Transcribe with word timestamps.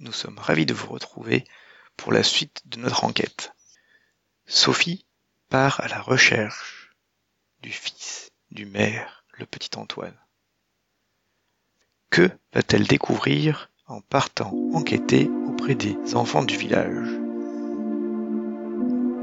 nous 0.00 0.12
sommes 0.12 0.38
ravis 0.38 0.66
de 0.66 0.74
vous 0.74 0.88
retrouver 0.88 1.44
pour 1.96 2.12
la 2.12 2.22
suite 2.22 2.62
de 2.64 2.78
notre 2.78 3.04
enquête. 3.04 3.52
Sophie 4.46 5.04
part 5.50 5.80
à 5.80 5.88
la 5.88 6.00
recherche 6.00 6.94
du 7.62 7.70
fils 7.70 8.32
du 8.50 8.64
maire, 8.66 9.24
le 9.38 9.46
petit 9.46 9.70
Antoine. 9.76 10.16
Que 12.08 12.30
va-t-elle 12.52 12.86
découvrir 12.86 13.70
en 13.86 14.00
partant 14.00 14.52
enquêter 14.72 15.30
auprès 15.46 15.74
des 15.74 15.96
enfants 16.14 16.44
du 16.44 16.56
village? 16.56 17.08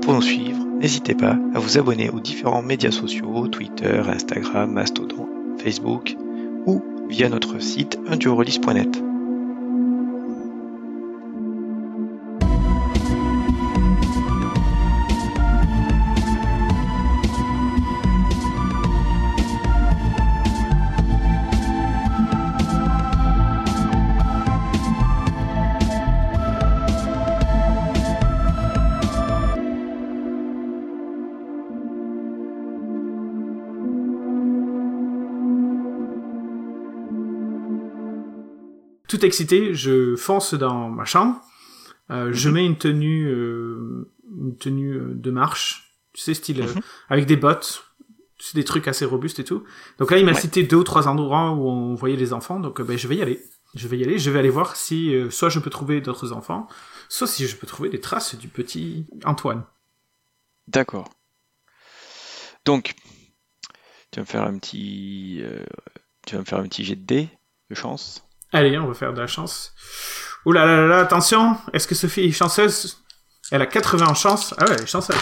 Pour 0.02 0.14
nous 0.14 0.22
suivre, 0.22 0.64
n'hésitez 0.80 1.16
pas 1.16 1.38
à 1.54 1.60
vous 1.60 1.78
abonner 1.78 2.10
aux 2.10 2.22
différents 2.22 2.62
médias 2.62 2.92
sociaux, 2.92 3.48
Twitter, 3.48 4.02
Instagram, 4.06 4.72
Mastodon, 4.72 5.58
Facebook 5.58 6.16
ou 6.66 6.84
via 7.10 7.28
notre 7.30 7.60
site 7.60 7.98
undurolis.net. 8.08 9.07
tout 39.18 39.26
excité, 39.26 39.74
je 39.74 40.16
fonce 40.16 40.54
dans 40.54 40.90
ma 40.90 41.06
chambre, 41.06 41.42
euh, 42.12 42.32
je 42.34 42.50
mets 42.50 42.66
une 42.66 42.78
tenue, 42.78 43.28
euh, 43.28 44.12
une 44.38 44.58
tenue 44.58 44.94
euh, 44.94 45.14
de 45.14 45.32
marche, 45.32 45.94
tu 46.14 46.22
sais, 46.22 46.34
style, 46.34 46.62
Mhm. 46.64 46.82
avec 47.10 47.26
des 47.26 47.36
bottes, 47.38 47.84
c'est 48.40 48.56
des 48.56 48.64
trucs 48.64 48.88
assez 48.88 49.06
robustes 49.06 49.40
et 49.40 49.44
tout. 49.44 49.64
Donc 50.00 50.12
là, 50.12 50.18
il 50.18 50.26
m'a 50.26 50.34
Ouais. 50.34 50.40
cité 50.40 50.64
deux 50.64 50.78
ou 50.78 50.84
trois 50.84 51.08
endroits 51.08 51.52
où 51.52 51.68
on 51.68 51.96
voyait 51.96 52.16
les 52.16 52.34
enfants, 52.34 52.60
donc 52.60 52.82
ben, 52.82 52.98
je 52.98 53.08
vais 53.08 53.16
y 53.18 53.22
aller. 53.22 53.42
Je 53.76 53.88
vais 53.88 53.98
y 53.98 54.04
aller, 54.04 54.18
je 54.18 54.32
vais 54.32 54.40
aller 54.40 54.50
voir 54.50 54.76
si 54.76 55.14
soit 55.30 55.50
je 55.50 55.60
peux 55.60 55.70
trouver 55.70 56.00
d'autres 56.02 56.32
enfants, 56.34 56.68
soit 57.10 57.28
si 57.28 57.46
je 57.48 57.56
peux 57.56 57.68
trouver 57.68 57.90
des 57.90 58.00
traces 58.00 58.36
du 58.36 58.48
petit 58.48 59.06
Antoine. 59.26 59.64
D'accord. 60.68 61.10
Donc, 62.66 62.96
tu 64.12 64.20
vas 64.20 64.22
me 64.22 64.26
faire 64.26 64.44
un 64.44 64.58
petit, 64.58 65.44
tu 66.26 66.36
vas 66.36 66.42
me 66.42 66.46
faire 66.46 66.60
un 66.60 66.68
petit 66.68 66.84
jet 66.86 66.96
de 66.96 67.06
dés 67.06 67.30
de 67.70 67.76
chance. 67.76 68.24
Allez, 68.58 68.76
on 68.80 68.88
va 68.88 68.96
faire 68.96 69.14
de 69.14 69.22
la 69.22 69.28
chance. 69.28 69.72
Ouh 70.46 70.52
là 70.52 70.66
là 70.66 71.00
attention, 71.00 71.58
est-ce 71.74 71.88
que 71.88 71.94
Sophie 71.94 72.22
est 72.22 72.32
chanceuse? 72.32 72.98
Elle 73.52 73.62
a 73.62 73.68
80 73.68 74.08
en 74.08 74.16
chance. 74.16 74.56
Ah 74.58 74.66
ouais, 74.66 74.72
elle 74.76 74.82
est 74.82 74.88
chanceuse. 74.88 75.16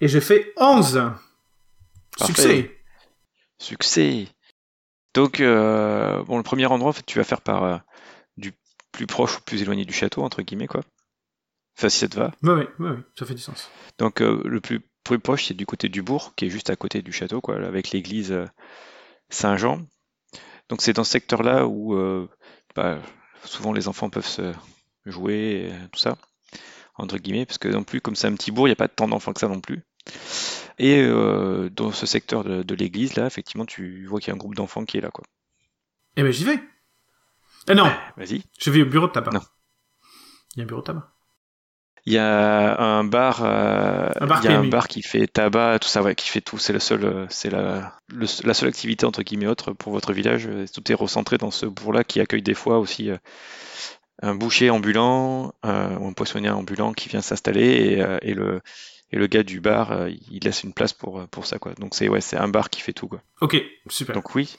Et 0.00 0.08
j'ai 0.08 0.20
fait 0.20 0.52
11. 0.56 1.12
Parfait. 2.18 2.32
Succès. 2.34 2.80
Succès. 3.58 4.28
Donc, 5.14 5.38
euh, 5.38 6.24
bon, 6.24 6.36
le 6.36 6.42
premier 6.42 6.66
endroit, 6.66 6.90
en 6.90 6.92
fait, 6.92 7.06
tu 7.06 7.18
vas 7.18 7.24
faire 7.24 7.42
par 7.42 7.62
euh, 7.62 7.76
du 8.36 8.52
plus 8.90 9.06
proche 9.06 9.38
ou 9.38 9.42
plus 9.42 9.62
éloigné 9.62 9.84
du 9.84 9.92
château, 9.92 10.24
entre 10.24 10.42
guillemets, 10.42 10.66
quoi. 10.66 10.80
Enfin, 11.78 11.88
si 11.88 11.98
ça 11.98 12.08
te 12.08 12.16
va. 12.16 12.32
Oui, 12.42 12.64
oui, 12.80 12.90
ça 13.16 13.24
fait 13.24 13.34
du 13.34 13.40
sens. 13.40 13.70
Donc, 13.98 14.20
euh, 14.20 14.42
le 14.44 14.60
plus, 14.60 14.80
plus 15.04 15.20
proche, 15.20 15.44
c'est 15.46 15.54
du 15.54 15.64
côté 15.64 15.88
du 15.88 16.02
bourg, 16.02 16.34
qui 16.34 16.46
est 16.46 16.50
juste 16.50 16.70
à 16.70 16.76
côté 16.76 17.02
du 17.02 17.12
château, 17.12 17.40
quoi, 17.40 17.54
avec 17.54 17.92
l'église 17.92 18.36
Saint-Jean. 19.30 19.86
Donc, 20.68 20.82
c'est 20.82 20.92
dans 20.92 21.04
ce 21.04 21.12
secteur-là 21.12 21.66
où 21.66 21.94
euh, 21.94 22.28
bah, 22.74 22.98
souvent 23.44 23.72
les 23.72 23.88
enfants 23.88 24.10
peuvent 24.10 24.26
se 24.26 24.52
jouer, 25.04 25.70
et 25.70 25.88
tout 25.92 26.00
ça, 26.00 26.16
entre 26.96 27.18
guillemets, 27.18 27.46
parce 27.46 27.58
que 27.58 27.68
non 27.68 27.84
plus, 27.84 28.00
comme 28.00 28.16
c'est 28.16 28.26
un 28.26 28.34
petit 28.34 28.50
bourg, 28.50 28.66
il 28.66 28.70
n'y 28.70 28.74
a 28.74 28.76
pas 28.76 28.88
tant 28.88 29.06
d'enfants 29.08 29.32
que 29.32 29.40
ça 29.40 29.48
non 29.48 29.60
plus. 29.60 29.82
Et 30.78 31.00
euh, 31.00 31.70
dans 31.70 31.90
ce 31.92 32.04
secteur 32.06 32.44
de, 32.44 32.62
de 32.62 32.74
l'église, 32.74 33.14
là, 33.16 33.26
effectivement, 33.26 33.64
tu 33.64 34.06
vois 34.06 34.20
qu'il 34.20 34.28
y 34.28 34.30
a 34.32 34.34
un 34.34 34.38
groupe 34.38 34.54
d'enfants 34.54 34.84
qui 34.84 34.98
est 34.98 35.00
là, 35.00 35.10
quoi. 35.10 35.24
Eh 36.16 36.22
ben, 36.22 36.32
j'y 36.32 36.44
vais. 36.44 36.58
Eh 37.68 37.74
non, 37.74 37.90
Vas-y. 38.16 38.42
je 38.60 38.70
vais 38.70 38.82
au 38.82 38.86
bureau 38.86 39.06
de 39.06 39.12
tabac. 39.12 39.32
Non. 39.32 39.40
Il 40.54 40.58
y 40.58 40.60
a 40.60 40.64
un 40.64 40.66
bureau 40.66 40.80
de 40.80 40.86
tabac. 40.86 41.12
Il 42.06 42.12
y 42.12 42.18
a 42.18 42.80
un 42.80 43.02
bar, 43.02 43.42
euh, 43.42 44.08
Un 44.20 44.26
bar 44.26 44.40
il 44.44 44.44
y 44.44 44.48
a 44.54 44.58
un 44.58 44.62
bar 44.70 44.86
qui 44.86 45.02
fait 45.02 45.26
tabac, 45.26 45.80
tout 45.80 45.88
ça, 45.88 46.02
ouais, 46.02 46.14
qui 46.14 46.28
fait 46.28 46.40
tout. 46.40 46.56
C'est 46.56 46.72
le 46.72 46.78
seul, 46.78 47.04
euh, 47.04 47.26
c'est 47.30 47.50
la, 47.50 47.94
le- 48.14 48.26
la 48.46 48.54
seule 48.54 48.68
activité 48.68 49.04
entre 49.06 49.22
guillemets 49.24 49.48
autre 49.48 49.72
pour 49.72 49.92
votre 49.92 50.12
village. 50.12 50.46
Euh, 50.46 50.66
Tout 50.72 50.90
est 50.92 50.94
recentré 50.94 51.36
dans 51.36 51.50
ce 51.50 51.66
bourg-là 51.66 52.04
qui 52.04 52.20
accueille 52.20 52.42
des 52.42 52.54
fois 52.54 52.78
aussi 52.78 53.10
euh, 53.10 53.16
un 54.22 54.34
boucher 54.36 54.70
ambulant 54.70 55.52
euh, 55.64 55.96
ou 55.98 56.06
un 56.08 56.12
poissonnier 56.12 56.48
ambulant 56.50 56.92
qui 56.92 57.08
vient 57.08 57.20
s'installer 57.22 57.98
et, 58.22 58.28
et 58.30 58.34
le 58.34 58.60
et 59.12 59.18
le 59.18 59.26
gars 59.28 59.42
du 59.44 59.60
bar, 59.60 59.92
euh, 59.92 60.08
il 60.30 60.42
laisse 60.44 60.62
une 60.64 60.72
place 60.72 60.92
pour 60.92 61.26
pour 61.28 61.46
ça 61.46 61.58
quoi. 61.58 61.74
Donc 61.74 61.94
c'est 61.94 62.08
ouais, 62.08 62.20
c'est 62.20 62.36
un 62.36 62.48
bar 62.48 62.70
qui 62.70 62.80
fait 62.82 62.92
tout 62.92 63.08
quoi. 63.08 63.20
Ok, 63.40 63.56
super. 63.88 64.14
Donc, 64.14 64.24
Donc 64.24 64.34
oui, 64.36 64.56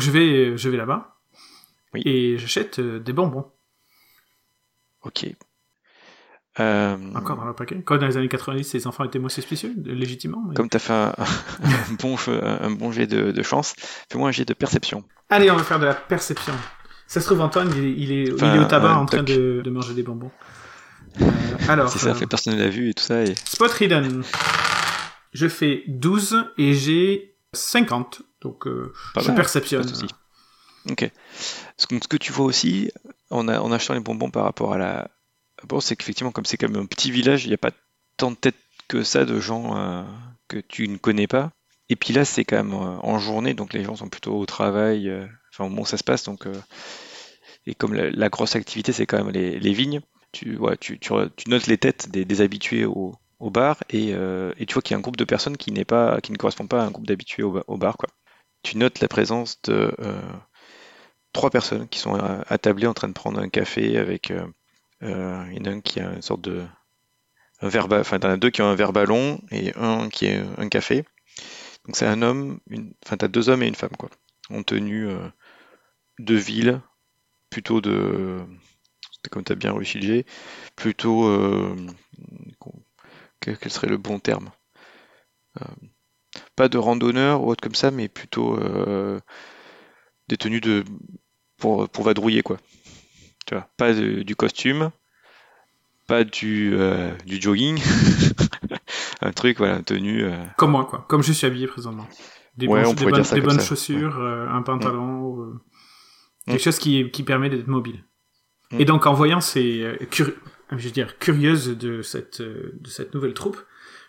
je 0.00 0.10
vais, 0.10 0.56
je 0.56 0.68
vais 0.68 0.76
là-bas. 0.76 1.16
Oui. 1.94 2.02
Et 2.04 2.36
j'achète 2.38 2.78
euh, 2.80 2.98
des 3.00 3.12
bonbons. 3.12 3.50
ok. 5.02 5.34
Euh, 6.58 6.96
Encore 7.14 7.36
dans 7.36 7.44
le 7.44 7.54
paquet. 7.54 7.80
Quand 7.84 7.96
dans 7.98 8.06
les 8.08 8.16
années 8.16 8.28
90, 8.28 8.74
les 8.74 8.86
enfants 8.88 9.04
étaient 9.04 9.20
moins 9.20 9.28
suspicieux, 9.28 9.72
euh, 9.86 9.92
légitimement. 9.94 10.42
mais- 10.48 10.54
comme 10.54 10.68
tu 10.68 10.76
as 10.76 10.80
fait 10.80 10.92
un, 10.92 11.14
un 11.62 11.92
bon 12.00 12.16
jeu- 12.16 12.40
un 12.44 12.70
bon 12.72 12.90
jet 12.90 13.06
de, 13.06 13.30
de 13.30 13.42
chance, 13.42 13.74
fais-moi 14.10 14.28
un 14.30 14.32
jet 14.32 14.44
de 14.44 14.54
perception. 14.54 15.04
Allez, 15.28 15.50
on 15.50 15.56
va 15.56 15.62
faire 15.62 15.78
de 15.78 15.86
la 15.86 15.94
perception. 15.94 16.52
Ça 17.06 17.20
se 17.20 17.26
trouve, 17.26 17.40
Antoine, 17.40 17.70
il 17.76 17.84
est, 17.84 17.92
il 17.92 18.12
est, 18.12 18.32
Enfin, 18.34 18.52
il 18.54 18.60
est 18.60 18.64
au 18.64 18.68
tabac 18.68 18.94
en 18.96 19.06
train 19.06 19.22
de, 19.22 19.62
de 19.64 19.70
manger 19.70 19.94
des 19.94 20.02
bonbons. 20.02 20.30
Euh, 21.20 21.26
alors, 21.68 21.90
Si 21.90 21.98
ça 21.98 22.10
euh, 22.10 22.14
fait 22.14 22.26
personne 22.26 22.54
ne 22.56 22.62
l'a 22.62 22.68
vu 22.68 22.88
et 22.90 22.94
tout 22.94 23.02
ça 23.02 23.22
et 23.22 23.34
Spot 23.44 23.80
Hidden. 23.80 24.22
Je 25.32 25.48
fais 25.48 25.82
12 25.88 26.44
et 26.56 26.72
j'ai 26.74 27.34
50. 27.52 28.22
Donc, 28.40 28.66
euh, 28.66 28.92
Pas 29.14 29.20
je 29.20 29.26
mal, 29.28 29.36
perceptionne. 29.36 29.84
pas. 29.90 30.90
Ok. 30.92 31.10
Ce 31.76 31.86
que, 31.88 31.96
ce 32.00 32.08
que 32.08 32.16
tu 32.16 32.32
vois 32.32 32.46
aussi 32.46 32.90
en, 33.30 33.48
a- 33.48 33.60
en 33.60 33.70
achetant 33.72 33.94
les 33.94 34.00
bonbons 34.00 34.30
par 34.30 34.44
rapport 34.44 34.72
à 34.72 34.78
la. 34.78 35.10
Bon, 35.68 35.80
c'est 35.80 35.96
qu'effectivement, 35.96 36.32
comme 36.32 36.44
c'est 36.44 36.56
quand 36.56 36.68
même 36.68 36.82
un 36.82 36.86
petit 36.86 37.10
village, 37.10 37.44
il 37.44 37.48
n'y 37.48 37.54
a 37.54 37.58
pas 37.58 37.72
tant 38.16 38.30
de 38.30 38.36
têtes 38.36 38.56
que 38.88 39.02
ça 39.04 39.24
de 39.24 39.38
gens 39.40 39.76
euh, 39.76 40.02
que 40.48 40.58
tu 40.58 40.88
ne 40.88 40.96
connais 40.96 41.26
pas. 41.26 41.52
Et 41.88 41.96
puis 41.96 42.12
là, 42.12 42.24
c'est 42.24 42.44
quand 42.44 42.56
même 42.56 42.74
euh, 42.74 42.98
en 43.02 43.18
journée, 43.18 43.54
donc 43.54 43.72
les 43.72 43.84
gens 43.84 43.96
sont 43.96 44.08
plutôt 44.08 44.36
au 44.36 44.46
travail, 44.46 45.08
euh, 45.08 45.26
enfin 45.52 45.64
au 45.64 45.68
moment 45.68 45.82
où 45.82 45.86
ça 45.86 45.96
se 45.96 46.04
passe. 46.04 46.24
Donc, 46.24 46.46
et 47.66 47.74
comme 47.74 47.94
la, 47.94 48.28
grosse 48.28 48.56
activité, 48.56 48.92
c'est 48.92 49.06
quand 49.06 49.22
même 49.22 49.30
les, 49.30 49.72
vignes, 49.72 50.00
tu, 50.32 50.58
notes 51.46 51.66
les 51.66 51.78
têtes 51.78 52.10
des, 52.10 52.40
habitués 52.40 52.84
au, 52.84 53.16
bar 53.40 53.78
et, 53.90 54.14
tu 54.66 54.74
vois 54.74 54.82
qu'il 54.82 54.92
y 54.92 54.94
a 54.94 54.98
un 54.98 55.02
groupe 55.02 55.16
de 55.16 55.24
personnes 55.24 55.56
qui, 55.56 55.72
n'est 55.72 55.84
pas, 55.84 56.20
qui 56.20 56.32
ne 56.32 56.36
correspond 56.36 56.66
pas 56.66 56.82
à 56.82 56.86
un 56.86 56.90
groupe 56.90 57.06
d'habitués 57.06 57.42
au, 57.42 57.52
ba- 57.52 57.64
au 57.66 57.76
bar. 57.76 57.96
Tu 58.62 58.76
notes 58.76 59.00
la 59.00 59.08
présence 59.08 59.60
de 59.62 59.94
trois 61.32 61.50
personnes 61.50 61.88
qui 61.88 61.98
sont 61.98 62.14
attablées 62.48 62.86
en 62.86 62.94
train 62.94 63.08
de 63.08 63.12
prendre 63.14 63.40
un 63.40 63.48
café 63.48 63.98
avec. 63.98 64.32
Euh, 65.02 65.44
il 65.50 65.58
y 65.58 65.60
en 65.60 65.72
a 65.72 65.74
un 65.74 65.80
qui 65.80 66.00
a 66.00 66.12
une 66.12 66.22
sorte 66.22 66.42
de. 66.42 66.64
Un 67.62 67.68
verre, 67.68 67.88
ba- 67.88 68.00
enfin, 68.00 68.18
as 68.22 68.36
deux 68.36 68.50
qui 68.50 68.62
ont 68.62 68.66
un 68.68 68.74
verre 68.74 68.92
ballon 68.92 69.40
et 69.50 69.72
un 69.76 70.08
qui 70.08 70.26
est 70.26 70.42
un 70.58 70.68
café. 70.68 71.04
Donc 71.86 71.96
c'est 71.96 72.06
un 72.06 72.22
homme, 72.22 72.60
une, 72.68 72.94
enfin 73.04 73.16
t'as 73.16 73.28
deux 73.28 73.48
hommes 73.48 73.62
et 73.62 73.68
une 73.68 73.74
femme 73.74 73.96
quoi, 73.98 74.10
en 74.50 74.62
tenue 74.62 75.08
euh, 75.08 75.28
de 76.18 76.34
ville, 76.36 76.80
plutôt 77.50 77.80
de, 77.80 78.40
comme 79.30 79.44
t'as 79.44 79.54
bien 79.56 79.74
réussi 79.74 80.24
plutôt, 80.76 81.26
euh, 81.28 81.76
quel, 83.40 83.70
serait 83.70 83.88
le 83.88 83.98
bon 83.98 84.18
terme? 84.20 84.50
Pas 86.54 86.68
de 86.68 86.78
randonneur 86.78 87.42
ou 87.42 87.48
autre 87.50 87.60
comme 87.60 87.74
ça, 87.74 87.90
mais 87.90 88.08
plutôt 88.08 88.56
des 90.28 90.36
tenues 90.36 90.60
de 90.60 90.84
pour 91.58 91.88
pour 91.88 92.04
vadrouiller 92.04 92.42
quoi. 92.42 92.58
Tu 93.46 93.54
vois, 93.54 93.68
pas 93.76 93.92
du 93.94 94.36
costume, 94.36 94.90
pas 96.10 96.24
du 96.24 96.72
euh, 96.74 97.10
du 97.24 97.40
jogging, 97.40 97.80
un 99.22 99.32
truc 99.32 99.58
voilà, 99.58 99.80
tenue. 99.82 100.24
euh, 100.24 100.36
Comme 100.56 100.72
moi, 100.72 100.84
quoi. 100.84 101.04
Comme 101.08 101.22
je 101.22 101.32
suis 101.32 101.46
habillé 101.46 101.66
présentement. 101.66 102.06
Des, 102.56 102.66
Ouais, 102.66 102.82
bonnes- 102.82 102.90
on 102.90 102.94
des 102.94 103.04
bonnes, 103.40 103.56
des 103.56 103.64
chaussures, 103.64 104.18
euh, 104.18 104.46
un 104.48 104.62
pantalon, 104.62 105.40
euh, 105.40 105.52
Mm. 106.46 106.52
quelque 106.52 106.62
chose 106.62 106.78
qui, 106.78 107.10
qui 107.10 107.22
permet 107.22 107.48
d'être 107.50 107.66
mobile. 107.68 108.04
Mm. 108.72 108.80
Et 108.80 108.84
donc, 108.86 109.06
en 109.06 109.12
voyant 109.14 109.40
ces 109.40 109.96
curi- 110.10 110.34
je 110.72 110.84
veux 110.86 110.90
dire, 110.90 111.14
de 111.76 112.02
cette, 112.02 112.40
de 112.42 112.88
cette 112.88 113.14
nouvelle 113.14 113.34
troupe, 113.34 113.58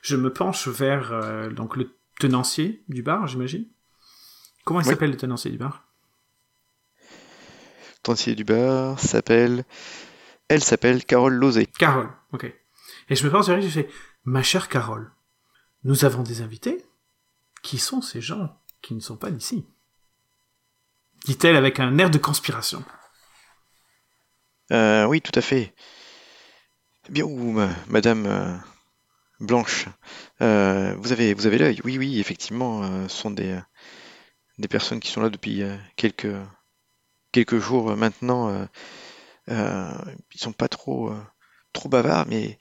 je 0.01 0.15
me 0.15 0.31
penche 0.33 0.67
vers 0.67 1.13
donc 1.51 1.75
le 1.77 1.89
tenancier 2.19 2.83
du 2.87 3.03
bar, 3.03 3.27
j'imagine. 3.27 3.65
Comment 4.63 4.79
il 4.81 4.85
Oui. 4.85 4.89
s'appelle 4.91 5.11
le 5.11 5.17
tenancier 5.17 5.51
du 5.51 5.57
bar? 5.57 5.83
Tenancier 8.03 8.33
du 8.35 8.43
bar 8.43 8.99
s'appelle. 8.99 9.63
Elle 10.51 10.65
s'appelle 10.65 11.05
Carole 11.05 11.35
Lozé. 11.35 11.65
Carole, 11.65 12.09
ok. 12.33 12.43
Et 13.09 13.15
je 13.15 13.25
me 13.25 13.57
et 13.57 13.61
je 13.61 13.69
fais, 13.69 13.89
ma 14.25 14.43
chère 14.43 14.67
Carole, 14.67 15.09
nous 15.85 16.03
avons 16.03 16.23
des 16.23 16.41
invités. 16.41 16.83
Qui 17.63 17.77
sont 17.77 18.01
ces 18.01 18.19
gens 18.19 18.59
qui 18.81 18.93
ne 18.93 18.99
sont 18.99 19.15
pas 19.15 19.31
d'ici? 19.31 19.65
Dit-elle 21.23 21.55
avec 21.55 21.79
un 21.79 21.97
air 21.99 22.09
de 22.09 22.17
conspiration. 22.17 22.83
Euh, 24.73 25.05
oui, 25.05 25.21
tout 25.21 25.31
à 25.35 25.41
fait. 25.41 25.73
Bien, 27.07 27.23
ou 27.23 27.57
Madame 27.87 28.25
euh, 28.25 28.53
Blanche, 29.39 29.85
euh, 30.41 30.93
vous 30.97 31.13
avez, 31.13 31.33
vous 31.33 31.47
avez 31.47 31.59
l'œil. 31.59 31.79
Oui, 31.85 31.97
oui, 31.97 32.19
effectivement, 32.19 33.07
ce 33.07 33.15
sont 33.15 33.31
des, 33.31 33.57
des 34.57 34.67
personnes 34.67 34.99
qui 34.99 35.11
sont 35.11 35.21
là 35.21 35.29
depuis 35.29 35.63
quelques, 35.95 36.35
quelques 37.31 37.59
jours 37.59 37.95
maintenant. 37.95 38.67
Ils 39.47 40.39
sont 40.39 40.53
pas 40.53 40.67
trop, 40.67 41.11
trop 41.73 41.89
bavards, 41.89 42.25
mais, 42.27 42.57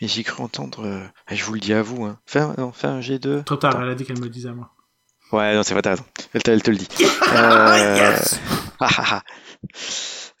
mais 0.00 0.08
j'ai 0.08 0.24
cru 0.24 0.42
entendre. 0.42 1.10
je 1.30 1.44
vous 1.44 1.54
le 1.54 1.60
dis 1.60 1.72
à 1.72 1.82
vous. 1.82 2.04
Hein. 2.04 2.18
Fais, 2.26 2.40
un, 2.40 2.54
non, 2.58 2.72
un 2.82 3.00
G2. 3.00 3.44
Trop 3.44 3.56
tard, 3.56 3.80
elle 3.82 3.90
a 3.90 3.94
dit 3.94 4.04
qu'elle 4.04 4.18
me 4.18 4.24
le 4.24 4.30
disait 4.30 4.48
à 4.48 4.54
moi. 4.54 4.72
Ouais, 5.32 5.54
non, 5.54 5.62
c'est 5.62 5.74
vrai, 5.74 5.82
t'as 5.82 5.90
raison. 5.90 6.04
Elle, 6.34 6.42
elle, 6.46 6.62
te 6.62 6.70
le 6.70 6.76
dit. 6.76 6.88
yes 6.98 8.40
ah, 8.80 8.88
ah, 8.96 9.04
ah. 9.10 9.22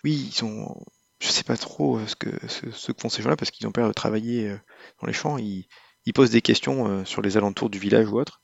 oui, 0.02 0.28
ils 0.28 0.32
sont 0.32 0.76
je 1.20 1.28
sais 1.28 1.44
pas 1.44 1.56
trop 1.56 1.98
euh, 1.98 2.06
ce 2.06 2.16
que, 2.16 2.30
ce, 2.48 2.92
que 2.92 3.00
font 3.00 3.08
ces 3.08 3.22
gens-là 3.22 3.36
parce 3.36 3.50
qu'ils 3.50 3.66
ont 3.66 3.72
peur 3.72 3.86
de 3.86 3.92
travailler 3.92 4.48
euh, 4.48 4.58
dans 5.00 5.06
les 5.06 5.12
champs. 5.12 5.38
Ils, 5.38 5.68
posent 6.14 6.30
des 6.30 6.42
questions 6.42 6.88
euh, 6.88 7.04
sur 7.04 7.22
les 7.22 7.36
alentours 7.36 7.70
du 7.70 7.78
village 7.78 8.08
ou 8.08 8.18
autre. 8.18 8.42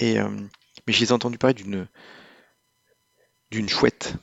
Et, 0.00 0.18
mais 0.18 0.92
j'ai 0.92 1.10
entendu 1.10 1.38
parler 1.38 1.54
d'une 1.54 1.88
d'une 3.50 3.68
chouette. 3.68 4.16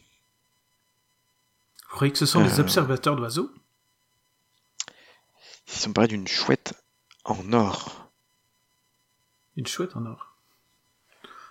Vous 1.93 1.97
croyez 1.97 2.11
que 2.11 2.17
ce 2.17 2.25
sont 2.25 2.43
des 2.43 2.59
observateurs 2.59 3.15
d'oiseaux? 3.15 3.51
Ils 5.67 5.87
ont 5.87 5.93
parlé 5.93 6.07
d'une 6.07 6.27
chouette 6.27 6.73
en 7.23 7.53
or. 7.53 8.09
Une 9.57 9.67
chouette 9.67 9.95
en 9.95 10.07
or 10.07 10.35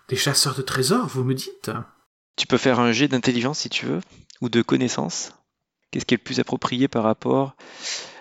Des 0.08 0.16
chasseurs 0.16 0.56
de 0.56 0.62
trésors, 0.62 1.06
vous 1.06 1.22
me 1.22 1.34
dites? 1.34 1.70
Tu 2.34 2.48
peux 2.48 2.58
faire 2.58 2.80
un 2.80 2.90
jet 2.90 3.06
d'intelligence 3.06 3.60
si 3.60 3.70
tu 3.70 3.86
veux, 3.86 4.00
ou 4.40 4.48
de 4.48 4.62
connaissance. 4.62 5.32
Qu'est-ce 5.92 6.06
qui 6.06 6.14
est 6.14 6.18
le 6.18 6.24
plus 6.24 6.40
approprié 6.40 6.88
par 6.88 7.04
rapport? 7.04 7.54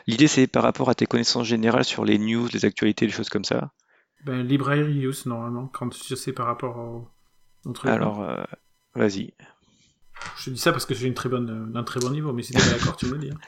L'idée, 0.05 0.27
c'est 0.27 0.45
par 0.45 0.61
rapport 0.61 0.91
à 0.91 0.93
tes 0.93 1.07
connaissances 1.07 1.47
générales 1.47 1.85
sur 1.85 2.05
les 2.05 2.19
news, 2.19 2.47
les 2.53 2.65
actualités, 2.65 3.07
les 3.07 3.11
choses 3.11 3.29
comme 3.29 3.45
ça. 3.45 3.71
Ben, 4.25 4.43
librairie 4.43 4.93
news, 4.93 5.15
normalement, 5.25 5.67
quand 5.69 5.91
je 5.91 6.13
sais 6.13 6.33
par 6.33 6.45
rapport 6.45 6.77
au, 6.77 7.09
Alors, 7.83 8.21
euh, 8.21 8.43
vas-y. 8.93 9.33
Je 10.37 10.49
dis 10.49 10.59
ça 10.59 10.71
parce 10.71 10.85
que 10.85 10.93
j'ai 10.93 11.07
une 11.07 11.13
très 11.13 11.29
bonne, 11.29 11.71
un 11.75 11.83
très 11.83 11.99
bon 11.99 12.09
niveau, 12.09 12.33
mais 12.33 12.43
si 12.43 12.53
t'es 12.53 12.59
pas 12.59 12.77
d'accord, 12.77 12.95
tu 12.95 13.05
me 13.05 13.13
le 13.13 13.17
dis. 13.19 13.29
Hein. 13.31 13.39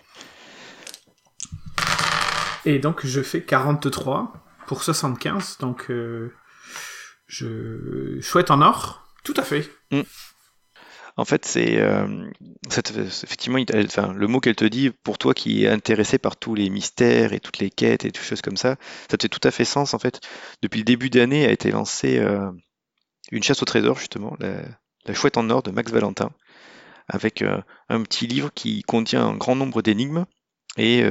Et 2.65 2.79
donc, 2.79 3.05
je 3.05 3.21
fais 3.21 3.43
43 3.43 4.33
pour 4.67 4.83
75, 4.83 5.57
donc 5.59 5.89
euh, 5.89 6.33
je 7.27 8.19
souhaite 8.21 8.51
en 8.51 8.61
or. 8.61 9.05
Tout 9.23 9.33
à 9.37 9.43
fait. 9.43 9.69
Mm. 9.91 10.01
En 11.15 11.25
fait, 11.25 11.45
c'est 11.45 11.79
euh, 11.79 12.25
effectivement 12.65 13.59
enfin, 13.75 14.13
le 14.13 14.27
mot 14.27 14.39
qu'elle 14.39 14.55
te 14.55 14.65
dit 14.65 14.89
pour 14.89 15.19
toi 15.19 15.35
qui 15.35 15.63
est 15.63 15.69
intéressé 15.69 16.17
par 16.17 16.37
tous 16.37 16.55
les 16.55 16.71
mystères 16.71 17.33
et 17.33 17.39
toutes 17.39 17.59
les 17.59 17.69
quêtes 17.69 18.03
et 18.03 18.11
toutes 18.11 18.25
choses 18.25 18.41
comme 18.41 18.57
ça, 18.57 18.77
ça 19.09 19.17
te 19.17 19.23
fait 19.23 19.29
tout 19.29 19.47
à 19.47 19.51
fait 19.51 19.65
sens. 19.65 19.93
En 19.93 19.99
fait, 19.99 20.21
depuis 20.63 20.79
le 20.79 20.85
début 20.85 21.11
d'année 21.11 21.45
a 21.45 21.51
été 21.51 21.69
lancée 21.69 22.17
euh, 22.17 22.51
une 23.31 23.43
chasse 23.43 23.61
au 23.61 23.65
trésor 23.65 23.99
justement, 23.99 24.35
la, 24.39 25.13
chouette 25.13 25.37
en 25.37 25.49
or 25.51 25.61
de 25.61 25.69
Max 25.69 25.91
Valentin, 25.91 26.31
avec 27.13 27.41
euh, 27.41 27.61
un 27.89 28.01
petit 28.03 28.27
livre 28.27 28.51
qui 28.53 28.83
contient 28.83 29.25
un 29.25 29.35
grand 29.35 29.55
nombre 29.55 29.81
d'énigmes. 29.81 30.25
Et 30.75 31.03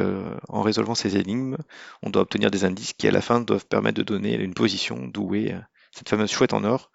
en 0.49 0.61
résolvant 0.61 0.97
ces 0.97 1.17
énigmes, 1.17 1.57
on 2.03 2.11
doit 2.11 2.23
obtenir 2.23 2.51
des 2.51 2.65
indices 2.65 2.95
qui 2.95 3.07
à 3.07 3.13
la 3.13 3.21
fin 3.21 3.41
doivent 3.41 3.65
permettre 3.65 3.99
de 3.99 4.03
donner 4.03 4.35
une 4.35 4.55
position 4.55 5.07
d'où 5.07 5.37
est 5.37 5.55
cette 5.93 6.09
fameuse 6.09 6.33
chouette 6.33 6.53
en 6.53 6.65
or 6.65 6.91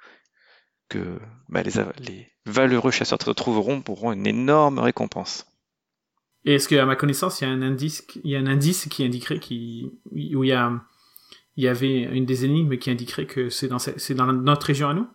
que 0.89 1.17
bah, 1.47 1.63
les, 1.63 1.71
les, 1.99 2.27
valeureux 2.45 2.91
chasseurs 2.91 3.17
trouveront 3.19 3.81
pourront 3.81 4.11
une 4.11 4.27
énorme 4.27 4.79
récompense. 4.79 5.45
Et 6.45 6.55
est-ce 6.55 6.69
qu'à 6.69 6.85
ma 6.85 6.95
connaissance, 6.95 7.41
il 7.41 7.47
y 7.47 7.47
a 7.47 7.53
un 7.53 7.61
indice, 7.61 8.07
il 8.23 8.31
y 8.31 8.35
a 8.35 8.39
un 8.39 8.47
indice 8.47 8.87
qui 8.87 9.03
indiquerait 9.03 9.39
qui, 9.39 9.91
où 10.11 10.43
il 10.43 10.49
y 10.49 10.53
a, 10.53 10.81
il 11.57 11.63
y 11.63 11.67
avait 11.67 12.03
une 12.03 12.25
des 12.25 12.45
énigmes 12.45 12.77
qui 12.77 12.89
indiquerait 12.89 13.25
que 13.25 13.49
c'est 13.49 13.67
dans, 13.67 13.79
c'est 13.79 14.13
dans 14.13 14.31
notre 14.31 14.67
région 14.67 14.89
à 14.89 14.93
nous? 14.93 15.07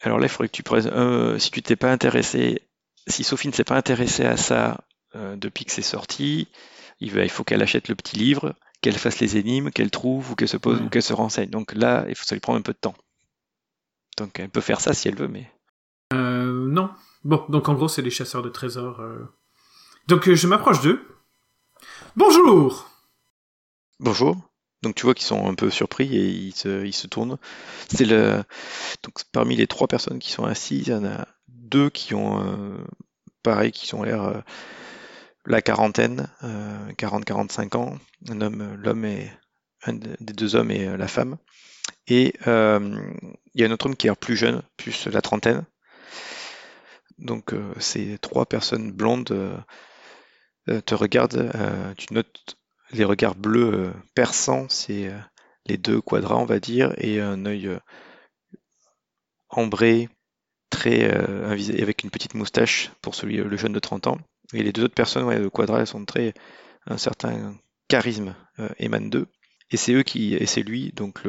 Alors 0.00 0.18
là, 0.18 0.26
il 0.26 0.28
faudrait 0.28 0.48
que 0.48 0.56
tu 0.56 0.62
prennes, 0.62 0.86
euh, 0.86 1.38
si 1.38 1.50
tu 1.50 1.62
t'es 1.62 1.76
pas 1.76 1.92
intéressé, 1.92 2.62
si 3.06 3.24
Sophie 3.24 3.48
ne 3.48 3.52
s'est 3.52 3.64
pas 3.64 3.76
intéressée 3.76 4.24
à 4.24 4.36
ça 4.36 4.84
euh, 5.14 5.36
depuis 5.36 5.64
que 5.64 5.72
c'est 5.72 5.82
sorti, 5.82 6.48
il, 7.00 7.12
va, 7.12 7.22
il 7.22 7.30
faut 7.30 7.44
qu'elle 7.44 7.62
achète 7.62 7.88
le 7.88 7.94
petit 7.94 8.16
livre, 8.16 8.54
qu'elle 8.80 8.98
fasse 8.98 9.20
les 9.20 9.36
énigmes, 9.36 9.70
qu'elle 9.70 9.90
trouve 9.90 10.30
ou 10.30 10.34
qu'elle 10.34 10.48
se 10.48 10.56
pose 10.56 10.80
ou 10.80 10.88
qu'elle 10.88 11.02
se 11.02 11.12
renseigne. 11.12 11.50
Donc 11.50 11.72
là, 11.74 12.04
il 12.08 12.14
faut 12.14 12.24
ça 12.24 12.34
lui 12.34 12.40
prendre 12.40 12.58
un 12.58 12.62
peu 12.62 12.72
de 12.72 12.78
temps. 12.78 12.94
Donc 14.16 14.38
elle 14.40 14.48
peut 14.48 14.60
faire 14.60 14.80
ça 14.80 14.94
si 14.94 15.08
elle 15.08 15.16
veut, 15.16 15.28
mais. 15.28 15.50
Euh, 16.12 16.66
non. 16.68 16.90
Bon, 17.24 17.44
donc 17.48 17.68
en 17.68 17.74
gros, 17.74 17.88
c'est 17.88 18.02
les 18.02 18.10
chasseurs 18.10 18.42
de 18.42 18.48
trésors. 18.48 19.00
Euh. 19.00 19.24
Donc 20.06 20.28
euh, 20.28 20.34
je 20.34 20.46
m'approche 20.46 20.80
d'eux. 20.80 21.00
Bonjour 22.16 22.88
Bonjour. 24.00 24.36
Donc 24.82 24.94
tu 24.94 25.04
vois 25.04 25.14
qu'ils 25.14 25.26
sont 25.26 25.48
un 25.48 25.54
peu 25.54 25.70
surpris 25.70 26.16
et 26.16 26.28
ils 26.28 26.54
se, 26.54 26.84
ils 26.84 26.94
se 26.94 27.06
tournent. 27.06 27.38
C'est 27.88 28.04
le 28.04 28.42
donc 29.02 29.14
parmi 29.32 29.56
les 29.56 29.66
trois 29.66 29.88
personnes 29.88 30.18
qui 30.18 30.30
sont 30.30 30.44
assises, 30.44 30.86
il 30.86 30.90
y 30.90 30.94
en 30.94 31.04
a 31.04 31.26
deux 31.66 31.90
qui 31.90 32.14
ont 32.14 32.42
euh, 32.42 32.76
pareil, 33.42 33.72
qui 33.72 33.86
sont 33.86 34.02
l'air 34.02 34.42
la 35.44 35.62
quarantaine, 35.62 36.28
40-45 36.42 37.76
ans. 37.76 37.98
Un 38.28 38.40
homme, 38.40 38.74
l'homme 38.82 39.04
et 39.04 39.30
un 39.84 39.92
des 39.92 40.32
deux 40.32 40.56
hommes 40.56 40.70
et 40.70 40.96
la 40.96 41.08
femme. 41.08 41.36
Et 42.08 42.34
euh, 42.46 42.96
il 43.54 43.60
y 43.60 43.64
a 43.64 43.68
un 43.68 43.70
autre 43.70 43.86
homme 43.86 43.96
qui 43.96 44.08
est 44.08 44.14
plus 44.14 44.36
jeune, 44.36 44.62
plus 44.76 45.06
la 45.06 45.22
trentaine. 45.22 45.64
Donc 47.18 47.52
euh, 47.52 47.72
ces 47.80 48.18
trois 48.18 48.46
personnes 48.46 48.92
blondes 48.92 49.30
euh, 49.32 50.80
te 50.82 50.94
regardent, 50.94 51.50
tu 51.96 52.12
notes 52.12 52.56
les 52.90 53.04
regards 53.04 53.34
bleus 53.34 53.92
perçants, 54.14 54.68
c'est 54.68 55.12
les 55.66 55.76
deux 55.76 56.00
quadras 56.00 56.36
on 56.36 56.44
va 56.44 56.58
dire, 56.58 56.92
et 56.98 57.20
un 57.20 57.46
œil 57.46 57.70
ambré, 59.48 60.08
très 60.70 61.04
avec 61.10 62.04
une 62.04 62.10
petite 62.10 62.34
moustache 62.34 62.90
pour 63.02 63.14
celui 63.14 63.36
le 63.36 63.56
jeune 63.56 63.72
de 63.72 63.78
30 63.78 64.08
ans. 64.08 64.18
Et 64.52 64.62
les 64.62 64.72
deux 64.72 64.84
autres 64.84 64.94
personnes, 64.94 65.24
ouais, 65.24 65.38
le 65.38 65.50
quadra, 65.50 65.80
elles 65.80 65.86
sont 65.86 66.04
très 66.04 66.34
un 66.86 66.98
certain 66.98 67.54
charisme 67.88 68.34
émane 68.78 69.10
d'eux. 69.10 69.26
Et 69.70 69.76
c'est 69.76 69.92
eux 69.94 70.02
qui, 70.02 70.34
et 70.34 70.46
c'est 70.46 70.62
lui, 70.62 70.92
donc 70.94 71.20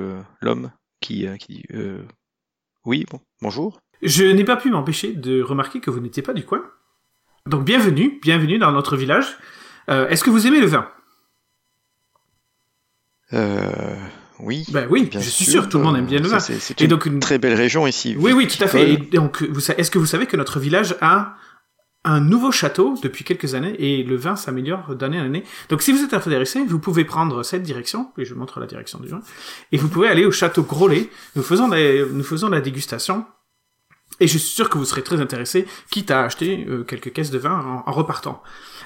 l'homme, 0.41 0.71
qui, 1.01 1.27
euh, 1.27 1.37
qui 1.37 1.53
dit 1.53 1.63
euh, 1.73 2.03
Oui, 2.85 3.05
bon, 3.09 3.19
bonjour. 3.41 3.81
Je 4.01 4.25
n'ai 4.25 4.43
pas 4.43 4.57
pu 4.57 4.69
m'empêcher 4.69 5.13
de 5.13 5.41
remarquer 5.41 5.79
que 5.79 5.89
vous 5.89 5.99
n'étiez 5.99 6.23
pas 6.23 6.33
du 6.33 6.45
coin. 6.45 6.63
Donc 7.45 7.63
bienvenue, 7.63 8.19
bienvenue 8.21 8.57
dans 8.57 8.71
notre 8.71 8.97
village. 8.97 9.37
Euh, 9.89 10.07
est-ce 10.09 10.23
que 10.23 10.29
vous 10.29 10.47
aimez 10.47 10.59
le 10.59 10.67
vin? 10.67 10.89
Euh, 13.33 13.95
oui. 14.39 14.65
Ben 14.69 14.87
oui, 14.89 15.09
je 15.11 15.19
suis 15.19 15.45
sûr, 15.45 15.67
tout 15.67 15.77
le 15.77 15.83
monde 15.83 15.97
aime 15.97 16.05
bien 16.05 16.19
le 16.19 16.27
vin. 16.27 16.39
C'est 16.39 16.79
une, 16.81 16.87
donc 16.87 17.05
une 17.05 17.19
très 17.19 17.37
belle 17.37 17.55
région 17.55 17.87
ici. 17.87 18.15
Oui, 18.17 18.33
oui, 18.33 18.47
tout 18.47 18.63
à 18.63 18.67
fait. 18.67 18.93
Et 18.93 18.97
donc, 18.97 19.43
est-ce 19.77 19.91
que 19.91 19.99
vous 19.99 20.05
savez 20.05 20.25
que 20.25 20.37
notre 20.37 20.59
village 20.59 20.95
a 21.01 21.35
un 22.03 22.21
nouveau 22.21 22.51
château 22.51 22.95
depuis 23.01 23.23
quelques 23.23 23.55
années 23.55 23.75
et 23.79 24.03
le 24.03 24.15
vin 24.15 24.35
s'améliore 24.35 24.95
d'année 24.95 25.19
en 25.19 25.25
année? 25.25 25.43
Donc 25.69 25.81
si 25.81 25.91
vous 25.91 26.03
êtes 26.03 26.13
intéressé, 26.13 26.63
vous 26.65 26.79
pouvez 26.79 27.03
prendre 27.03 27.43
cette 27.43 27.63
direction, 27.63 28.11
et 28.17 28.25
je 28.25 28.33
montre 28.35 28.59
la 28.59 28.67
direction 28.67 28.99
du 28.99 29.07
vin, 29.07 29.21
et 29.71 29.77
vous 29.77 29.89
pouvez 29.89 30.07
aller 30.07 30.25
au 30.25 30.31
château 30.31 30.63
Grolet. 30.63 31.09
Nous 31.35 31.43
faisons, 31.43 31.67
nous 31.67 32.23
faisons 32.23 32.49
la 32.49 32.61
dégustation. 32.61 33.25
Et 34.19 34.27
je 34.27 34.37
suis 34.37 34.49
sûr 34.49 34.69
que 34.69 34.77
vous 34.77 34.85
serez 34.85 35.03
très 35.03 35.21
intéressé, 35.21 35.67
quitte 35.91 36.09
à 36.09 36.23
acheter 36.23 36.65
euh, 36.67 36.83
quelques 36.83 37.13
caisses 37.13 37.29
de 37.29 37.37
vin 37.37 37.83
en, 37.85 37.91
repartant. 37.91 38.41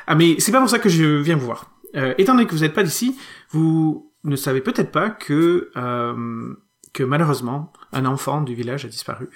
Ah 0.08 0.15
mais 0.15 0.36
c'est 0.39 0.51
pas 0.51 0.60
pour 0.60 0.70
ça 0.70 0.79
que 0.79 0.89
je 0.89 1.05
viens 1.22 1.38
vous 1.38 1.46
voir. 1.46 1.72
Euh, 1.96 2.13
étant 2.17 2.34
donné 2.34 2.48
que 2.48 2.51
vous 2.51 2.62
n'êtes 2.62 2.74
pas 2.74 2.84
d'ici, 2.84 3.17
vous 3.51 4.11
ne 4.24 4.36
savez 4.36 4.62
peut-être 4.62 4.92
pas 4.92 5.10
que 5.10 5.72
euh, 5.75 6.54
que 6.94 7.04
malheureusement 7.04 7.72
un 7.92 8.06
enfant 8.06 8.42
du 8.42 8.56
village 8.56 8.86
a 8.86 8.88
disparu. 8.88 9.30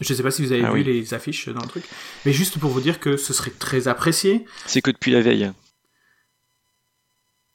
Je 0.00 0.12
ne 0.12 0.16
sais 0.16 0.22
pas 0.22 0.30
si 0.30 0.44
vous 0.44 0.52
avez 0.52 0.64
ah 0.64 0.72
vu 0.72 0.82
les 0.82 1.14
affiches 1.14 1.48
dans 1.48 1.60
le 1.60 1.68
truc, 1.68 1.84
mais 2.26 2.32
juste 2.32 2.58
pour 2.58 2.70
vous 2.70 2.80
dire 2.80 2.98
que 2.98 3.16
ce 3.16 3.32
serait 3.32 3.52
très 3.52 3.86
apprécié. 3.86 4.46
C'est 4.66 4.82
que 4.82 4.90
depuis 4.90 5.12
la 5.12 5.20
veille. 5.20 5.52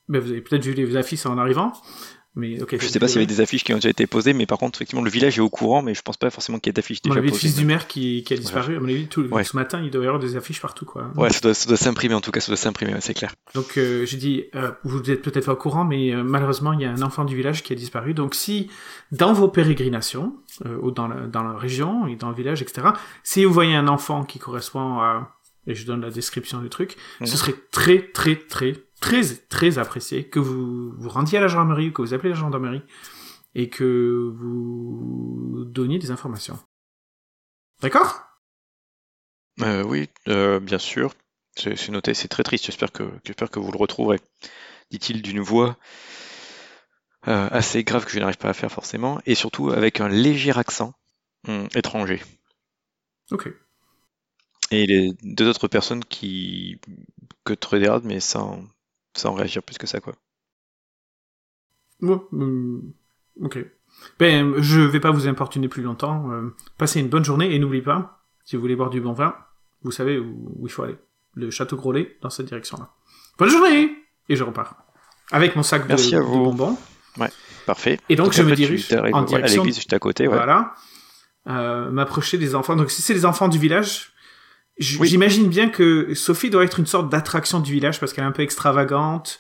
Ben, 0.08 0.22
vous 0.22 0.32
avez 0.32 0.42
peut-être 0.42 0.64
vu 0.64 0.74
les 0.74 0.96
affiches 0.96 1.26
en 1.26 1.38
arrivant. 1.38 1.74
Mais, 2.38 2.62
okay, 2.62 2.78
je 2.80 2.86
sais 2.86 3.00
pas 3.00 3.08
s'il 3.08 3.16
y 3.16 3.18
avait 3.18 3.26
des 3.26 3.42
affiches 3.42 3.64
qui 3.64 3.74
ont 3.74 3.78
déjà 3.78 3.90
été 3.90 4.06
posées, 4.06 4.34
mais 4.34 4.46
par 4.46 4.60
contre, 4.60 4.78
effectivement, 4.78 5.02
le 5.02 5.10
village 5.10 5.40
est 5.40 5.42
au 5.42 5.50
courant, 5.50 5.82
mais 5.82 5.96
je 5.96 6.04
pense 6.04 6.18
pas 6.18 6.30
forcément 6.30 6.60
qu'il 6.60 6.70
y 6.70 6.72
ait 6.72 6.74
d'affiches 6.74 7.02
déjà 7.02 7.16
posées. 7.16 7.28
le 7.28 7.34
fils 7.34 7.56
du 7.56 7.66
maire 7.66 7.88
qui, 7.88 8.24
a 8.30 8.36
disparu, 8.36 8.78
à 8.78 8.80
mon 8.80 8.88
avis, 8.88 9.08
tout, 9.08 9.28
ce 9.44 9.56
matin, 9.56 9.82
il 9.84 9.90
doit 9.90 10.04
y 10.04 10.06
avoir 10.08 10.22
des 10.22 10.38
affiches 10.38 10.62
partout, 10.62 10.86
quoi. 10.86 11.12
Ouais, 11.16 11.32
ça 11.32 11.42
doit, 11.42 11.54
s'imprimer, 11.78 12.14
en 12.14 12.22
tout 12.22 12.30
cas, 12.30 12.40
ça 12.40 12.48
doit 12.48 12.58
s'imprimer, 12.58 12.94
c'est 13.00 13.16
clair. 13.16 13.34
Donc, 13.56 13.78
euh, 13.78 14.06
j'ai 14.06 14.18
dit, 14.18 14.46
euh, 14.56 14.72
vous 14.84 15.00
êtes 15.10 15.24
peut-être 15.24 15.48
pas 15.48 15.54
au 15.54 15.58
courant, 15.58 15.84
mais 15.84 16.14
euh, 16.14 16.24
malheureusement, 16.24 16.74
il 16.74 16.82
y 16.82 16.86
a 16.86 16.92
un 16.92 17.02
enfant 17.02 17.26
du 17.26 17.36
village 17.36 17.64
qui 17.64 17.74
a 17.74 17.76
disparu. 17.76 18.14
Donc, 18.14 18.36
si, 18.36 18.70
dans 19.12 19.34
vos 19.34 19.48
pérégrinations, 19.48 20.36
ou 20.82 20.92
dans 20.92 21.08
la, 21.08 21.28
dans 21.28 21.44
la 21.44 21.58
région, 21.58 22.08
et 22.08 22.16
dans 22.16 22.30
le 22.30 22.36
village, 22.36 22.62
etc., 22.62 22.90
si 23.24 23.46
vous 23.46 23.54
voyez 23.54 23.76
un 23.76 23.88
enfant 23.88 24.24
qui 24.24 24.38
correspond 24.38 25.00
à, 25.00 25.37
et 25.68 25.76
je 25.76 25.86
donne 25.86 26.02
la 26.02 26.10
description 26.10 26.62
du 26.62 26.70
truc, 26.70 26.98
ce 27.20 27.24
mhm. 27.24 27.28
serait 27.28 27.56
très, 27.72 28.12
très, 28.12 28.36
très, 28.36 28.74
très, 29.02 29.22
très 29.50 29.78
apprécié 29.78 30.28
que 30.28 30.40
vous 30.40 30.94
vous 30.98 31.10
rendiez 31.10 31.38
à 31.38 31.42
la 31.42 31.48
gendarmerie 31.48 31.90
ou 31.90 31.92
que 31.92 32.02
vous 32.02 32.14
appelez 32.14 32.30
la 32.30 32.36
gendarmerie 32.36 32.82
et 33.54 33.70
que 33.70 34.32
vous 34.36 35.66
donniez 35.68 36.00
des 36.00 36.12
informations. 36.12 36.60
D'accord? 37.82 38.22
Euh, 39.62 39.84
Oui, 39.84 40.10
euh, 40.28 40.60
bien 40.60 40.80
sûr. 40.80 41.14
C'est 41.56 41.90
noté, 41.90 42.14
c'est 42.14 42.28
très 42.28 42.44
triste. 42.44 42.66
J'espère 42.66 42.92
que, 42.92 43.04
j'espère 43.26 43.50
que 43.50 43.60
vous 43.60 43.72
le 43.72 43.78
retrouverez. 43.78 44.20
Dit-il 44.92 45.24
d'une 45.24 45.40
voix 45.40 45.76
euh, 47.28 47.50
assez 47.52 47.84
grave 47.84 48.06
que 48.06 48.12
je 48.12 48.20
n'arrive 48.20 48.38
pas 48.38 48.50
à 48.50 48.54
faire 48.54 48.72
forcément, 48.72 49.20
et 49.26 49.36
surtout 49.36 49.72
avec 49.72 50.00
un 50.00 50.08
léger 50.08 50.56
accent 50.56 50.94
hum, 51.48 51.68
étranger. 51.74 52.22
Ok. 53.32 53.50
Et 54.72 54.86
les 54.86 55.14
deux 55.24 55.48
autres 55.48 55.68
personnes 55.68 56.04
qui 56.04 56.80
que 57.46 57.54
te 57.54 57.68
regardent, 57.68 58.04
mais 58.04 58.20
sans, 58.20 58.62
sans 59.16 59.34
réagir 59.34 59.64
plus 59.64 59.78
que 59.78 59.88
ça, 59.88 60.00
quoi. 60.00 60.14
Ouais, 62.02 62.18
euh, 62.34 62.82
ok. 63.42 63.60
Ben, 64.20 64.54
je 64.58 64.82
vais 64.82 65.00
pas 65.00 65.12
vous 65.12 65.28
importuner 65.28 65.68
plus 65.70 65.82
longtemps. 65.82 66.32
Euh, 66.32 66.54
passez 66.78 67.00
une 67.00 67.08
bonne 67.08 67.24
journée 67.24 67.54
et 67.56 67.60
n'oubliez 67.60 67.82
pas, 67.82 68.26
si 68.44 68.56
vous 68.56 68.62
voulez 68.62 68.76
boire 68.76 68.90
du 68.90 69.02
bon 69.02 69.14
vin, 69.14 69.36
vous 69.84 69.92
savez 69.92 70.20
où, 70.20 70.54
où 70.60 70.68
il 70.68 70.70
faut 70.70 70.84
aller. 70.84 70.98
Le 71.34 71.50
château 71.50 71.78
Grolet, 71.78 72.18
dans 72.22 72.30
cette 72.30 72.48
direction-là. 72.48 72.90
Bonne 73.38 73.50
journée 73.50 73.92
Et 74.28 74.36
je 74.36 74.44
repars. 74.44 74.76
Avec 75.32 75.56
mon 75.56 75.64
sac 75.64 75.84
de, 75.84 75.90
Merci 75.90 76.16
à 76.16 76.20
de 76.20 76.24
vous. 76.24 76.44
bonbons. 76.46 76.78
Ouais, 77.18 77.30
parfait. 77.66 78.00
Et 78.10 78.16
donc, 78.16 78.34
je 78.34 78.44
me 78.44 78.56
dirige 78.56 78.92
en 78.94 79.24
à 79.24 79.26
direction 79.26 79.64
l'église 79.64 79.78
juste 79.78 79.94
à 79.94 80.00
côté, 80.00 80.28
ouais. 80.28 80.36
Voilà. 80.36 80.74
Euh, 81.48 81.90
m'approcher 81.92 82.38
des 82.38 82.56
enfants. 82.56 82.76
Donc, 82.76 82.92
si 82.92 83.02
c'est 83.02 83.14
les 83.14 83.26
enfants 83.26 83.48
du 83.48 83.58
village, 83.58 84.14
Oui. 84.80 85.08
j'imagine 85.08 85.48
bien 85.48 85.70
que 85.70 86.14
Sophie 86.14 86.50
doit 86.50 86.64
être 86.64 86.80
une 86.80 86.86
sorte 86.86 87.10
d'attraction 87.10 87.60
du 87.60 87.72
village 87.72 88.00
parce 88.00 88.14
qu'elle 88.14 88.24
est 88.24 88.28
un 88.28 88.32
peu 88.32 88.44
extravagante. 88.44 89.40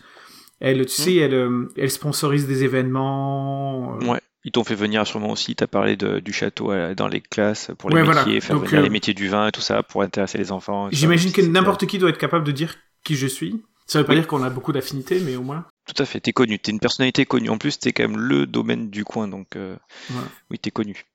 Elle, 0.59 0.85
tu 0.87 0.91
sais, 0.93 1.15
elle, 1.17 1.33
euh, 1.35 1.71
elle 1.77 1.91
sponsorise 1.91 2.47
des 2.47 2.63
événements. 2.63 3.97
euh, 4.01 4.05
Ouais. 4.05 4.21
Ils 4.43 4.51
t'ont 4.51 4.63
fait 4.63 4.75
venir 4.75 5.05
sûrement 5.05 5.31
aussi, 5.31 5.55
t'as 5.55 5.67
parlé 5.67 5.95
de- 5.97 6.19
du 6.19 6.31
château 6.33 6.71
euh, 6.71 6.95
dans 6.95 7.07
les 7.07 7.19
classes 7.21 7.69
pour 7.77 7.89
les 7.89 7.97
Ouais, 7.97 8.03
voilà. 8.03 8.23
métiers, 8.25 8.39
faire 8.41 8.55
Donc, 8.55 8.65
venir 8.65 8.79
euh, 8.79 8.83
les 8.83 8.89
métiers 8.89 9.13
du 9.13 9.27
vin 9.27 9.47
et 9.47 9.51
tout 9.51 9.61
ça 9.61 9.83
pour 9.83 10.01
intéresser 10.03 10.37
les 10.37 10.51
enfants. 10.51 10.87
J'imagine 10.91 11.31
que 11.31 11.41
n'importe 11.41 11.85
qui 11.85 11.97
doit 11.99 12.09
être 12.09 12.17
capable 12.17 12.45
de 12.45 12.51
dire 12.53 12.75
qui 13.03 13.15
je 13.15 13.27
suis. 13.27 13.61
Ça 13.87 13.99
veut 13.99 14.05
pas 14.05 14.13
Oui. 14.13 14.19
dire 14.19 14.27
qu'on 14.27 14.43
a 14.43 14.49
beaucoup 14.49 14.71
d'affinités, 14.71 15.19
mais 15.19 15.35
au 15.35 15.41
moins. 15.43 15.65
Tout 15.87 16.01
à 16.01 16.05
fait, 16.05 16.19
t'es 16.19 16.33
connu, 16.33 16.59
t'es 16.59 16.71
une 16.71 16.79
personnalité 16.79 17.25
connue. 17.25 17.49
En 17.49 17.57
plus, 17.57 17.77
t'es 17.79 17.91
quand 17.93 18.03
même 18.07 18.17
le 18.19 18.45
domaine 18.47 18.89
du 18.89 19.03
coin, 19.05 19.27
donc 19.27 19.55
euh, 19.55 19.75
Voilà. 20.09 20.27
oui, 20.49 20.59
t'es 20.59 20.71
connu. 20.71 21.05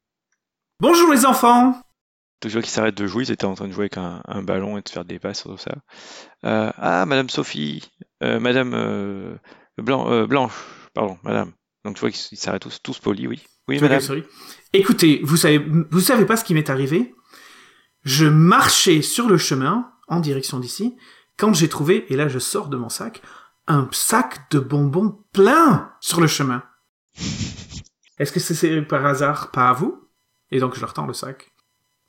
Bonjour 0.81 1.11
les 1.13 1.25
enfants 1.27 1.81
Tous 2.43 2.49
les 2.49 2.55
gens 2.55 2.61
qui 2.61 2.71
s'arrêtent 2.71 2.97
de 2.97 3.07
jouer, 3.07 3.25
ils 3.25 3.31
étaient 3.31 3.45
en 3.47 3.55
train 3.55 3.69
de 3.69 3.73
jouer 3.73 3.85
avec 3.85 3.97
un, 3.97 4.21
un 4.27 4.43
ballon 4.43 4.77
et 4.77 4.83
de 4.83 4.89
faire 4.89 5.05
des 5.05 5.19
passes, 5.19 5.45
tout 5.45 5.57
ça. 5.57 5.77
Euh, 6.45 6.71
ah, 6.77 7.07
Madame 7.07 7.31
Sophie, 7.31 7.89
euh, 8.23 8.39
Madame 8.41 8.73
euh, 8.75 9.37
Blanc, 9.79 10.27
Blanche, 10.27 10.53
pardon, 10.93 11.17
Madame. 11.23 11.53
Donc 11.85 11.95
tu 11.95 12.01
vois 12.01 12.11
qu'ils 12.11 12.37
s'arrêtent 12.39 12.63
tous, 12.63 12.83
tous 12.83 12.99
polis, 12.99 13.27
oui. 13.29 13.43
Oui, 13.69 13.79
vois 13.79 13.89
Madame. 13.89 14.01
Écoutez, 14.73 15.21
vous 15.23 15.37
savez, 15.37 15.59
vous 15.59 16.01
savez 16.01 16.27
pas 16.27 16.37
ce 16.37 16.45
qui 16.45 16.53
m'est 16.53 16.69
arrivé 16.69 17.15
Je 18.03 18.27
marchais 18.27 19.03
sur 19.03 19.29
le 19.29 19.39
chemin 19.39 19.91
en 20.09 20.19
direction 20.21 20.59
d'ici 20.59 20.97
quand 21.39 21.55
j'ai 21.55 21.69
trouvé, 21.69 22.05
et 22.13 22.17
là 22.17 22.27
je 22.29 22.39
sors 22.41 22.69
de 22.69 22.77
mon 22.77 22.89
sac, 22.89 23.23
un 23.69 23.89
sac 23.93 24.51
de 24.51 24.59
bonbons 24.59 25.25
plein 25.33 25.93
sur 26.01 26.21
le 26.21 26.27
chemin. 26.27 26.63
Est-ce 28.19 28.33
que 28.33 28.41
c'est- 28.41 28.55
c'est 28.55 28.83
par 28.83 29.07
hasard 29.07 29.51
pas 29.53 29.71
à 29.71 29.73
vous? 29.73 30.09
Et 30.51 30.59
donc 30.61 30.75
je 30.75 30.81
leur 30.81 30.93
tends 30.93 31.07
le 31.07 31.15
sac. 31.15 31.52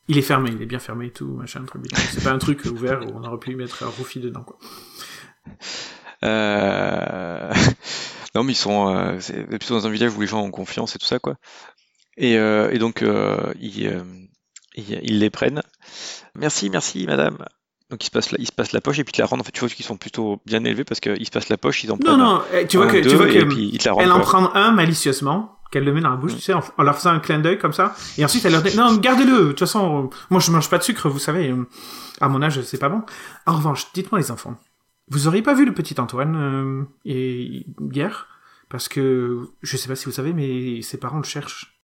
Il 0.08 0.18
est 0.18 0.22
fermé, 0.24 0.52
il 0.54 0.62
est 0.62 0.66
bien 0.66 0.80
fermé 0.80 1.08
et 1.08 1.12
tout, 1.12 1.28
machin, 1.28 1.64
truc. 1.66 1.84
C'est 2.12 2.24
pas 2.24 2.32
un 2.32 2.38
truc 2.38 2.66
ouvert 2.66 3.02
où 3.06 3.12
on 3.16 3.24
aurait 3.24 3.40
pu 3.40 3.56
mettre 3.56 3.84
un 3.84 3.88
roufi 3.88 4.20
dedans, 4.20 4.44
quoi. 4.44 4.58
Euh, 6.24 7.54
non, 8.36 8.44
mais 8.44 8.54
ils 8.54 8.58
sont 8.58 8.94
euh, 8.96 9.18
c'est 9.20 9.44
plutôt 9.48 9.76
dans 9.76 9.88
un 9.88 9.92
village 9.92 10.14
où 10.16 10.22
les 10.22 10.28
gens 10.28 10.42
ont 10.42 10.52
confiance 10.52 10.96
et 10.96 11.00
tout 11.00 11.06
ça, 11.06 11.20
quoi. 11.20 11.36
Et, 12.18 12.38
euh, 12.38 12.70
et 12.72 12.78
donc, 12.80 13.02
euh, 13.02 13.54
ils, 13.60 13.88
euh, 13.88 14.04
ils, 14.76 15.00
ils 15.04 15.20
les 15.20 15.30
prennent. 15.30 15.64
Merci, 16.36 16.70
merci, 16.70 17.06
madame. 17.08 17.38
Donc, 17.90 18.04
ils 18.04 18.08
se 18.08 18.12
passent 18.12 18.32
la, 18.32 18.40
ils 18.40 18.48
se 18.48 18.52
passent 18.52 18.72
la 18.72 18.82
poche 18.82 19.00
et 19.00 19.04
puis 19.04 19.12
ils 19.12 19.18
te 19.18 19.22
la 19.22 19.28
rendent. 19.28 19.42
En 19.42 19.44
fait, 19.44 19.52
tu 19.52 19.60
vois 19.60 19.70
qu'ils 19.70 19.86
sont 19.86 19.98
plutôt 19.98 20.42
bien 20.46 20.64
élevés 20.64 20.84
parce 20.84 21.00
qu'ils 21.00 21.26
se 21.26 21.32
passent 21.32 21.50
la 21.50 21.58
poche, 21.58 21.84
ils 21.84 21.92
en 21.92 21.96
Non, 21.96 22.00
prennent 22.04 22.18
non, 22.18 22.42
eh, 22.54 22.68
tu 22.68 22.78
vois 22.78 22.88
un, 22.88 22.92
que, 22.92 22.98
tu 22.98 23.16
vois 23.16 23.28
que 23.28 23.44
puis 23.46 23.70
ils 23.72 23.78
te 23.78 23.86
la 23.88 23.94
rendent. 23.94 24.04
elle 24.04 24.12
en 24.12 24.20
prend 24.20 24.54
un 24.54 24.72
malicieusement, 24.72 25.58
qu'elle 25.74 25.84
le 25.84 25.92
met 25.92 26.02
dans 26.02 26.12
la 26.12 26.16
bouche, 26.16 26.34
Mm. 26.34 26.36
tu 26.36 26.42
sais, 26.42 26.54
en, 26.54 26.64
en 26.78 26.84
leur 26.84 26.96
faisant 26.96 27.10
un 27.10 27.20
clin 27.20 27.40
d'œil 27.40 27.58
comme 27.58 27.74
ça, 27.74 27.96
et 28.18 28.24
ensuite 28.24 28.46
elle 28.46 28.52
leur 28.52 28.62
dit, 28.62 28.78
non, 28.78 28.96
gardez-le, 28.96 29.40
de 29.40 29.48
toute 29.48 29.60
façon, 29.60 30.12
moi 30.30 30.40
je 30.40 30.52
mange 30.52 30.70
pas 30.70 30.78
de 30.78 30.84
sucre, 30.84 31.10
vous 31.10 31.20
savez, 31.20 31.50
euh, 31.50 31.68
à 32.22 32.30
mon 32.30 32.42
âge, 32.44 32.62
c'est 32.62 32.78
pas 32.78 32.90
bon. 32.90 33.02
En 33.48 33.58
revanche, 33.58 33.92
dites-moi 33.94 34.20
les 34.20 34.30
enfants, 34.30 34.56
vous 35.10 35.28
auriez 35.28 35.42
pas 35.42 35.56
vu 35.56 35.66
le 35.66 35.74
petit 35.74 36.00
Antoine 36.00 36.36
euh, 36.36 36.84
et, 37.06 37.66
hier? 37.92 38.28
Parce 38.70 38.88
que, 38.88 39.50
je 39.62 39.78
sais 39.78 39.88
pas 39.88 39.96
si 39.96 40.06
vous 40.06 40.12
savez, 40.12 40.34
mais 40.34 40.82
ses 40.82 40.98
parents 40.98 41.18
le 41.18 41.24
cherchent. 41.24 41.82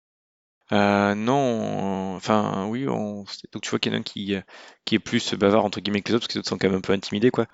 Euh, 0.72 1.14
non, 1.14 2.14
enfin 2.16 2.66
oui, 2.66 2.88
on... 2.88 3.24
donc 3.52 3.62
tu 3.62 3.70
vois 3.70 3.78
qu'il 3.78 3.92
y 3.92 3.94
en 3.94 3.98
a 3.98 4.00
un 4.00 4.02
qui, 4.02 4.34
euh, 4.34 4.40
qui 4.86 4.94
est 4.94 4.98
plus 4.98 5.34
bavard 5.34 5.64
entre 5.66 5.80
guillemets 5.80 6.00
que 6.00 6.08
les 6.08 6.14
autres, 6.14 6.26
parce 6.26 6.32
que 6.32 6.38
les 6.38 6.40
autres 6.40 6.48
sont 6.48 6.56
quand 6.56 6.68
même 6.68 6.78
un 6.78 6.80
peu 6.80 6.94
intimidés, 6.94 7.30
quoi. 7.30 7.46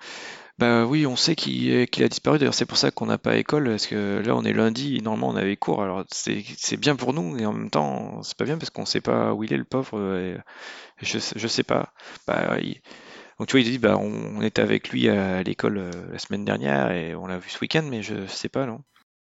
Bah 0.59 0.85
oui, 0.85 1.05
on 1.07 1.15
sait 1.15 1.37
qu'il 1.37 1.87
a 2.03 2.07
disparu, 2.09 2.37
d'ailleurs 2.37 2.53
c'est 2.53 2.65
pour 2.65 2.77
ça 2.77 2.91
qu'on 2.91 3.05
n'a 3.05 3.17
pas 3.17 3.37
école, 3.37 3.69
parce 3.69 3.87
que 3.87 4.21
là 4.25 4.35
on 4.35 4.43
est 4.43 4.51
lundi, 4.51 4.97
et 4.97 5.01
normalement 5.01 5.29
on 5.29 5.37
avait 5.37 5.55
cours, 5.55 5.81
alors 5.81 6.03
c'est 6.11 6.75
bien 6.77 6.97
pour 6.97 7.13
nous, 7.13 7.37
et 7.37 7.45
en 7.45 7.53
même 7.53 7.69
temps 7.69 8.21
c'est 8.23 8.37
pas 8.37 8.43
bien 8.43 8.57
parce 8.57 8.69
qu'on 8.69 8.85
sait 8.85 8.99
pas 8.99 9.33
où 9.33 9.45
il 9.45 9.53
est 9.53 9.57
le 9.57 9.63
pauvre, 9.63 9.97
et 10.17 10.37
je, 11.01 11.17
sais- 11.17 11.39
je 11.39 11.47
sais 11.47 11.63
pas. 11.63 11.93
Bah, 12.27 12.57
il- 12.59 12.81
Donc 13.37 13.47
tu 13.47 13.53
vois, 13.53 13.61
il 13.61 13.71
dit, 13.71 13.77
bah 13.77 13.95
on, 13.97 14.11
on 14.37 14.41
était 14.41 14.61
avec 14.61 14.89
lui 14.89 15.07
à 15.07 15.41
l'école 15.43 15.77
euh, 15.77 15.91
la 16.11 16.19
semaine 16.19 16.43
dernière, 16.43 16.91
et 16.91 17.15
on 17.15 17.27
l'a 17.27 17.37
vu 17.37 17.49
ce 17.49 17.59
week-end, 17.61 17.83
mais 17.89 18.03
je 18.03 18.27
sais 18.27 18.49
pas, 18.49 18.65
non. 18.65 18.81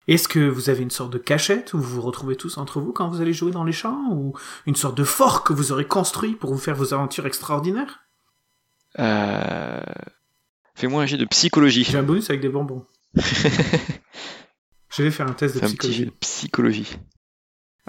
Est-ce 0.08 0.28
que 0.28 0.40
vous 0.50 0.72
avez 0.72 0.82
une 0.82 0.90
sorte 0.90 1.14
de 1.14 1.20
cachette 1.20 1.74
où 1.76 1.80
vous 1.80 1.96
vous 1.98 2.02
retrouvez 2.02 2.38
tous 2.38 2.58
entre 2.58 2.82
vous 2.82 2.92
quand 2.92 3.08
vous 3.08 3.22
allez 3.22 3.34
jouer 3.34 3.52
dans 3.52 3.64
les 3.64 3.72
champs 3.72 4.02
Ou 4.12 4.34
une 4.66 4.76
sorte 4.76 4.98
de 4.98 5.04
fort 5.04 5.44
que 5.44 5.54
vous 5.54 5.72
aurez 5.72 5.86
construit 5.86 6.34
pour 6.34 6.52
vous 6.52 6.58
faire 6.60 6.76
vos 6.76 6.92
aventures 6.96 7.28
extraordinaires 7.28 8.00
Euh... 8.98 9.80
Fais-moi 10.80 11.04
un 11.04 11.06
jet 11.06 11.18
de 11.18 11.26
psychologie. 11.26 11.84
J'ai 11.84 11.98
un 11.98 12.04
bonus 12.04 12.30
avec 12.30 12.42
des 12.42 12.48
bonbons. 12.48 12.86
Je 14.90 15.04
vais 15.04 15.12
faire 15.12 15.28
un 15.28 15.34
test 15.34 15.56
de 15.56 15.60
Fais 15.60 15.66
un 15.66 15.70
petit 15.70 15.78
psychologie. 15.90 16.12
psychologie. 16.22 16.98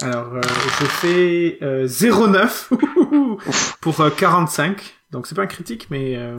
Alors, 0.01 0.33
euh, 0.35 0.41
je 0.41 0.85
fais 0.85 1.57
euh, 1.61 1.85
0,9 1.87 3.37
pour 3.81 4.01
euh, 4.01 4.09
45. 4.09 4.81
Donc, 5.11 5.25
c'est 5.27 5.35
pas 5.35 5.43
un 5.43 5.47
critique, 5.47 5.87
mais... 5.89 6.15
euh, 6.17 6.37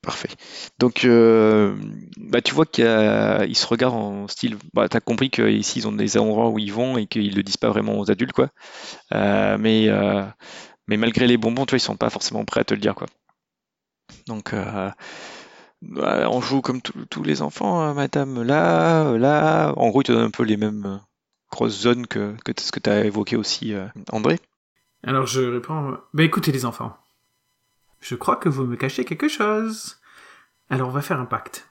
Parfait. 0.00 0.28
Donc, 0.78 1.04
euh, 1.04 1.76
bah, 2.16 2.40
tu 2.40 2.54
vois 2.54 2.64
qu'ils 2.66 2.82
se 2.84 3.66
regardent 3.66 3.94
en 3.96 4.26
style. 4.28 4.56
Bah, 4.74 4.88
t'as 4.88 5.00
compris 5.00 5.28
qu'ici, 5.30 5.80
ils 5.80 5.88
ont 5.88 5.92
des 5.92 6.16
endroits 6.16 6.48
où 6.48 6.58
ils 6.58 6.72
vont 6.72 6.96
et 6.96 7.06
qu'ils 7.06 7.34
le 7.36 7.42
disent 7.42 7.56
pas 7.58 7.68
vraiment 7.68 7.98
aux 7.98 8.10
adultes, 8.10 8.32
quoi. 8.32 8.48
Euh, 9.12 9.58
mais, 9.58 9.88
mais 10.86 10.96
malgré 10.96 11.26
les 11.26 11.36
bonbons, 11.36 11.66
tu 11.66 11.72
vois, 11.72 11.78
ils 11.78 11.80
sont 11.80 11.96
pas 11.96 12.10
forcément 12.10 12.44
prêts 12.46 12.60
à 12.60 12.64
te 12.64 12.74
le 12.74 12.80
dire, 12.80 12.94
quoi. 12.94 13.06
Donc, 14.26 14.54
bah, 15.82 16.28
on 16.30 16.40
joue 16.40 16.60
comme 16.60 16.80
tous 16.80 17.22
les 17.24 17.42
enfants, 17.42 17.80
hein, 17.80 17.92
madame, 17.92 18.42
là, 18.42 19.08
euh, 19.08 19.18
là. 19.18 19.72
En 19.76 19.88
gros, 19.88 20.02
ils 20.02 20.06
te 20.06 20.12
un 20.12 20.30
peu 20.30 20.44
les 20.44 20.56
mêmes 20.56 20.86
euh, 20.86 20.96
grosses 21.50 21.80
zones 21.80 22.06
que, 22.06 22.36
ce 22.56 22.70
que 22.70 22.78
tu 22.78 22.88
as 22.88 23.04
évoqué 23.04 23.36
aussi, 23.36 23.74
euh, 23.74 23.88
André. 24.12 24.38
Alors, 25.02 25.26
je 25.26 25.40
réponds... 25.40 25.98
Ben, 26.14 26.24
écoutez, 26.24 26.52
les 26.52 26.64
enfants. 26.64 26.96
Je 28.00 28.14
crois 28.14 28.36
que 28.36 28.48
vous 28.48 28.64
me 28.64 28.76
cachez 28.76 29.04
quelque 29.04 29.26
chose. 29.26 30.00
Alors, 30.70 30.88
on 30.88 30.92
va 30.92 31.02
faire 31.02 31.20
un 31.20 31.26
pacte. 31.26 31.68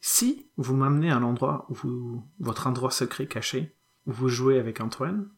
Si 0.00 0.46
vous 0.58 0.76
m'amenez 0.76 1.10
à 1.10 1.18
l'endroit 1.18 1.64
où 1.70 1.74
vous... 1.74 2.28
Votre 2.40 2.66
endroit 2.66 2.90
secret 2.90 3.26
caché, 3.26 3.74
où 4.06 4.12
vous 4.12 4.28
jouez 4.28 4.58
avec 4.58 4.82
Antoine, 4.82 5.30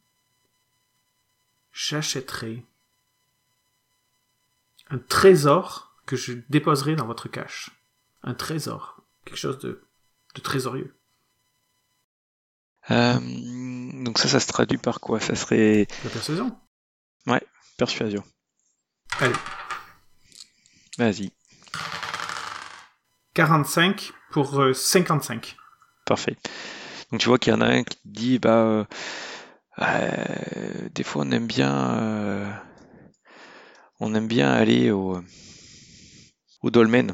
j'achèterai 1.72 2.64
un 4.90 4.98
trésor 4.98 5.94
que 6.06 6.16
je 6.16 6.32
déposerai 6.48 6.96
dans 6.96 7.06
votre 7.06 7.28
cache. 7.28 7.75
Un 8.26 8.34
trésor. 8.34 9.02
Quelque 9.24 9.38
chose 9.38 9.58
de, 9.60 9.82
de 10.34 10.40
trésorieux. 10.40 10.94
Euh, 12.90 13.18
donc 14.04 14.18
ça, 14.18 14.28
ça 14.28 14.38
se 14.38 14.46
traduit 14.46 14.78
par 14.78 15.00
quoi? 15.00 15.18
Ça 15.20 15.34
serait 15.34 15.86
La 16.04 16.10
persuasion? 16.10 16.56
persuasion. 17.78 18.24
Allez. 19.20 19.34
Vas-y. 20.96 21.30
45 23.34 24.12
pour 24.30 24.58
euh, 24.60 24.72
55. 24.72 25.56
Parfait. 26.06 26.36
Donc 27.10 27.20
tu 27.20 27.28
vois 27.28 27.38
qu'il 27.38 27.52
y 27.52 27.56
en 27.56 27.60
a 27.60 27.66
un 27.66 27.84
qui 27.84 27.98
dit 28.06 28.38
bah 28.38 28.64
euh, 28.64 28.84
euh, 29.80 30.88
des 30.94 31.02
fois 31.02 31.24
on 31.26 31.30
aime 31.32 31.46
bien 31.46 31.98
euh, 32.00 32.50
on 34.00 34.14
aime 34.14 34.26
bien 34.26 34.50
aller 34.50 34.90
au 34.90 35.20
au 36.62 36.70
dolmen. 36.70 37.12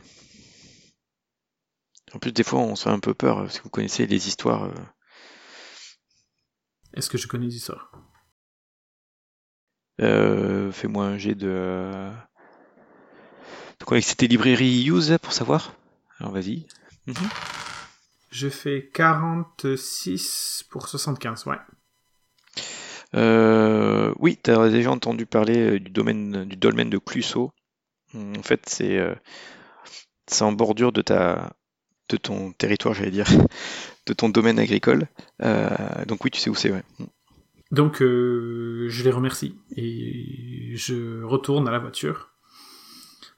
En 2.14 2.18
plus 2.18 2.32
des 2.32 2.42
fois 2.42 2.60
on 2.60 2.76
se 2.76 2.84
fait 2.84 2.90
un 2.90 2.98
peu 3.00 3.14
peur 3.14 3.38
euh, 3.38 3.48
si 3.48 3.60
vous 3.60 3.70
connaissez 3.70 4.06
les 4.06 4.28
histoires. 4.28 4.64
euh. 4.64 4.74
Est-ce 6.94 7.08
que 7.08 7.18
je 7.18 7.26
connais 7.26 7.46
les 7.46 7.56
histoires? 7.56 7.90
Euh, 10.00 10.72
fais-moi 10.72 11.04
un 11.04 11.18
jet 11.18 11.34
de 11.34 12.10
de 13.78 13.84
quoi 13.84 14.00
c'était 14.00 14.26
librairie 14.26 14.86
use 14.86 15.16
pour 15.22 15.32
savoir. 15.32 15.74
Alors 16.18 16.32
vas-y. 16.32 16.66
Mhm. 17.06 17.14
Je 18.30 18.48
fais 18.48 18.88
46 18.94 20.64
pour 20.70 20.88
75, 20.88 21.46
ouais. 21.46 21.56
Euh, 23.14 24.14
oui, 24.18 24.38
tu 24.42 24.50
as 24.50 24.70
déjà 24.70 24.90
entendu 24.90 25.26
parler 25.26 25.78
du 25.78 25.90
domaine 25.90 26.44
du 26.46 26.56
dolmen 26.56 26.88
de 26.88 26.96
Clusot. 26.98 27.52
Hum, 28.14 28.32
En 28.38 28.42
fait, 28.42 28.62
c'est 28.68 28.98
c'est 30.26 30.44
en 30.44 30.52
bordure 30.52 30.92
de 30.92 31.02
ta 31.02 31.52
de 32.08 32.16
ton 32.16 32.52
territoire, 32.52 32.94
j'allais 32.94 33.10
dire, 33.10 33.28
de 34.06 34.12
ton 34.12 34.28
domaine 34.28 34.58
agricole. 34.58 35.08
Euh, 35.42 36.04
donc 36.06 36.24
oui, 36.24 36.30
tu 36.30 36.40
sais 36.40 36.50
où 36.50 36.54
c'est, 36.54 36.70
ouais. 36.70 36.84
Donc 37.70 38.02
euh, 38.02 38.86
je 38.88 39.02
les 39.02 39.10
remercie 39.10 39.58
et 39.76 40.72
je 40.74 41.22
retourne 41.22 41.66
à 41.68 41.70
la 41.70 41.78
voiture, 41.78 42.28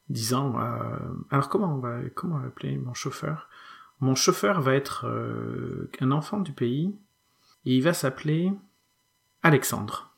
disant 0.09 0.59
euh, 0.59 0.97
alors 1.31 1.49
comment 1.49 1.73
on 1.73 1.79
va 1.79 2.01
comment 2.15 2.39
appeler 2.39 2.77
mon 2.77 2.95
chauffeur? 2.95 3.49
Mon 4.01 4.17
chauffeur 4.17 4.61
va 4.61 4.75
être 4.75 5.07
un 6.01 6.11
enfant 6.11 6.41
du 6.41 6.53
pays 6.53 6.93
et 7.65 7.77
il 7.77 7.83
va 7.83 7.95
s'appeler 7.95 8.53
Alexandre. 9.45 10.11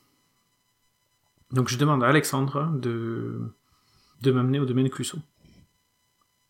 Donc 1.53 1.69
je 1.69 1.77
demande 1.77 2.03
à 2.03 2.09
Alexandre 2.09 2.71
de 2.73 3.53
de 4.23 4.33
m'amener 4.33 4.59
au 4.59 4.65
domaine 4.65 4.89
Clusot. 4.89 5.19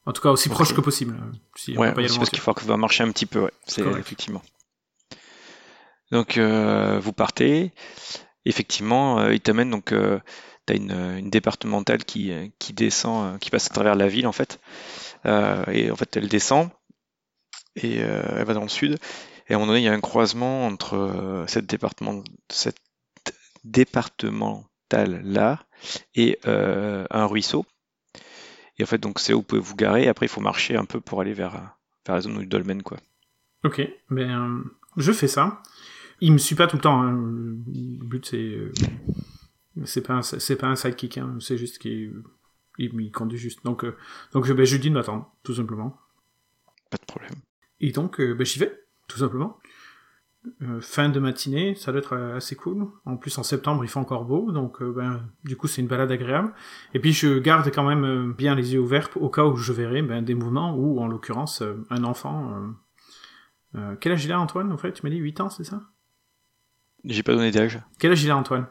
En 0.06 0.12
tout 0.12 0.22
cas, 0.22 0.30
aussi 0.30 0.48
proche 0.48 0.72
que 0.72 0.80
possible. 0.80 1.16
hein, 1.20 1.32
Si 1.56 1.76
Ouais, 1.76 1.92
c'est 2.08 2.16
parce 2.18 2.30
qu'il 2.30 2.38
faut 2.38 2.54
que 2.54 2.64
va 2.64 2.76
marcher 2.76 3.02
un 3.02 3.10
petit 3.10 3.26
peu, 3.26 3.40
ouais. 3.40 3.50
C'est 3.66 3.82
effectivement. 3.98 4.42
Donc 6.12 6.38
euh, 6.38 7.00
vous 7.00 7.12
partez. 7.12 7.72
Effectivement, 8.44 9.18
euh, 9.18 9.34
il 9.34 9.40
t'amène 9.40 9.70
donc 9.70 9.90
euh, 9.92 10.20
t'as 10.66 10.76
une, 10.76 10.92
une 10.92 11.30
départementale 11.30 12.04
qui, 12.04 12.30
euh, 12.30 12.46
qui 12.60 12.72
descend, 12.72 13.34
euh, 13.34 13.38
qui 13.38 13.50
passe 13.50 13.66
à 13.66 13.75
travers 13.75 13.96
la 13.96 14.06
ville 14.06 14.28
en 14.28 14.32
fait. 14.32 14.60
Euh, 15.26 15.64
et 15.72 15.90
en 15.90 15.96
fait 15.96 16.16
elle 16.16 16.28
descend 16.28 16.70
et 17.75 18.02
euh, 18.02 18.22
elle 18.36 18.44
va 18.44 18.54
dans 18.54 18.62
le 18.62 18.68
sud. 18.68 18.98
Et 19.48 19.52
à 19.52 19.56
un 19.56 19.58
moment 19.58 19.68
donné, 19.72 19.80
il 19.80 19.84
y 19.84 19.88
a 19.88 19.92
un 19.92 20.00
croisement 20.00 20.66
entre 20.66 20.94
euh, 20.96 21.44
cette 21.48 21.66
département, 21.66 22.22
cette 22.48 22.78
départementale 23.64 25.22
là 25.25 25.64
et 26.14 26.38
euh, 26.46 27.04
un 27.10 27.26
ruisseau. 27.26 27.66
Et 28.78 28.83
en 28.83 28.87
fait, 28.87 28.99
donc 28.99 29.18
c'est 29.18 29.33
là 29.33 29.37
où 29.37 29.40
vous 29.40 29.45
pouvez 29.47 29.61
vous 29.61 29.75
garer. 29.76 30.04
Et 30.04 30.09
après, 30.09 30.26
il 30.26 30.28
faut 30.28 30.40
marcher 30.40 30.76
un 30.76 30.85
peu 30.85 31.00
pour 31.00 31.21
aller 31.21 31.33
vers, 31.33 31.52
vers 32.06 32.14
la 32.14 32.21
zone 32.21 32.38
du 32.38 32.47
dolmen, 32.47 32.83
quoi. 32.83 32.99
Ok, 33.64 33.80
ben 34.11 34.30
euh, 34.30 34.64
je 34.97 35.12
fais 35.12 35.28
ça. 35.28 35.62
Il 36.21 36.33
me 36.33 36.38
suit 36.38 36.54
pas 36.54 36.66
tout 36.66 36.76
le 36.76 36.83
temps. 36.83 37.02
hein. 37.02 37.12
Le 37.12 38.04
but 38.04 38.25
c'est 38.26 38.37
euh, 38.38 38.73
c'est 39.85 40.02
pas 40.02 40.14
un, 40.14 40.23
c'est 40.23 40.56
pas 40.56 40.68
un 40.68 40.76
sidekick. 40.76 41.18
Hein. 41.18 41.37
C'est 41.40 41.59
juste 41.59 41.78
qu'il 41.78 42.23
il, 42.78 43.00
il 43.00 43.11
conduit 43.12 43.38
juste. 43.38 43.64
Donc 43.64 43.85
euh, 43.85 43.97
donc 44.33 44.45
je, 44.45 44.52
ben, 44.52 44.64
je 44.64 44.75
lui 44.75 44.80
dis 44.80 44.90
de 44.90 44.95
m'attendre 44.95 45.30
tout 45.42 45.54
simplement. 45.54 45.99
Pas 46.90 46.99
de 46.99 47.04
problème. 47.06 47.35
Et 47.80 47.90
donc 47.92 48.21
euh, 48.21 48.35
ben, 48.35 48.47
j'y 48.47 48.59
vais 48.59 48.73
tout 49.09 49.18
simplement. 49.18 49.59
Euh, 50.62 50.80
fin 50.80 51.08
de 51.08 51.18
matinée, 51.18 51.74
ça 51.74 51.90
doit 51.90 52.00
être 52.00 52.12
euh, 52.14 52.36
assez 52.36 52.54
cool. 52.54 52.86
En 53.04 53.16
plus 53.16 53.36
en 53.38 53.42
septembre 53.42 53.84
il 53.84 53.88
fait 53.88 53.98
encore 53.98 54.24
beau, 54.24 54.52
donc 54.52 54.80
euh, 54.80 54.92
ben 54.92 55.28
du 55.44 55.56
coup 55.56 55.66
c'est 55.66 55.80
une 55.82 55.88
balade 55.88 56.12
agréable. 56.12 56.52
Et 56.94 57.00
puis 57.00 57.12
je 57.12 57.38
garde 57.38 57.68
quand 57.74 57.82
même 57.82 58.04
euh, 58.04 58.32
bien 58.32 58.54
les 58.54 58.72
yeux 58.74 58.80
ouverts 58.80 59.10
au 59.16 59.28
cas 59.28 59.44
où 59.44 59.56
je 59.56 59.72
verrai 59.72 60.02
ben, 60.02 60.22
des 60.24 60.34
mouvements 60.34 60.76
ou 60.76 61.00
en 61.00 61.08
l'occurrence 61.08 61.62
un 61.90 62.04
enfant. 62.04 62.52
quel 64.00 64.12
âge 64.12 64.24
il 64.24 64.32
a 64.32 64.38
Antoine 64.40 64.72
en 64.72 64.78
fait? 64.78 64.92
Tu 64.92 65.02
m'as 65.04 65.10
dit 65.10 65.16
8 65.18 65.40
ans, 65.40 65.50
c'est 65.50 65.64
ça? 65.64 65.82
J'ai 67.04 67.22
pas 67.22 67.34
donné 67.34 67.50
d'âge. 67.50 67.80
Quel 67.98 68.12
âge 68.12 68.22
il 68.22 68.30
a 68.30 68.36
Antoine? 68.36 68.66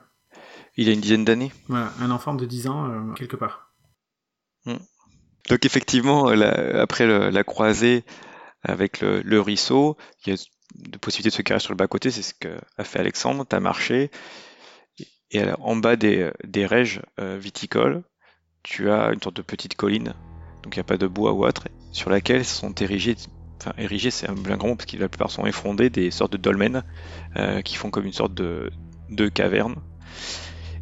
Il 0.78 0.90
a 0.90 0.94
une 0.94 1.02
dizaine 1.02 1.26
d'années. 1.26 1.52
Voilà, 1.68 1.92
un 2.00 2.10
enfant 2.12 2.34
de 2.36 2.46
10 2.46 2.68
ans 2.68 3.14
quelque 3.16 3.36
part. 3.36 3.74
Donc 4.66 5.64
effectivement, 5.66 6.32
la- 6.32 6.82
après 6.82 7.06
le- 7.06 7.30
la 7.30 7.44
croisée 7.44 8.04
avec 8.64 9.00
le, 9.02 9.22
le 9.22 9.40
ruisseau, 9.40 9.96
il 10.26 10.34
y 10.34 10.36
a 10.36 10.40
de 10.74 10.98
possibilités 10.98 11.30
de 11.30 11.36
se 11.36 11.42
garer 11.42 11.60
sur 11.60 11.74
le 11.74 11.78
bas-côté. 11.78 12.12
C'est 12.12 12.22
ce 12.22 12.34
qu'a 12.34 12.84
fait 12.84 13.00
Alexandre. 13.00 13.46
Tu 13.48 13.56
as 13.56 13.60
marché. 13.60 14.12
Et 15.32 15.44
en 15.60 15.76
bas 15.76 15.96
des, 15.96 16.32
des 16.44 16.68
euh, 17.20 17.38
viticoles, 17.38 18.04
tu 18.64 18.90
as 18.90 19.12
une 19.12 19.22
sorte 19.22 19.36
de 19.36 19.42
petite 19.42 19.76
colline. 19.76 20.14
Donc 20.64 20.76
il 20.76 20.80
n'y 20.80 20.82
a 20.82 20.86
pas 20.86 20.98
de 20.98 21.08
bois 21.08 21.34
ou 21.34 21.46
autre. 21.46 21.68
Sur 21.92 22.10
laquelle 22.10 22.46
sont 22.46 22.74
érigés, 22.74 23.16
enfin 23.62 23.74
érigés 23.78 24.12
c'est 24.12 24.30
un 24.30 24.34
bien 24.34 24.58
grand 24.58 24.70
mot 24.70 24.76
parce 24.76 24.86
que 24.86 24.98
la 24.98 25.10
plupart 25.10 25.32
sont 25.32 25.46
effondrés, 25.46 25.90
des 25.90 26.12
sortes 26.12 26.32
de 26.32 26.38
dolmens 26.38 26.84
euh, 27.38 27.62
qui 27.62 27.76
font 27.76 27.90
comme 27.90 28.06
une 28.06 28.14
sorte 28.14 28.34
de, 28.34 28.72
de 29.10 29.28
caverne. 29.28 29.76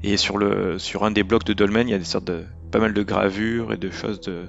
Et 0.04 0.17
sur, 0.17 0.38
le, 0.38 0.80
sur 0.80 1.06
un 1.06 1.12
des 1.12 1.24
blocs 1.24 1.46
de 1.46 1.54
dolmen, 1.54 1.88
il 1.88 1.91
y 1.91 1.96
a 1.96 1.98
des 1.98 2.04
sortes 2.04 2.26
de 2.26 2.46
pas 2.72 2.80
mal 2.80 2.93
de 2.93 3.04
gravures 3.04 3.74
et 3.74 3.78
de 3.78 3.89
choses 3.89 4.19
de 4.22 4.48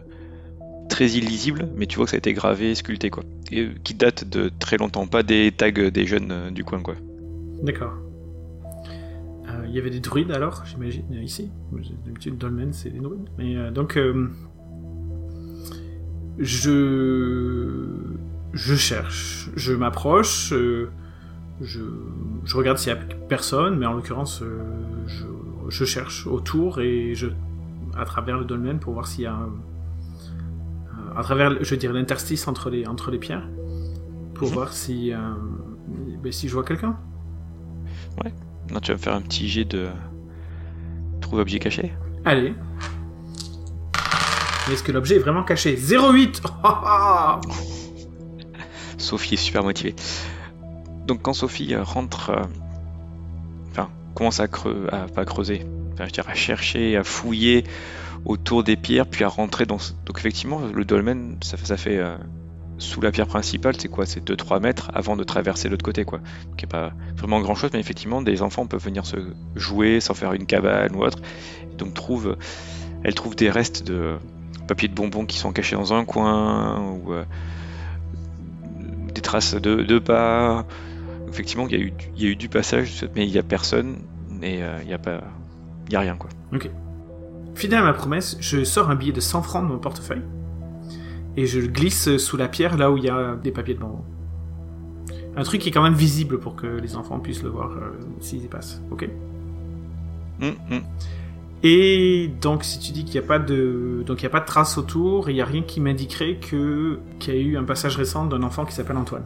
très 0.89 1.07
illisibles, 1.11 1.69
mais 1.77 1.87
tu 1.87 1.97
vois 1.97 2.05
que 2.05 2.11
ça 2.11 2.17
a 2.17 2.19
été 2.19 2.33
gravé, 2.33 2.75
sculpté 2.75 3.11
quoi. 3.11 3.25
Et 3.51 3.63
euh, 3.63 3.71
qui 3.85 3.95
date 3.95 4.29
de 4.29 4.51
très 4.59 4.77
longtemps, 4.77 5.07
pas 5.07 5.23
des 5.23 5.51
tags 5.53 5.71
des 5.71 6.07
jeunes 6.07 6.31
euh, 6.31 6.51
du 6.51 6.65
coin 6.65 6.81
quoi. 6.81 6.95
D'accord. 7.63 7.95
Euh, 9.49 9.65
Il 9.69 9.75
y 9.75 9.79
avait 9.79 9.91
des 9.91 10.01
druides 10.01 10.31
alors, 10.33 10.63
j'imagine, 10.67 11.05
ici. 11.23 11.51
D'habitude, 12.07 12.39
Dolmen, 12.39 12.73
c'est 12.73 12.91
des 12.91 12.99
druides. 13.01 13.29
Donc, 13.73 13.99
je. 16.39 17.85
Je 18.53 18.75
cherche. 18.77 19.51
Je 19.57 19.73
m'approche. 19.73 20.53
je, 21.61 21.81
je 22.45 22.57
regarde 22.57 22.79
s'il 22.79 22.93
y 22.93 22.97
a 22.97 22.99
personne, 23.29 23.77
mais 23.79 23.87
en 23.87 23.95
l'occurrence, 23.95 24.43
je, 25.07 25.25
je 25.69 25.85
cherche 25.85 26.27
autour 26.27 26.81
et 26.81 27.15
je. 27.15 27.29
à 27.97 28.05
travers 28.05 28.39
le 28.39 28.45
dolmen 28.45 28.79
pour 28.79 28.93
voir 28.93 29.07
s'il 29.07 29.25
y 29.25 29.27
a. 29.27 29.33
un- 29.35 29.53
à 31.17 31.23
travers, 31.23 31.63
je 31.63 31.75
veux 31.75 31.77
l'interstice 31.93 32.47
entre 32.49 32.71
les, 32.71 32.87
entre 32.87 33.11
les 33.11 33.19
pierres, 33.19 33.47
pour 34.35 34.49
Mhm. 34.49 34.55
voir 34.55 34.73
si. 34.73 35.13
euh, 35.13 35.17
ben, 36.23 36.33
si 36.33 36.49
je 36.49 36.55
vois 36.55 36.65
quelqu'un. 36.65 36.97
Non, 38.73 38.81
tu 38.81 38.89
vas 38.93 38.97
me 38.97 39.03
faire 39.03 39.15
un 39.15 39.21
petit 39.21 39.47
jet 39.49 39.67
de 39.67 39.89
trouver 41.21 41.43
objet 41.43 41.59
caché. 41.59 41.93
Allez. 42.25 42.55
Mais 44.67 44.73
Est-ce 44.75 44.83
que 44.83 44.93
l'objet 44.93 45.17
est 45.17 45.19
vraiment 45.19 45.43
caché? 45.45 45.77
08 45.77 46.41
Ah, 46.63 46.81
ah 46.87 47.41
Sophie 48.97 49.35
est 49.35 49.37
super 49.39 49.63
motivée. 49.63 49.95
Donc 51.07 51.21
quand 51.23 51.35
Sophie 51.35 51.75
euh, 51.75 51.83
rentre, 51.83 52.31
euh, 52.31 52.43
enfin 53.73 53.91
commence 54.15 54.41
à 54.41 54.49
creuser, 54.49 54.89
à 54.91 55.07
pas 55.07 55.27
creuser, 55.27 55.67
enfin 55.93 56.07
je 56.07 56.13
dirais 56.13 56.33
à 56.33 56.35
chercher, 56.35 56.97
à 56.97 57.05
fouiller 57.05 57.65
autour 58.25 58.65
des 58.65 58.77
pierres, 58.77 59.07
puis 59.07 59.25
à 59.25 59.29
rentrer 59.29 59.67
dans. 59.67 59.79
Donc 60.07 60.19
effectivement, 60.19 60.61
le 60.73 60.85
dolmen, 60.85 61.37
ça 61.43 61.57
fait, 61.57 61.99
euh, 61.99 62.17
sous 62.79 63.01
la 63.01 63.13
pierre 63.13 63.27
principale, 63.27 63.75
c'est 63.79 63.89
quoi? 63.89 64.07
C'est 64.07 64.25
2-3 64.25 64.61
mètres 64.61 64.91
avant 64.95 65.17
de 65.17 65.25
traverser 65.25 65.69
l'autre 65.69 65.85
côté, 65.85 66.05
quoi. 66.05 66.19
Donc 66.19 66.63
il 66.63 66.67
n'y 66.67 66.75
a 66.75 66.89
pas 66.89 66.93
vraiment 67.17 67.41
grand 67.41 67.55
chose, 67.55 67.71
mais 67.73 67.81
effectivement, 67.81 68.23
des 68.23 68.43
enfants 68.43 68.67
peuvent 68.67 68.85
venir 68.85 69.07
se 69.07 69.17
jouer 69.55 70.01
sans 70.01 70.15
faire 70.15 70.33
une 70.33 70.47
cabane 70.47 70.95
ou 70.97 71.03
autre. 71.03 71.19
Donc 71.79 71.95
trouve, 71.95 72.37
elle 73.03 73.15
trouve 73.15 73.37
des 73.37 73.51
restes 73.51 73.87
de 73.87 74.17
papier 74.67 74.89
de 74.89 74.95
bonbons 74.95 75.27
qui 75.27 75.37
sont 75.39 75.53
cachés 75.53 75.77
dans 75.77 75.93
un 75.93 76.05
coin 76.05 76.81
ou 76.81 77.13
euh, 77.13 77.25
des 79.15 79.21
traces 79.21 79.55
de, 79.55 79.83
de 79.83 79.99
pas. 79.99 80.67
Effectivement, 81.29 81.67
il 81.69 81.93
y, 82.17 82.23
y 82.23 82.27
a 82.27 82.31
eu 82.31 82.37
du 82.37 82.49
passage, 82.49 83.07
mais 83.15 83.27
il 83.27 83.33
n'y 83.33 83.39
a 83.39 83.43
personne 83.43 83.97
et 84.43 84.63
euh, 84.63 84.79
il 84.83 84.87
n'y 84.87 84.95
a 84.95 84.99
pas, 84.99 85.21
il 85.89 85.97
a 85.97 86.01
rien 86.01 86.17
quoi. 86.17 86.31
Fidèle 87.55 87.81
à 87.81 87.85
ma 87.85 87.93
promesse, 87.93 88.37
je 88.41 88.65
sors 88.65 88.91
un 88.91 88.97
billet 88.97 89.13
de 89.13 89.21
100 89.21 89.43
francs 89.43 89.63
de 89.63 89.69
mon 89.69 89.79
portefeuille 89.79 90.23
et 91.37 91.47
je 91.47 91.61
le 91.61 91.69
glisse 91.69 92.17
sous 92.17 92.37
la 92.37 92.49
pierre 92.49 92.77
là 92.77 92.91
où 92.91 92.97
il 92.97 93.05
y 93.05 93.11
a 93.11 93.37
des 93.37 93.51
papiers 93.51 93.75
de 93.75 93.81
bonbons. 93.81 94.05
Un 95.37 95.43
truc 95.43 95.61
qui 95.61 95.69
est 95.69 95.73
quand 95.73 95.83
même 95.83 95.95
visible 95.95 96.39
pour 96.39 96.55
que 96.55 96.67
les 96.67 96.97
enfants 96.97 97.19
puissent 97.19 97.43
le 97.43 97.49
voir 97.49 97.71
euh, 97.71 97.91
s'ils 98.21 98.45
y 98.45 98.49
passent, 98.49 98.81
ok? 98.91 99.09
Hum, 100.41 100.55
hum. 100.71 100.83
Et 101.63 102.31
donc 102.41 102.63
si 102.63 102.79
tu 102.79 102.93
dis 102.93 103.05
qu'il 103.05 103.19
n'y 103.19 103.25
a 103.25 103.29
pas 103.29 103.39
de 103.39 104.05
donc 104.07 104.21
il 104.21 104.25
y 104.25 104.27
a 104.27 104.31
pas 104.31 104.41
de 104.41 104.47
traces 104.47 104.77
autour, 104.79 105.31
il 105.31 105.35
n'y 105.35 105.41
a 105.41 105.45
rien 105.45 105.63
qui 105.63 105.81
m'indiquerait 105.81 106.37
que 106.37 106.99
qu'il 107.19 107.35
y 107.35 107.39
a 107.39 107.41
eu 107.41 107.57
un 107.57 107.65
passage 107.65 107.97
récent 107.97 108.27
d'un 108.27 108.43
enfant 108.43 108.65
qui 108.65 108.75
s'appelle 108.75 108.97
Antoine. 108.97 109.25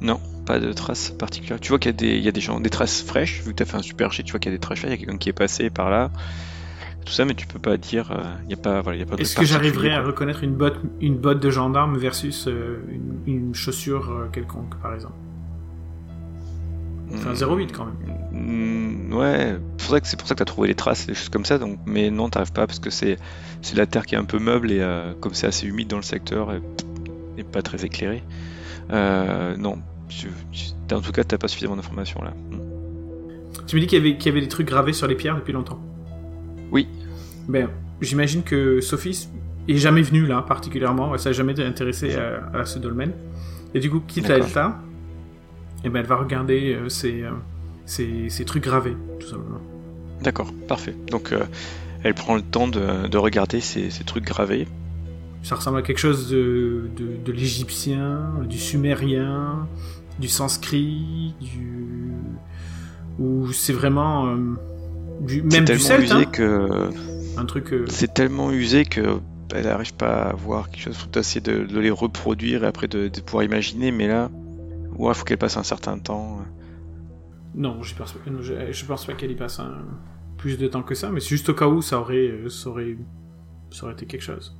Non, 0.00 0.20
pas 0.44 0.58
de 0.58 0.72
traces 0.72 1.10
particulières. 1.10 1.60
Tu 1.60 1.70
vois 1.70 1.78
qu'il 1.78 1.90
y 1.90 1.94
a 1.94 1.96
des, 1.96 2.16
il 2.16 2.22
y 2.22 2.28
a 2.28 2.32
des 2.32 2.40
gens, 2.40 2.60
des 2.60 2.70
traces 2.70 3.00
fraîches. 3.00 3.42
Vu 3.42 3.52
que 3.52 3.56
tu 3.56 3.62
as 3.62 3.66
fait 3.66 3.76
un 3.76 3.82
super 3.82 4.10
jet, 4.10 4.22
tu 4.22 4.32
vois 4.32 4.40
qu'il 4.40 4.50
y 4.50 4.54
a 4.54 4.58
des 4.58 4.60
traces 4.60 4.80
fraîches. 4.80 4.90
Il 4.90 5.00
y 5.00 5.02
a 5.02 5.06
quelqu'un 5.06 5.18
qui 5.18 5.28
est 5.28 5.34
passé 5.34 5.70
par 5.70 5.88
là, 5.88 6.10
tout 7.04 7.12
ça, 7.12 7.24
mais 7.24 7.34
tu 7.34 7.46
peux 7.46 7.58
pas 7.58 7.76
dire. 7.76 8.10
euh, 8.12 8.22
Il 8.44 8.50
y 8.50 8.54
a 8.54 8.56
pas, 8.56 8.80
voilà, 8.80 8.96
il 8.96 9.00
y 9.00 9.02
a 9.02 9.06
pas. 9.06 9.16
Est-ce 9.16 9.34
que 9.36 9.48
particulier, 9.48 9.90
à 9.90 10.02
reconnaître 10.02 10.42
une 10.44 10.54
botte, 10.54 10.78
une 11.00 11.16
botte 11.16 11.40
de 11.40 11.50
gendarme 11.50 11.96
versus 11.98 12.46
euh, 12.48 12.78
une, 12.88 13.18
une 13.34 13.54
chaussure 13.54 14.10
euh, 14.10 14.28
quelconque, 14.32 14.74
par 14.82 14.94
exemple? 14.94 15.14
Enfin, 17.12 17.32
0,8 17.32 17.70
quand 17.72 17.84
même. 17.86 17.94
Mm, 18.32 19.14
ouais, 19.14 19.56
c'est 19.78 19.86
pour 19.86 19.90
ça 19.90 20.00
que 20.00 20.06
c'est 20.08 20.20
que 20.22 20.34
t'as 20.34 20.44
trouvé 20.44 20.68
les 20.68 20.74
traces, 20.74 21.06
des 21.06 21.14
choses 21.14 21.28
comme 21.28 21.44
ça. 21.44 21.58
Donc, 21.58 21.78
mais 21.86 22.10
non, 22.10 22.28
t'arrives 22.28 22.52
pas 22.52 22.66
parce 22.66 22.78
que 22.80 22.90
c'est 22.90 23.18
c'est 23.62 23.76
la 23.76 23.86
terre 23.86 24.04
qui 24.06 24.14
est 24.14 24.18
un 24.18 24.24
peu 24.24 24.38
meuble 24.38 24.72
et 24.72 24.80
euh, 24.80 25.12
comme 25.20 25.34
c'est 25.34 25.46
assez 25.46 25.66
humide 25.66 25.88
dans 25.88 25.96
le 25.96 26.02
secteur 26.02 26.52
et, 26.52 26.60
et 27.38 27.44
pas 27.44 27.62
très 27.62 27.84
éclairé. 27.84 28.22
Euh, 28.90 29.56
non, 29.56 29.78
tu- 30.08 30.28
tu- 30.52 30.94
en 30.94 31.00
tout 31.00 31.12
cas, 31.12 31.24
t'as 31.24 31.38
pas 31.38 31.48
suffisamment 31.48 31.76
d'informations 31.76 32.22
là. 32.22 32.30
Mm. 32.50 32.58
Tu 33.66 33.76
me 33.76 33.80
dis 33.80 33.86
qu'il 33.86 33.98
y, 33.98 34.00
avait, 34.00 34.16
qu'il 34.18 34.26
y 34.26 34.28
avait 34.30 34.40
des 34.42 34.48
trucs 34.48 34.66
gravés 34.66 34.92
sur 34.92 35.06
les 35.06 35.14
pierres 35.14 35.36
depuis 35.36 35.52
longtemps. 35.52 35.78
Oui. 36.70 36.88
Ben, 37.48 37.68
j'imagine 38.00 38.42
que 38.42 38.80
Sophie 38.80 39.28
est 39.68 39.76
jamais 39.76 40.02
venue 40.02 40.26
là, 40.26 40.42
particulièrement. 40.42 41.12
Elle 41.12 41.20
s'est 41.20 41.32
jamais 41.32 41.58
intéressée 41.60 42.16
à, 42.16 42.58
à 42.60 42.64
ce 42.64 42.78
dolmen. 42.78 43.12
Et 43.74 43.80
du 43.80 43.90
coup, 43.90 44.00
quitte 44.06 44.30
à 44.30 44.38
être 44.38 44.54
là, 44.54 44.80
et 45.84 45.90
ben, 45.90 46.00
elle 46.00 46.06
va 46.06 46.16
regarder 46.16 46.74
euh, 46.74 46.88
ces, 46.88 47.22
euh, 47.22 48.44
trucs 48.46 48.64
gravés, 48.64 48.96
tout 49.20 49.26
simplement. 49.26 49.60
D'accord, 50.22 50.52
parfait. 50.66 50.96
Donc, 51.10 51.32
euh, 51.32 51.44
elle 52.02 52.14
prend 52.14 52.34
le 52.34 52.42
temps 52.42 52.68
de, 52.68 53.06
de 53.06 53.18
regarder 53.18 53.60
ces, 53.60 53.90
ces 53.90 54.04
trucs 54.04 54.24
gravés. 54.24 54.66
Ça 55.42 55.56
ressemble 55.56 55.78
à 55.78 55.82
quelque 55.82 55.98
chose 55.98 56.30
de, 56.30 56.88
de, 56.96 57.22
de 57.22 57.32
l'égyptien, 57.32 58.30
du 58.48 58.58
sumérien, 58.58 59.68
du 60.18 60.28
sanskrit, 60.28 61.34
du. 61.40 62.12
ou 63.18 63.52
c'est 63.52 63.74
vraiment. 63.74 64.34
Du, 65.24 65.42
même 65.42 65.64
du 65.64 65.72
usé 65.74 65.92
hein. 66.10 66.24
que 66.24 66.90
Un 67.36 67.44
truc. 67.46 67.72
euh, 67.72 67.84
c'est 67.88 68.12
tellement 68.14 68.50
usé 68.50 68.84
que 68.84 69.18
elle 69.54 69.64
n'arrive 69.64 69.94
pas 69.94 70.22
à 70.30 70.32
voir 70.32 70.70
quelque 70.70 70.82
chose. 70.82 70.96
Faut 70.96 71.18
essayer 71.18 71.40
de, 71.40 71.64
de 71.64 71.78
les 71.78 71.90
reproduire 71.90 72.64
et 72.64 72.66
après 72.66 72.88
de, 72.88 73.08
de 73.08 73.20
pouvoir 73.20 73.44
imaginer, 73.44 73.90
mais 73.92 74.08
là, 74.08 74.30
ouais, 74.96 75.14
faut 75.14 75.24
qu'elle 75.24 75.38
passe 75.38 75.56
un 75.56 75.62
certain 75.62 75.98
temps. 75.98 76.38
Non, 77.54 77.82
je 77.82 77.94
pense, 77.94 78.12
pas- 78.12 78.18
je, 78.40 78.72
je 78.72 78.84
pense 78.84 79.04
pas 79.06 79.12
qu'elle 79.14 79.30
y 79.30 79.36
passe 79.36 79.60
un- 79.60 79.84
plus 80.38 80.58
de 80.58 80.66
temps 80.66 80.82
que 80.82 80.94
ça, 80.94 81.10
mais 81.10 81.20
c'est 81.20 81.28
juste 81.28 81.48
au 81.50 81.54
cas 81.54 81.66
où 81.68 81.82
ça 81.82 82.00
aurait, 82.00 82.28
euh, 82.28 82.48
ça 82.48 82.68
aurait, 82.70 82.96
ça 83.70 83.84
aurait 83.84 83.92
été 83.92 84.06
quelque 84.06 84.22
chose. 84.22 84.56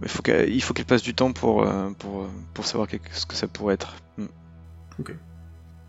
Mais 0.00 0.08
faut 0.08 0.22
qu'elle- 0.22 0.48
il 0.52 0.62
faut 0.62 0.72
qu'elle 0.74 0.86
passe 0.86 1.02
du 1.02 1.14
temps 1.14 1.32
pour, 1.32 1.62
euh, 1.62 1.90
pour, 1.98 2.26
pour 2.54 2.64
savoir 2.66 2.88
ce 3.12 3.26
que 3.26 3.34
ça 3.34 3.46
pourrait 3.46 3.74
être. 3.74 3.94
Mm. 4.16 4.24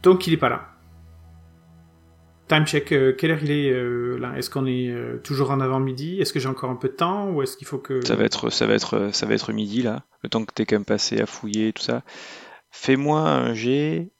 Donc 0.03 0.27
il 0.27 0.33
est 0.33 0.37
pas 0.37 0.49
là. 0.49 0.67
Time 2.51 2.65
check, 2.65 2.91
euh, 2.91 3.13
quelle 3.13 3.31
heure 3.31 3.41
il 3.41 3.51
est 3.51 3.71
euh, 3.71 4.17
là? 4.17 4.37
Est-ce 4.37 4.49
qu'on 4.49 4.65
est 4.65 4.89
euh, 4.89 5.17
toujours 5.23 5.51
en 5.51 5.61
avant-midi? 5.61 6.19
Est-ce 6.19 6.33
que 6.33 6.39
j'ai 6.41 6.49
encore 6.49 6.69
un 6.69 6.75
peu 6.75 6.89
de 6.89 6.93
temps 6.93 7.29
Ou 7.29 7.41
est-ce 7.41 7.55
qu'il 7.55 7.65
faut 7.65 7.77
que... 7.77 8.05
Ça 8.05 8.17
va 8.17 8.25
être, 8.25 8.49
ça 8.49 8.67
va 8.67 8.73
être, 8.73 9.11
ça 9.13 9.25
va 9.25 9.35
être 9.35 9.53
midi 9.53 9.81
là. 9.83 10.03
Le 10.21 10.27
temps 10.27 10.43
que 10.43 10.51
t'es 10.53 10.65
quand 10.65 10.75
même 10.75 10.83
passé 10.83 11.21
à 11.21 11.25
fouiller 11.25 11.69
et 11.69 11.71
tout 11.71 11.81
ça. 11.81 12.03
Fais-moi 12.69 13.21
un 13.21 13.53
jet. 13.53 14.11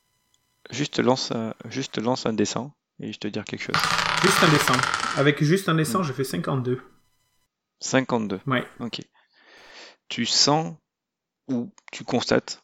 Juste 0.70 1.00
lance, 1.00 1.34
un- 1.34 1.54
juste 1.67 1.98
lance 1.98 2.26
un 2.26 2.32
dessin 2.32 2.74
et 3.02 3.12
je 3.12 3.20
te 3.20 3.28
dire 3.28 3.44
quelque 3.44 3.63
chose. 3.63 3.76
Juste 4.22 4.41
un 4.41 4.50
dessin. 4.50 4.76
Avec 5.17 5.44
juste 5.44 5.67
un 5.67 5.76
dessin, 5.76 6.02
je 6.02 6.13
fais 6.13 6.24
52. 6.24 6.80
52. 7.82 8.39
Ouais. 8.48 8.63
Ok. 8.80 9.02
Tu 10.08 10.26
sens 10.26 10.78
ou 11.50 11.70
tu 11.91 12.06
constates 12.06 12.63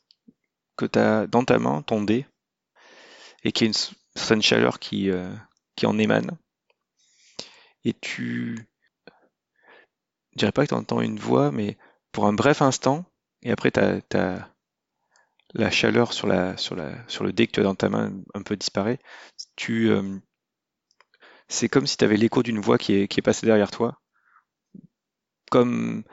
que 0.78 0.86
tu 0.86 0.98
as 0.98 1.28
dans 1.28 1.44
ta 1.44 1.60
main 1.60 1.82
ton 1.82 2.02
dé 2.04 2.26
et 3.44 3.52
qu'il 3.52 3.66
y 3.66 3.68
a 3.68 3.72
une 3.72 3.92
certaine 4.16 4.42
chaleur 4.42 4.80
qui, 4.80 5.10
euh, 5.12 5.30
qui 5.78 5.86
en 5.86 5.98
émane. 5.98 6.38
Et 7.86 7.94
tu. 7.94 8.68
Je 10.34 10.40
dirais 10.40 10.52
pas 10.52 10.66
que 10.66 10.70
tu 10.70 10.76
entends 10.76 11.00
une 11.00 11.20
voix, 11.20 11.52
mais 11.52 11.78
pour 12.12 12.26
un 12.26 12.34
bref 12.34 12.62
instant, 12.62 13.06
et 13.44 13.52
après 13.52 13.72
tu 13.72 13.80
as, 13.80 14.50
la 15.54 15.72
chaleur 15.72 16.12
sur, 16.14 16.28
le 16.28 17.32
dé 17.32 17.48
que 17.48 17.54
tu 17.54 17.60
as 17.62 17.64
dans 17.64 17.76
ta 17.76 17.90
main 17.90 18.12
un 18.34 18.42
peu 18.42 18.58
disparaît. 18.58 19.00
Tu, 19.56 19.90
euh, 19.90 20.20
c'est 21.48 21.70
comme 21.70 21.88
si 21.88 21.98
tu 21.98 22.04
avais 22.04 22.18
l'écho 22.18 22.44
d'une 22.44 22.60
voix 22.60 22.78
qui 22.78 22.94
est, 22.94 23.22
passée 23.22 23.46
derrière 23.46 23.72
toi. 23.72 24.02
Comme, 25.50 26.04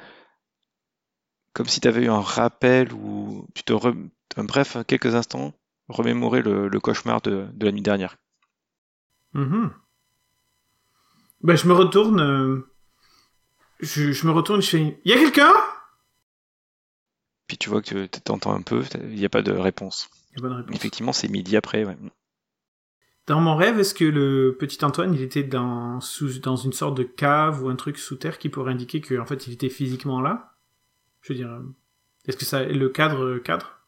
si 1.66 1.81
tu 1.81 1.88
avais 1.88 2.05
eu 2.05 2.11
un 2.11 2.20
rappel 2.20 2.92
ou 2.92 3.48
tu 3.55 3.64
un 4.37 4.44
bref 4.44 4.77
quelques 4.87 5.14
instants 5.14 5.53
remémorer 5.88 6.42
le, 6.42 6.81
cauchemar 6.81 7.20
de 7.20 7.50
la 7.61 7.72
nuit 7.72 7.83
dernière. 7.83 8.16
Mhm. 9.35 9.70
Ben, 11.42 11.57
je 11.57 11.66
me 11.68 11.73
retourne. 11.75 12.20
euh, 12.20 12.66
Je, 13.81 14.12
je 14.12 14.27
me 14.27 14.33
retourne, 14.33 14.62
je 14.62 14.70
fais. 14.70 15.01
Y 15.05 15.12
a 15.12 15.16
quelqu'un? 15.16 15.53
Puis 17.47 17.59
tu 17.59 17.68
vois 17.68 17.83
que 17.83 18.07
tu 18.07 18.20
t'entends 18.20 18.55
un 18.55 18.62
peu, 18.62 18.83
il 19.03 19.16
n'y 19.16 19.25
a 19.25 19.29
pas 19.29 19.42
de 19.42 19.53
réponse. 19.53 20.09
Y 20.35 20.38
a 20.38 20.42
bonne 20.42 20.53
réponse. 20.55 20.75
Effectivement, 20.77 21.12
c'est 21.12 21.29
midi 21.29 21.57
après. 21.57 21.85
ouais. 21.85 21.97
Dans 23.27 23.40
mon 23.40 23.57
rêve, 23.57 23.79
est-ce 23.79 23.94
que 23.94 24.05
le 24.05 24.57
petit 24.59 24.83
Antoine, 24.85 25.14
il 25.14 25.20
était 25.23 25.42
dans, 25.42 26.01
sous, 26.01 26.38
dans 26.40 26.57
une 26.57 26.73
sorte 26.73 26.97
de 26.97 27.03
cave 27.03 27.62
ou 27.62 27.68
un 27.68 27.77
truc 27.77 27.99
sous 27.99 28.16
terre 28.16 28.38
qui 28.38 28.49
pourrait 28.49 28.73
indiquer 28.73 29.01
qu'en 29.01 29.25
fait, 29.27 29.47
il 29.47 29.55
était 29.55 29.68
physiquement 29.70 30.20
là? 30.20 30.55
Je 31.23 31.33
veux 31.33 31.38
dire, 31.38 31.51
euh, 31.51 31.62
est-ce 32.27 32.37
que 32.37 32.44
ça, 32.44 32.62
le 32.64 32.88
cadre, 32.90 33.38
cadre? 33.38 33.81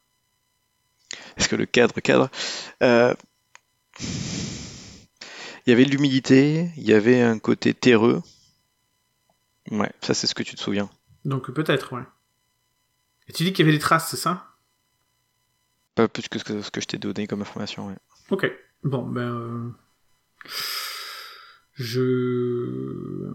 Est-ce 1.37 1.47
que 1.49 1.55
le 1.55 1.65
cadre 1.67 1.99
cadre? 2.01 2.29
Euh, 2.83 3.13
Il 5.67 5.71
y 5.71 5.73
avait 5.73 5.83
de 5.83 5.91
l'humidité, 5.91 6.71
il 6.77 6.83
y 6.87 6.93
avait 6.93 7.21
un 7.21 7.39
côté 7.39 7.73
terreux. 7.73 8.23
Ouais, 9.69 9.91
ça 10.01 10.13
c'est 10.13 10.25
ce 10.25 10.33
que 10.33 10.41
tu 10.43 10.55
te 10.55 10.61
souviens. 10.61 10.89
Donc 11.25 11.51
peut-être, 11.51 11.91
ouais. 11.93 12.03
Et 13.27 13.33
tu 13.33 13.43
dis 13.43 13.51
qu'il 13.51 13.65
y 13.65 13.67
avait 13.69 13.77
des 13.77 13.81
traces, 13.83 14.09
c'est 14.09 14.15
ça? 14.15 14.45
Pas 15.93 16.07
plus 16.07 16.29
que 16.29 16.39
ce 16.39 16.71
que, 16.71 16.79
je 16.79 16.85
t'ai 16.87 16.97
donné 16.97 17.27
comme 17.27 17.41
information. 17.41 17.87
ouais. 17.87 17.97
Ok. 18.29 18.49
Bon, 18.85 19.05
ben. 19.05 19.21
euh, 19.21 19.69
Je. 21.73 23.29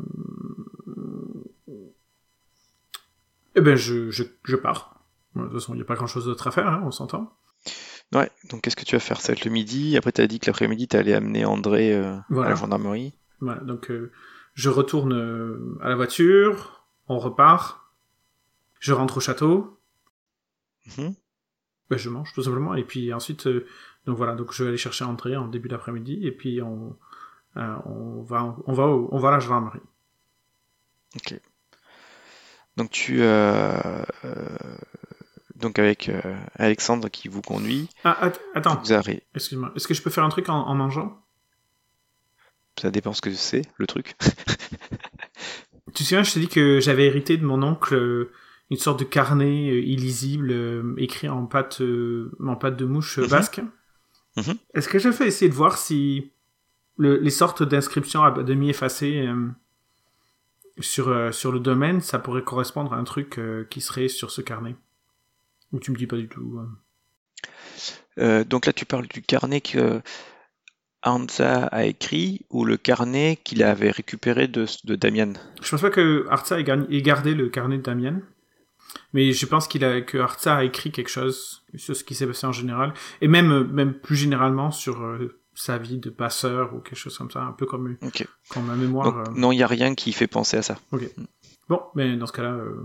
Eh 3.55 3.61
ben, 3.61 3.77
je, 3.77 4.11
je, 4.11 4.23
je 4.45 4.57
pars. 4.57 5.05
Bon, 5.35 5.43
De 5.43 5.49
toute 5.49 5.59
façon, 5.61 5.75
il 5.75 5.77
n'y 5.77 5.83
a 5.83 5.85
pas 5.85 5.97
grand 5.97 6.07
chose 6.07 6.25
d'autre 6.25 6.47
à 6.47 6.51
faire, 6.51 6.67
hein, 6.67 6.83
on 6.87 6.91
s'entend. 6.91 7.37
Ouais, 8.13 8.31
donc 8.51 8.61
qu'est-ce 8.63 8.77
que 8.77 8.85
tu 8.85 8.95
vas 8.95 9.01
faire 9.01 9.21
Ça 9.21 9.29
va 9.33 9.37
être 9.39 9.45
le 9.45 9.51
midi? 9.51 9.97
Après, 9.97 10.13
tu 10.13 10.21
as 10.21 10.27
dit 10.27 10.39
que 10.39 10.47
l'après-midi, 10.47 10.87
tu 10.89 10.97
allais 10.97 11.15
amener 11.15 11.45
André 11.47 11.95
euh, 11.95 12.17
à 12.17 12.51
la 12.51 12.55
gendarmerie. 12.57 13.15
Voilà, 13.41 13.61
donc 13.63 13.91
euh, 13.91 14.13
je 14.55 14.69
retourne 14.69 15.13
euh, 15.15 15.79
à 15.81 15.89
la 15.89 15.97
voiture, 15.97 16.85
on 17.09 17.19
repart, 17.19 17.81
je 18.81 18.93
rentre 18.93 19.17
au 19.17 19.21
château, 19.21 19.79
Mhm. 20.99 21.15
ben, 21.91 21.97
je 21.99 22.09
mange 22.11 22.33
tout 22.35 22.43
simplement, 22.43 22.75
et 22.75 22.85
puis 22.85 23.13
ensuite, 23.15 23.49
donc 24.07 24.17
voilà, 24.17 24.35
donc 24.35 24.53
je 24.53 24.63
vais 24.63 24.69
aller 24.69 24.79
chercher 24.79 25.05
André 25.05 25.37
en 25.37 25.49
début 25.49 25.69
d'après-midi, 25.69 26.21
et 26.27 26.33
puis 26.33 26.61
on, 26.61 26.97
on 27.57 28.23
va, 28.23 28.57
on 28.67 28.73
va, 28.73 28.87
au- 28.89 29.09
on 29.11 29.19
va 29.19 29.29
à 29.29 29.33
la 29.33 29.39
gendarmerie. 29.41 29.81
Ok. 31.17 31.41
Donc 32.77 32.91
tu 32.91 33.19
euh, 33.23 34.03
donc 35.63 35.79
avec 35.79 36.09
euh, 36.11 36.21
Alexandre 36.57 37.09
qui 37.09 37.29
vous 37.29 37.41
conduit, 37.41 37.89
Ah, 38.05 38.19
att- 38.27 38.41
attends, 38.55 38.83
excuse-moi, 39.35 39.73
est-ce 39.75 39.89
que 39.89 39.95
je 39.95 40.03
peux 40.03 40.11
faire 40.11 40.25
un 40.25 40.29
truc 40.29 40.49
en, 40.51 40.67
en 40.67 40.75
mangeant? 40.75 41.19
Ça 42.81 42.91
dépend 42.91 43.13
ce 43.15 43.23
que 43.23 43.33
c'est, 43.33 43.63
le 43.79 43.87
truc. 43.87 44.15
Tu 45.95 46.05
te 46.05 46.09
souviens, 46.09 46.23
je 46.23 46.33
t'ai 46.33 46.41
dit 46.41 46.49
que 46.49 46.81
j'avais 46.81 47.05
hérité 47.07 47.37
de 47.37 47.45
mon 47.45 47.63
oncle 47.63 47.95
euh, 47.95 48.31
une 48.71 48.79
sorte 48.79 48.99
de 49.01 49.05
carnet 49.05 49.69
euh, 49.71 49.81
illisible 49.83 50.51
euh, 50.51 50.95
écrit 50.97 51.29
en 51.29 51.45
pâte, 51.45 51.83
euh, 51.83 52.31
en 52.41 52.57
pâte 52.57 52.77
de 52.77 52.87
mouche 52.87 53.19
Mhm. 53.19 53.27
basque. 53.27 53.61
Mhm. 54.39 54.55
Est-ce 54.75 54.89
que 54.89 54.99
je 54.99 55.11
fais 55.13 55.27
essayer 55.27 55.51
de 55.51 55.55
voir 55.55 55.77
si 55.77 56.33
le- 56.97 57.19
les 57.19 57.31
sortes 57.31 57.63
d'inscriptions 57.63 58.23
à 58.23 58.31
demi 58.43 58.71
effacées 58.71 59.29
sur, 60.81 61.35
sur 61.35 61.53
le 61.53 61.61
domaine, 61.61 62.01
ça 62.01 62.19
pourrait 62.19 62.43
correspondre 62.45 62.95
à 62.95 62.97
un 62.97 63.05
truc 63.05 63.39
qui 63.69 63.81
serait 63.83 64.09
sur 64.09 64.31
ce 64.31 64.41
carnet? 64.41 64.75
Ou 65.73 65.81
tu 65.81 65.91
me 65.91 65.97
dis 65.97 66.07
pas 66.07 66.17
du 66.17 66.29
tout 66.29 66.61
euh. 68.19 68.45
Donc 68.45 68.67
là, 68.67 68.73
tu 68.73 68.85
parles 68.85 69.07
du 69.09 69.23
carnet 69.23 69.61
que 69.61 70.03
Hansa 71.05 71.67
a 71.67 71.85
écrit 71.85 72.43
ou 72.51 72.65
le 72.65 72.77
carnet 72.77 73.39
qu'il 73.43 73.63
avait 73.63 73.91
récupéré 73.91 74.47
de, 74.49 74.67
de 74.85 74.95
Damian. 74.95 75.33
Je 75.61 75.71
pense 75.71 75.81
pas 75.81 75.91
que 75.91 76.27
Arza 76.29 76.61
ait, 76.61 76.65
gardé 76.65 77.35
le 77.35 77.49
carnet 77.49 77.79
de 77.79 77.83
Damien. 77.83 78.21
Mais 79.13 79.33
je 79.33 79.47
pense 79.47 79.67
qu'il 79.67 79.85
a, 79.85 80.01
que 80.03 80.19
Arza 80.19 80.57
a 80.57 80.65
écrit 80.65 80.93
quelque 80.93 81.09
chose 81.09 81.65
sur 81.75 81.97
ce 81.97 82.05
qui 82.05 82.15
s'est 82.15 82.27
passé 82.27 82.47
en 82.47 82.53
général. 82.53 82.95
Et 83.21 83.29
même, 83.29 83.65
même 83.73 83.95
plus 83.95 84.17
généralement 84.17 84.71
sur 84.71 85.03
euh, 85.03 85.41
sa 85.55 85.79
vie 85.79 85.99
de 85.99 86.11
passeur 86.11 86.75
ou 86.75 86.81
quelque 86.81 86.99
chose 86.99 87.17
comme 87.17 87.31
ça. 87.31 87.43
Un 87.43 87.53
peu 87.53 87.67
comme, 87.67 87.97
Ok. 88.03 88.27
comme 88.51 88.67
ma 88.67 88.77
mémoire. 88.77 89.13
Donc, 89.13 89.29
euh. 89.29 89.33
non, 89.35 89.51
il 89.51 89.57
n'y 89.57 89.63
a 89.63 89.67
rien 89.67 89.95
qui 89.95 90.13
fait 90.13 90.27
penser 90.27 90.59
à 90.59 90.63
ça. 90.63 90.79
Bon, 91.69 91.81
mais 91.95 92.17
dans 92.17 92.27
ce 92.27 92.33
cas-là, 92.33 92.53
euh, 92.53 92.85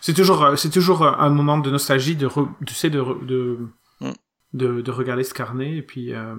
c'est 0.00 0.14
toujours, 0.14 0.42
euh, 0.44 0.56
c'est 0.56 0.70
toujours 0.70 1.02
euh, 1.02 1.12
un 1.18 1.30
moment 1.30 1.58
de 1.58 1.70
nostalgie 1.70 2.16
de, 2.16 2.26
re- 2.26 2.48
tu 2.66 2.74
sais, 2.74 2.90
de, 2.90 3.00
Mm. 4.00 4.10
de, 4.52 4.80
de 4.82 4.90
regarder 4.90 5.24
ce 5.24 5.32
carnet 5.34 5.76
et 5.76 5.82
puis, 5.82 6.12
euh, 6.14 6.34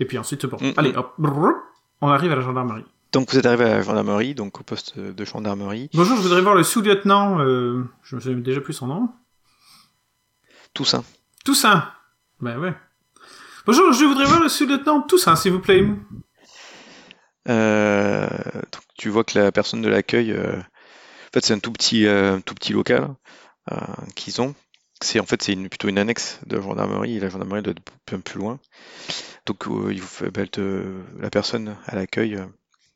et 0.00 0.04
puis 0.04 0.18
ensuite, 0.18 0.44
bon, 0.46 0.58
Mm, 0.60 0.72
allez, 0.76 0.92
mm. 0.92 0.96
hop, 0.98 1.14
brrr, 1.18 1.52
on 2.00 2.08
arrive 2.08 2.32
à 2.32 2.36
la 2.36 2.42
gendarmerie. 2.42 2.84
Donc 3.12 3.30
vous 3.30 3.38
êtes 3.38 3.46
arrivé 3.46 3.64
à 3.64 3.68
la 3.76 3.82
gendarmerie, 3.82 4.34
donc 4.34 4.60
au 4.60 4.64
poste 4.64 4.98
de 4.98 5.24
gendarmerie. 5.24 5.88
Bonjour, 5.94 6.16
je 6.16 6.22
voudrais 6.22 6.40
voir 6.42 6.54
le 6.56 6.62
sous-lieutenant, 6.64 7.38
euh, 7.40 7.84
je 8.02 8.16
me 8.16 8.20
souviens 8.20 8.38
déjà 8.38 8.60
plus 8.60 8.72
son 8.74 8.88
nom. 8.88 9.08
Toussaint. 10.74 11.04
Toussaint. 11.44 11.88
Ben 12.40 12.58
ouais. 12.58 12.74
Bonjour, 13.66 13.92
je 13.92 14.04
voudrais 14.04 14.24
voir 14.26 14.42
le 14.42 14.48
sous-lieutenant 14.48 15.00
Toussaint, 15.02 15.36
s'il 15.36 15.52
vous 15.52 15.60
plaît. 15.60 15.86
Euh, 17.48 18.26
donc, 18.28 18.82
tu 18.96 19.08
vois 19.10 19.24
que 19.24 19.38
la 19.38 19.52
personne 19.52 19.82
de 19.82 19.88
l'accueil, 19.88 20.32
euh, 20.32 20.56
fait, 21.34 21.44
c'est 21.46 21.54
un 21.54 21.58
tout 21.60 21.72
petit, 21.72 22.06
euh, 22.06 22.40
tout 22.40 22.54
petit 22.54 22.72
local 22.72 23.14
euh, 23.72 23.76
qu'ils 24.16 24.40
ont. 24.42 24.54
C'est 25.02 25.20
en 25.20 25.26
fait 25.26 25.42
c'est 25.42 25.52
une, 25.54 25.68
plutôt 25.68 25.88
une 25.88 25.98
annexe 25.98 26.40
de 26.46 26.60
gendarmerie. 26.60 27.16
Et 27.16 27.20
la 27.20 27.28
gendarmerie 27.30 27.62
doit 27.62 27.72
être 27.72 27.82
un 27.92 27.98
peu 28.06 28.18
plus 28.20 28.40
loin. 28.40 28.60
Donc 29.46 29.66
euh, 29.68 29.92
il 29.92 30.00
vous 30.00 30.06
fait, 30.08 30.30
te- 30.48 31.02
la 31.20 31.30
personne 31.30 31.76
à 31.86 31.96
l'accueil, 31.96 32.36
euh, 32.36 32.46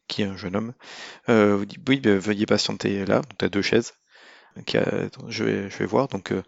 qui 0.09 0.23
est 0.23 0.27
un 0.27 0.37
jeune 0.37 0.57
homme, 0.57 0.75
euh, 1.29 1.57
vous 1.57 1.67
dit 1.67 1.79
oui, 1.89 2.01
bah, 2.01 2.17
veuillez 2.19 2.47
patienter 2.47 3.07
là. 3.07 3.23
Donc 3.23 3.43
as 3.43 3.49
deux 3.51 3.63
chaises. 3.63 3.95
Je 5.29 5.45
vais, 5.45 5.71
je 5.71 5.79
vais 5.79 5.87
voir. 5.87 6.09
Donc 6.09 6.33
euh, 6.33 6.43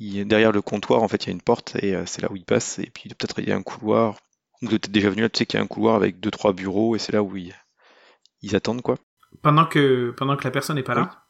derrière 0.00 0.52
le 0.52 0.62
comptoir, 0.62 1.02
en 1.02 1.08
fait, 1.08 1.24
il 1.24 1.26
y 1.28 1.30
a 1.30 1.32
une 1.32 1.42
porte 1.42 1.76
et 1.82 1.94
euh, 1.94 2.06
c'est 2.06 2.22
là 2.22 2.30
où 2.30 2.36
il 2.36 2.44
passe. 2.44 2.78
Et 2.78 2.90
puis 2.90 3.08
peut-être 3.10 3.38
il 3.40 3.48
y 3.48 3.52
a 3.52 3.56
un 3.56 3.62
couloir. 3.62 4.16
Vous 4.62 4.74
êtes 4.74 4.90
déjà 4.90 5.10
venu 5.10 5.22
là, 5.22 5.28
tu 5.28 5.38
sais 5.38 5.46
qu'il 5.46 5.58
y 5.58 5.60
a 5.60 5.64
un 5.64 5.68
couloir 5.68 5.94
avec 5.96 6.20
deux 6.20 6.30
trois 6.30 6.52
bureaux 6.52 6.96
et 6.96 6.98
c'est 6.98 7.12
là 7.12 7.22
où 7.22 7.36
ils 7.36 8.56
attendent 8.56 8.82
quoi. 8.82 8.96
Pendant 9.42 9.66
que, 9.66 10.10
pendant 10.16 10.36
que 10.36 10.44
la 10.44 10.50
personne 10.50 10.76
n'est 10.76 10.82
pas 10.82 10.94
là. 10.94 11.24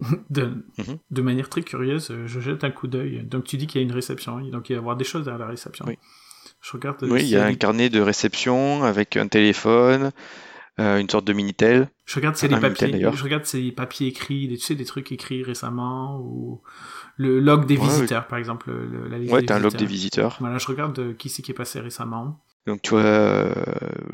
de, 0.30 0.66
Mhm. 0.78 0.98
de 1.10 1.22
manière 1.22 1.48
très 1.48 1.62
curieuse, 1.62 2.10
euh, 2.10 2.26
je 2.26 2.40
jette 2.40 2.64
un 2.64 2.70
coup 2.70 2.86
d'œil. 2.88 3.24
Donc 3.24 3.44
tu 3.44 3.56
dis 3.56 3.66
qu'il 3.66 3.80
y 3.80 3.84
a 3.84 3.86
une 3.86 3.92
réception, 3.94 4.40
donc 4.48 4.68
il 4.68 4.72
va 4.74 4.76
y 4.76 4.78
avoir 4.78 4.96
des 4.96 5.04
choses 5.04 5.28
à 5.28 5.38
la 5.38 5.46
réception. 5.46 5.84
Oui. 5.88 5.98
Je 6.60 6.72
regarde. 6.72 7.02
euh, 7.04 7.08
Oui, 7.10 7.20
il 7.22 7.28
y 7.28 7.36
a 7.36 7.44
un 7.44 7.54
carnet 7.54 7.90
de 7.90 8.00
réception 8.00 8.82
avec 8.84 9.16
un 9.16 9.28
téléphone, 9.28 10.10
euh, 10.80 10.98
une 10.98 11.08
sorte 11.08 11.24
de 11.26 11.32
Minitel. 11.32 11.88
Je 12.06 12.16
regarde 12.16 12.34
c'est 12.36 12.48
les 12.48 12.58
papiers. 12.58 13.00
Je 13.12 13.22
regarde 13.22 13.44
c'est 13.44 13.70
papiers 13.72 14.08
écrits, 14.08 14.48
des, 14.48 14.56
tu 14.56 14.64
sais 14.64 14.74
des 14.74 14.84
trucs 14.84 15.12
écrits 15.12 15.42
récemment 15.44 16.18
ou 16.20 16.60
le 17.16 17.38
log 17.40 17.64
des 17.66 17.76
Ouais, 17.78 17.84
visiteurs 17.86 18.26
par 18.26 18.38
exemple. 18.38 18.70
le- 18.72 19.08
la 19.08 19.18
liste 19.18 19.32
Ouais, 19.32 19.42
t'as 19.44 19.56
un 19.56 19.60
log 19.60 19.74
des 19.76 19.86
visiteurs. 19.86 20.36
Voilà, 20.40 20.58
je 20.58 20.66
regarde 20.66 21.16
qui 21.16 21.28
c'est 21.28 21.42
qui 21.42 21.52
est 21.52 21.54
passé 21.54 21.80
récemment. 21.80 22.40
Donc 22.66 22.82
tu 22.82 22.90
vois, 22.90 23.54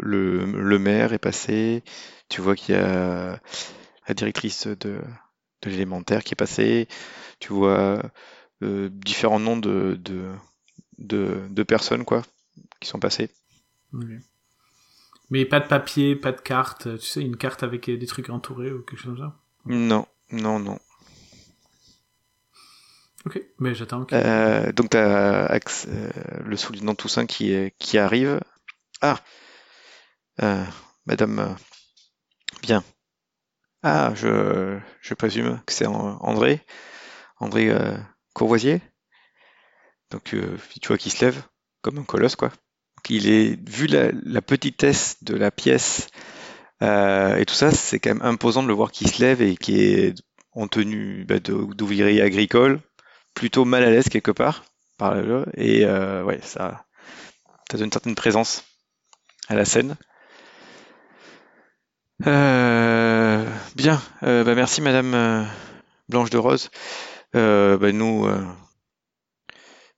le, 0.00 0.44
le 0.44 0.78
maire 0.78 1.12
est 1.12 1.18
passé, 1.18 1.84
tu 2.28 2.40
vois 2.40 2.56
qu'il 2.56 2.74
y 2.74 2.78
a 2.78 3.40
la 4.08 4.14
directrice 4.14 4.66
de, 4.66 5.00
de 5.62 5.70
l'élémentaire 5.70 6.24
qui 6.24 6.34
est 6.34 6.36
passée, 6.36 6.88
tu 7.38 7.52
vois 7.52 8.02
euh, 8.62 8.88
différents 8.92 9.40
noms 9.40 9.56
de, 9.56 9.96
de, 10.02 10.32
de, 10.98 11.46
de 11.48 11.62
personnes 11.62 12.04
quoi, 12.04 12.22
qui 12.80 12.88
sont 12.88 12.98
passées. 13.00 13.30
Mais 15.30 15.44
pas 15.44 15.60
de 15.60 15.68
papier, 15.68 16.16
pas 16.16 16.32
de 16.32 16.40
carte. 16.40 16.98
Tu 16.98 17.06
sais, 17.06 17.20
une 17.22 17.36
carte 17.36 17.62
avec 17.62 17.86
des 17.86 18.06
trucs 18.06 18.30
entourés 18.30 18.72
ou 18.72 18.82
quelque 18.82 18.98
chose 18.98 19.16
comme 19.16 19.18
ça? 19.18 19.36
Non, 19.66 20.06
non, 20.32 20.58
non. 20.58 20.78
Ok, 23.26 23.40
mais 23.58 23.74
j'attends. 23.74 24.06
Euh, 24.12 24.72
donc 24.72 24.90
tu 24.90 24.96
as 24.96 25.58
le 26.44 26.56
soulignant 26.56 26.94
Toussaint 26.94 27.26
qui, 27.26 27.98
arrive. 27.98 28.40
Ah, 29.02 29.18
euh, 30.42 30.64
Madame, 31.06 31.38
euh, 31.38 31.54
bien. 32.62 32.82
Ah, 33.82 34.12
je, 34.14 34.78
je 35.00 35.14
présume 35.14 35.60
que 35.66 35.72
c'est 35.72 35.86
An- 35.86 36.18
André, 36.20 36.60
André 37.38 37.70
euh, 37.70 37.96
Courvoisier. 38.34 38.80
Donc 40.10 40.34
euh, 40.34 40.56
tu 40.80 40.88
vois 40.88 40.98
qu'il 40.98 41.12
se 41.12 41.24
lève 41.24 41.42
comme 41.82 41.98
un 41.98 42.04
colosse 42.04 42.36
quoi. 42.36 42.50
Il 43.08 43.28
est 43.28 43.58
vu 43.68 43.86
la, 43.86 44.42
petitesse 44.42 45.16
de 45.24 45.34
la 45.34 45.50
pièce 45.50 46.08
euh, 46.82 47.36
et 47.36 47.44
tout 47.44 47.54
ça, 47.54 47.70
c'est 47.72 47.98
quand 47.98 48.14
même 48.14 48.22
imposant 48.22 48.62
de 48.62 48.68
le 48.68 48.74
voir 48.74 48.92
qui 48.92 49.08
se 49.08 49.22
lève 49.22 49.42
et 49.42 49.56
qui 49.56 49.80
est 49.80 50.14
en 50.52 50.68
tenue 50.68 51.24
bah, 51.24 51.40
d'ouvrier 51.40 52.22
agricole, 52.22 52.80
plutôt 53.34 53.64
mal 53.64 53.82
à 53.82 53.90
l'aise 53.90 54.08
quelque 54.08 54.30
part 54.30 54.64
par 54.98 55.14
là, 55.14 55.46
et 55.54 55.86
euh, 55.86 56.22
ouais, 56.24 56.40
ça, 56.42 56.84
donne 57.70 57.84
une 57.84 57.92
certaine 57.92 58.14
présence 58.14 58.64
à 59.48 59.54
la 59.54 59.64
scène. 59.64 59.96
Euh, 62.26 63.46
bien, 63.74 64.00
Euh, 64.22 64.44
bah, 64.44 64.54
merci 64.54 64.82
Madame 64.82 65.48
Blanche 66.10 66.28
de 66.28 66.36
Rose. 66.36 66.70
Bah, 67.32 67.92
nous, 67.92 68.28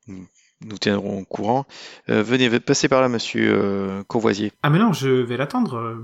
nous 0.06 0.78
tiendrons 0.78 1.20
au 1.20 1.24
courant. 1.24 1.66
Venez, 2.06 2.60
passez 2.60 2.88
par 2.88 3.00
là, 3.00 3.08
Monsieur 3.08 4.04
Courvoisier. 4.06 4.52
Ah 4.62 4.70
mais 4.70 4.78
non, 4.78 4.92
je 4.92 5.08
vais 5.08 5.36
l'attendre. 5.36 6.00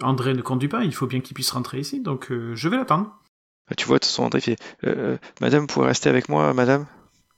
André 0.00 0.34
ne 0.34 0.42
conduit 0.42 0.68
pas, 0.68 0.84
il 0.84 0.94
faut 0.94 1.06
bien 1.06 1.20
qu'il 1.20 1.34
puisse 1.34 1.50
rentrer 1.50 1.78
ici, 1.78 2.00
donc 2.00 2.26
je 2.30 2.68
vais 2.68 2.76
l'attendre. 2.76 3.16
Ah, 3.72 3.74
Tu 3.74 3.86
vois, 3.86 3.96
de 3.96 4.00
toute 4.00 4.10
façon, 4.10 4.24
André 4.24 4.40
fait 4.42 4.56
euh, 4.84 5.16
Madame, 5.40 5.62
vous 5.62 5.66
pouvez 5.66 5.86
rester 5.86 6.10
avec 6.10 6.28
moi, 6.28 6.52
Madame? 6.52 6.86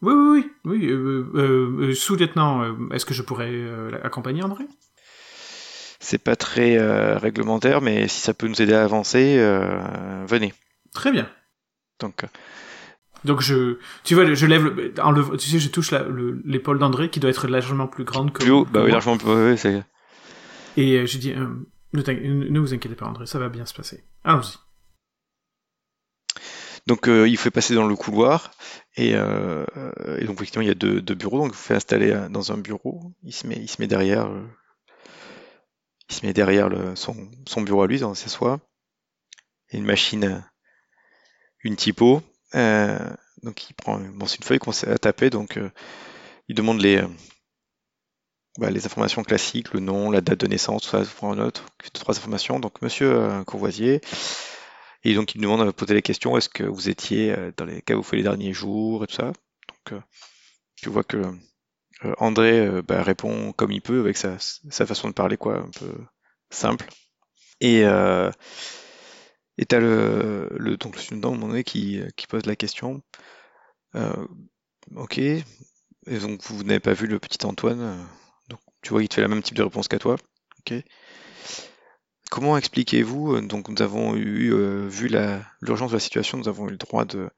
Oui, 0.03 0.12
oui, 0.12 0.31
oui. 0.33 0.51
oui 0.64 0.88
euh, 0.90 1.31
euh, 1.37 1.88
euh, 1.90 1.94
Sous-lieutenant, 1.94 2.62
euh, 2.64 2.73
est-ce 2.92 3.07
que 3.07 3.14
je 3.14 3.23
pourrais 3.23 3.53
euh, 3.53 3.92
accompagner 4.03 4.42
André? 4.42 4.64
C'est 6.01 6.18
pas 6.18 6.35
très 6.35 6.77
euh, 6.77 7.16
réglementaire, 7.18 7.81
mais 7.81 8.09
si 8.09 8.20
ça 8.20 8.35
peut 8.35 8.49
nous 8.49 8.61
aider 8.61 8.75
à 8.75 8.83
avancer, 8.83 9.37
euh, 9.38 10.25
venez. 10.27 10.53
Très 10.92 11.12
bien. 11.12 11.29
Donc, 12.01 12.25
euh, 12.25 12.27
Donc 13.25 13.40
je, 13.40 13.79
tu 14.03 14.14
vois, 14.16 14.35
je 14.35 14.47
lève, 14.47 14.64
le, 14.64 14.92
en 15.01 15.12
le- 15.12 15.37
tu 15.37 15.49
sais, 15.49 15.61
je 15.61 15.68
touche 15.68 15.94
l'épaule 16.44 16.81
d'André 16.81 17.11
qui 17.11 17.20
doit 17.20 17.31
être 17.31 17.47
largement 17.47 17.87
plus 17.87 18.05
grande 18.05 18.33
que, 18.33 18.42
plus 18.42 18.51
haut, 18.51 18.66
bah 18.70 18.83
oui, 18.85 18.90
largement 18.90 19.16
plus 19.16 19.29
haut, 19.31 19.44
ouais, 19.51 19.57
c'est. 19.57 19.83
Et 20.77 20.99
euh, 20.99 21.07
je 21.07 21.18
dis, 21.18 21.33
euh, 21.33 21.47
ne, 21.92 22.49
ne 22.49 22.59
vous 22.59 22.75
inquiétez 22.75 22.97
pas 22.97 23.07
André, 23.07 23.27
ça 23.27 23.38
va 23.38 23.49
bien 23.49 23.64
se 23.64 23.73
passer. 23.75 24.05
Allons-y. 24.25 24.57
Donc 26.87 27.09
euh, 27.09 27.29
il 27.29 27.38
fait 27.38 27.51
passer 27.51 27.75
dans 27.75 27.87
le 27.87 27.97
couloir 27.97 28.51
et, 28.97 29.14
euh, 29.14 29.64
et 30.18 30.25
donc 30.25 30.37
effectivement 30.37 30.62
il 30.62 30.68
y 30.68 30.70
a 30.70 30.75
deux, 30.75 31.01
bureaux. 31.01 31.38
Donc 31.38 31.53
il 31.53 31.57
vous 31.57 31.62
fait 31.62 31.75
installer 31.75 32.11
euh, 32.11 32.29
dans 32.29 32.53
un 32.53 32.59
bureau. 32.59 33.12
Il 33.23 33.33
se 33.33 33.47
met 33.47 33.57
il 33.57 33.88
derrière 33.88 34.27
euh, 34.27 34.47
il 36.23 36.33
derrière 36.33 36.68
son, 36.97 37.16
bureau 37.62 37.83
à 37.83 37.87
lui 37.87 37.99
dans 37.99 38.14
s'assoit 38.14 38.61
une 39.73 39.85
machine 39.85 40.25
euh, 40.25 40.38
une 41.64 41.77
typo 41.77 42.23
euh, 42.55 42.99
donc 43.42 43.68
il 43.68 43.75
prend 43.75 43.99
c'est 44.27 44.37
une 44.37 44.44
feuille 44.44 44.59
qu'on 44.59 44.66
commence 44.66 44.85
à 44.85 44.99
taper. 44.99 45.31
Donc 45.31 45.57
euh, 45.57 45.70
il 46.49 46.55
demande 46.55 46.81
les 46.81 46.99
euh, 46.99 47.09
bah, 48.59 48.70
les 48.70 48.87
informations 48.87 49.23
classiques 49.23 49.73
le 49.73 49.81
nom 49.81 50.11
la 50.11 50.20
date 50.20 50.40
de 50.40 50.47
naissance 50.47 50.83
tout 50.83 50.90
ça 50.90 51.03
pour 51.18 51.31
un 51.31 51.38
autre 51.38 51.64
trois 51.92 52.16
informations. 52.16 52.61
Donc 52.61 52.83
monsieur 52.83 53.12
euh, 53.12 53.44
Courvoisier 53.44 54.01
et 55.05 55.14
donc, 55.14 55.35
il 55.35 55.38
me 55.38 55.45
demande 55.45 55.67
à 55.67 55.73
poser 55.73 55.95
la 55.95 56.03
question 56.03 56.37
est-ce 56.37 56.49
que 56.49 56.64
vous 56.64 56.88
étiez 56.88 57.33
euh, 57.33 57.53
dans 57.57 57.64
les 57.64 57.83
cas 57.83 57.95
où 57.95 57.99
vous 57.99 58.03
faites 58.03 58.19
les 58.19 58.23
derniers 58.23 58.53
jours 58.53 59.05
et 59.05 59.07
tout 59.07 59.14
ça 59.14 59.33
Donc, 59.69 59.93
euh, 59.93 60.01
tu 60.77 60.88
vois 60.88 61.05
que 61.05 61.19
euh, 62.05 62.14
André 62.19 62.61
euh, 62.61 62.83
bah, 62.83 63.03
répond 63.03 63.53
comme 63.53 63.73
il 63.73 63.83
peut 63.83 64.01
avec 64.01 64.17
sa, 64.17 64.38
façon 64.71 65.09
de 65.09 65.14
parler, 65.14 65.37
quoi, 65.37 65.59
un 65.59 65.71
peu 65.71 65.95
simple. 66.51 66.88
Et 67.61 67.85
euh, 67.85 68.31
et 69.59 69.67
t'as 69.67 69.79
le, 69.79 70.77
donc 70.81 70.97
le 70.97 71.01
student 71.01 71.37
donné 71.37 71.64
qui, 71.64 72.01
pose 72.29 72.47
la 72.47 72.57
question. 72.57 73.03
Euh, 73.95 74.27
ok. 74.97 75.19
Et 75.19 75.45
donc 76.07 76.43
vous 76.45 76.64
n'avez 76.64 76.81
pas 76.81 76.93
vu 76.93 77.07
le 77.07 77.19
petit 77.19 77.45
Antoine. 77.47 77.81
euh, 77.81 78.05
donc 78.49 78.61
tu 78.83 78.90
vois, 78.90 79.03
il 79.03 79.09
te 79.09 79.14
fait 79.14 79.21
la 79.21 79.29
même 79.29 79.43
type 79.43 79.57
de 79.57 79.62
réponse 79.62 79.88
qu'à 79.88 79.99
toi. 79.99 80.17
Ok. 80.61 80.75
Comment 82.35 82.57
expliquez-vous, 82.59 83.37
euh, 83.37 83.42
donc 83.42 83.68
nous 83.68 83.81
avons 83.81 84.16
eu, 84.16 84.53
euh, 84.53 84.88
vu 84.88 85.09
l'urgence 85.62 85.92
de 85.92 85.97
la 85.97 86.01
situation, 86.01 86.37
nous 86.37 86.49
avons 86.49 86.66
eu 86.66 86.73
le 86.73 86.77
droit 86.77 87.05
de, 87.05 87.31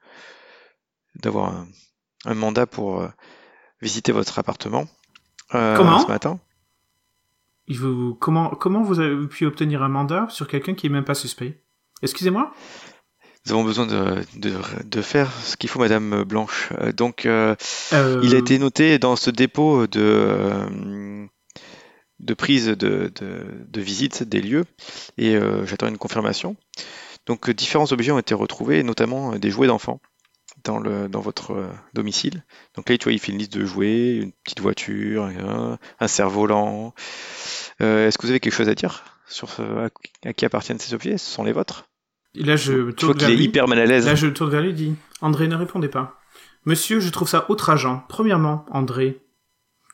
d'avoir 1.17 1.53
un, 1.53 1.69
un 2.25 2.33
mandat 2.33 2.67
pour 2.67 3.03
euh, 3.03 3.09
visiter 3.83 4.11
votre 4.11 4.39
appartement 4.39 4.89
euh, 5.55 5.77
Comment 5.77 5.99
ce 5.99 6.07
matin. 6.07 6.41
Il 7.67 7.79
vous, 7.79 8.15
comment, 8.15 8.49
comment 8.49 8.83
vous 8.83 8.99
avez 8.99 9.27
pu 9.27 9.45
obtenir 9.45 9.83
un 9.83 9.91
mandat 9.91 10.29
sur 10.31 10.49
quelqu'un 10.49 10.73
qui 10.73 10.87
est 10.87 10.91
même 10.91 11.05
pas 11.05 11.15
suspect? 11.15 11.63
Excusez-moi? 12.01 12.55
Nous 13.45 13.53
avons 13.53 13.65
besoin 13.65 13.85
de, 13.85 14.25
de, 14.39 14.55
de 14.83 15.03
faire 15.03 15.31
ce 15.31 15.59
qu'il 15.59 15.69
faut, 15.69 15.79
Madame 15.79 16.25
Blanche. 16.25 16.73
Donc, 16.97 17.27
il 17.27 18.35
a 18.35 18.39
été 18.39 18.59
noté 18.59 18.99
dans 18.99 19.15
ce 19.15 19.31
dépôt 19.31 19.87
de, 19.87 21.29
de 22.21 22.35
prise 22.35 22.67
de, 22.67 23.13
de, 23.15 23.45
de 23.69 23.81
visite 23.81 24.23
des 24.23 24.41
lieux 24.41 24.65
et 25.19 25.37
euh, 25.37 25.67
j'attends 25.67 25.89
une 25.89 25.99
confirmation. 25.99 26.57
Donc, 27.27 27.49
euh, 27.49 27.55
différents 27.55 27.91
objets 27.93 28.13
ont 28.13 28.19
été 28.19 28.35
retrouvés, 28.35 28.83
notamment 28.83 29.35
euh, 29.35 29.39
des 29.39 29.51
jouets 29.51 29.67
d'enfants 29.67 30.01
dans, 30.65 30.79
le, 30.79 31.09
dans 31.09 31.21
votre 31.21 31.69
domicile. 31.93 32.45
Donc 32.75 32.89
là, 32.89 32.97
tu 32.97 33.05
vois, 33.05 33.13
il 33.13 33.19
fait 33.19 33.33
une 33.33 33.39
liste 33.39 33.53
de 33.53 33.65
jouets, 33.65 34.17
une 34.17 34.33
petite 34.45 34.61
voiture, 34.61 35.25
un, 35.25 35.79
un 36.01 36.09
cerf-volant. 36.09 36.95
Euh, 37.83 38.07
Est-ce 38.09 38.17
que 38.19 38.23
vous 38.27 38.31
avez 38.31 38.41
quelque 38.41 38.55
chose 38.55 38.69
à 38.69 38.75
dire 38.75 39.05
sur 39.29 39.51
ce, 39.51 39.63
à, 39.63 39.89
à 40.25 40.33
qui 40.33 40.45
appartiennent 40.45 40.79
ces 40.79 40.95
objets? 40.95 41.19
Ce 41.19 41.31
sont 41.31 41.45
les 41.45 41.53
vôtres? 41.53 41.89
Là, 42.35 42.57
je 42.57 42.91
tourne 42.91 43.13
qu'il 43.15 43.21
vers 43.23 43.31
est 43.31 43.37
lui. 43.37 43.45
hyper 43.45 43.69
mal 43.69 43.79
à 43.81 43.87
l'aise. 43.87 44.07
Là, 44.07 44.15
je 44.15 44.27
tourne 44.29 44.51
vers 44.51 44.63
lui 44.63 44.71
et 44.71 44.75
dis 44.75 44.95
André, 45.21 45.49
ne 45.49 45.57
répondez 45.57 45.89
pas. 45.89 46.21
Monsieur, 46.65 47.01
je 47.01 47.09
trouve 47.11 47.29
ça 47.29 47.47
outrageant. 47.51 48.05
Premièrement, 48.09 48.67
André 48.71 49.23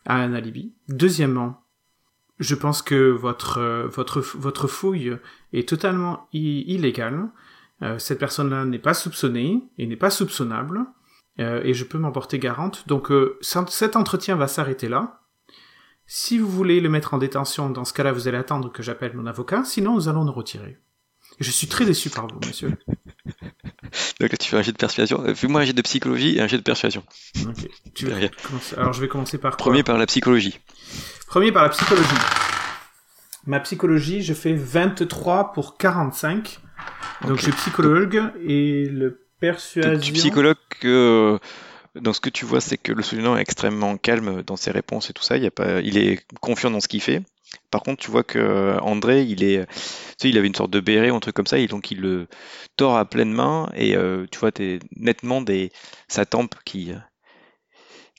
a 0.06 0.16
un 0.16 0.34
alibi. 0.34 0.74
Deuxièmement, 0.88 1.61
je 2.42 2.54
pense 2.54 2.82
que 2.82 3.10
votre, 3.10 3.58
euh, 3.58 3.86
votre, 3.88 4.20
votre 4.20 4.66
fouille 4.68 5.16
est 5.52 5.68
totalement 5.68 6.28
i- 6.32 6.64
illégale. 6.66 7.28
Euh, 7.82 7.98
cette 7.98 8.18
personne-là 8.18 8.64
n'est 8.64 8.78
pas 8.78 8.94
soupçonnée 8.94 9.62
et 9.78 9.86
n'est 9.86 9.96
pas 9.96 10.10
soupçonnable. 10.10 10.84
Euh, 11.40 11.62
et 11.64 11.72
je 11.74 11.84
peux 11.84 11.98
m'en 11.98 12.12
porter 12.12 12.38
garante. 12.38 12.86
Donc, 12.86 13.10
euh, 13.10 13.38
cet 13.40 13.96
entretien 13.96 14.36
va 14.36 14.48
s'arrêter 14.48 14.88
là. 14.88 15.20
Si 16.06 16.38
vous 16.38 16.48
voulez 16.48 16.80
le 16.80 16.90
mettre 16.90 17.14
en 17.14 17.18
détention, 17.18 17.70
dans 17.70 17.84
ce 17.86 17.92
cas-là, 17.94 18.12
vous 18.12 18.28
allez 18.28 18.36
attendre 18.36 18.70
que 18.70 18.82
j'appelle 18.82 19.16
mon 19.16 19.24
avocat. 19.26 19.64
Sinon, 19.64 19.94
nous 19.94 20.08
allons 20.08 20.24
nous 20.24 20.32
retirer. 20.32 20.76
Je 21.40 21.50
suis 21.50 21.66
très 21.68 21.86
déçu 21.86 22.10
par 22.10 22.26
vous, 22.26 22.38
monsieur. 22.46 22.76
Donc 24.20 24.30
là, 24.30 24.36
tu 24.38 24.48
fais 24.48 24.58
un 24.58 24.62
jet 24.62 24.72
de 24.72 24.76
persuasion. 24.76 25.34
Fais-moi 25.34 25.62
un 25.62 25.64
jet 25.64 25.72
de 25.72 25.82
psychologie 25.82 26.36
et 26.36 26.40
un 26.40 26.46
jet 26.46 26.58
de 26.58 26.62
persuasion. 26.62 27.02
Tu 27.94 28.06
veux 28.06 28.30
Alors, 28.76 28.92
je 28.92 29.00
vais 29.00 29.08
commencer 29.08 29.38
par 29.38 29.56
quoi? 29.56 29.64
Premier 29.64 29.82
par 29.82 29.96
la 29.98 30.06
psychologie. 30.06 30.58
Premier 31.32 31.50
par 31.50 31.62
la 31.62 31.70
psychologie. 31.70 32.08
Ma 33.46 33.58
psychologie, 33.60 34.20
je 34.20 34.34
fais 34.34 34.52
23 34.52 35.54
pour 35.54 35.78
45. 35.78 36.60
Donc, 37.26 37.38
je 37.38 37.44
suis 37.44 37.52
psychologue 37.52 38.22
et 38.46 38.84
le 38.84 39.24
persuasion... 39.40 39.98
Tu 39.98 40.12
psychologue 40.12 40.58
que 40.78 41.38
donc 41.94 42.16
ce 42.16 42.20
que 42.20 42.28
tu 42.28 42.44
vois, 42.44 42.60
c'est 42.60 42.76
que 42.76 42.92
le 42.92 43.02
soulignant 43.02 43.34
est 43.34 43.40
extrêmement 43.40 43.96
calme 43.96 44.42
dans 44.42 44.56
ses 44.56 44.72
réponses 44.72 45.08
et 45.08 45.14
tout 45.14 45.22
ça. 45.22 45.38
Il, 45.38 45.42
y 45.42 45.46
a 45.46 45.50
pas, 45.50 45.80
il 45.80 45.96
est 45.96 46.22
confiant 46.42 46.70
dans 46.70 46.80
ce 46.80 46.88
qu'il 46.88 47.00
fait. 47.00 47.22
Par 47.70 47.82
contre, 47.82 48.02
tu 48.02 48.10
vois 48.10 48.24
que 48.24 48.78
André, 48.82 49.22
il 49.22 49.42
est, 49.42 49.64
tu 49.64 49.74
sais, 50.18 50.28
il 50.28 50.36
avait 50.36 50.48
une 50.48 50.54
sorte 50.54 50.70
de 50.70 50.80
béret 50.80 51.10
ou 51.10 51.16
un 51.16 51.20
truc 51.20 51.34
comme 51.34 51.46
ça, 51.46 51.56
et 51.56 51.66
donc 51.66 51.90
il 51.90 52.02
le 52.02 52.26
tord 52.76 52.94
à 52.98 53.06
pleine 53.06 53.32
main, 53.32 53.70
et 53.74 53.96
tu 54.30 54.38
vois, 54.38 54.52
t'es 54.52 54.80
nettement 54.96 55.40
des, 55.40 55.72
sa 56.08 56.26
tempe 56.26 56.56
qui, 56.66 56.92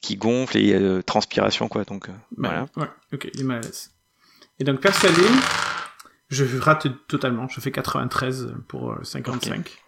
qui 0.03 0.17
gonfle 0.17 0.57
et 0.57 1.01
transpiration, 1.03 1.67
quoi. 1.67 1.83
Donc, 1.85 2.09
voilà. 2.37 2.67
Ouais, 2.75 2.89
ok, 3.13 3.27
il 3.33 3.41
est 3.41 3.43
mal 3.43 3.57
à 3.57 3.61
l'aise. 3.61 3.91
Et 4.59 4.63
donc, 4.63 4.81
persuadé, 4.81 5.23
je 6.29 6.59
rate 6.59 6.87
totalement. 7.07 7.47
Je 7.47 7.59
fais 7.59 7.71
93 7.71 8.53
pour 8.67 8.95
55. 9.01 9.83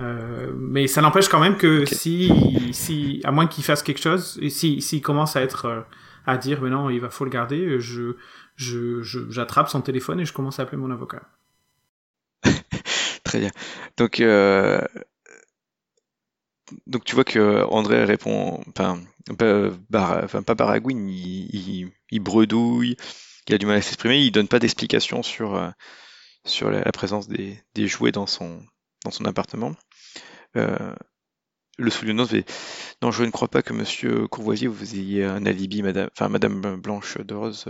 Euh, 0.00 0.52
mais 0.56 0.86
ça 0.86 1.02
n'empêche 1.02 1.28
quand 1.28 1.40
même 1.40 1.56
que 1.56 1.84
si, 1.84 2.70
si, 2.72 3.20
à 3.24 3.32
moins 3.32 3.46
qu'il 3.46 3.64
fasse 3.64 3.82
quelque 3.82 4.00
chose, 4.00 4.38
et 4.40 4.48
si, 4.48 4.80
s'il 4.80 5.02
commence 5.02 5.36
à 5.36 5.42
être, 5.42 5.66
euh, 5.66 5.80
à 6.26 6.38
dire, 6.38 6.62
mais 6.62 6.70
non, 6.70 6.88
il 6.88 7.00
va 7.00 7.10
faut 7.10 7.24
le 7.24 7.30
garder, 7.30 7.78
je, 7.80 8.16
je, 8.56 9.02
j'attrape 9.02 9.68
son 9.68 9.82
téléphone 9.82 10.20
et 10.20 10.24
je 10.24 10.32
commence 10.32 10.58
à 10.58 10.62
appeler 10.62 10.78
mon 10.78 10.90
avocat. 10.90 11.22
Très 13.24 13.40
bien. 13.40 13.50
Donc, 13.98 14.20
euh, 14.20 14.80
donc 16.86 17.04
tu 17.04 17.14
vois 17.14 17.24
que 17.24 17.64
André 17.64 18.04
répond, 18.04 18.62
enfin, 18.68 19.00
pas, 19.38 20.22
enfin, 20.24 20.42
pas 20.42 20.54
baragouine, 20.54 21.08
il, 21.08 21.90
il, 22.10 22.20
bredouille, 22.20 22.96
il 23.48 23.54
a 23.54 23.58
du 23.58 23.66
mal 23.66 23.76
à 23.76 23.82
s'exprimer, 23.82 24.20
il 24.20 24.30
donne 24.30 24.48
pas 24.48 24.58
d'explication 24.58 25.22
sur, 25.22 25.72
sur 26.44 26.70
la, 26.70 26.82
présence 26.92 27.28
des, 27.28 27.62
jouets 27.86 28.12
dans 28.12 28.26
son, 28.26 28.62
dans 29.04 29.10
son 29.10 29.24
appartement. 29.24 29.74
Euh, 30.56 30.94
le 31.78 31.90
sous-lieutenant 31.90 32.26
fait 32.26 32.44
Non, 33.02 33.10
je 33.10 33.24
ne 33.24 33.30
crois 33.30 33.48
pas 33.48 33.62
que 33.62 33.72
monsieur 33.72 34.26
Courvoisier 34.28 34.68
vous 34.68 34.94
ayez 34.94 35.24
un 35.24 35.46
alibi, 35.46 35.82
madame, 35.82 36.08
enfin, 36.12 36.28
madame 36.28 36.76
Blanche 36.76 37.18
de 37.18 37.34
Rose. 37.34 37.66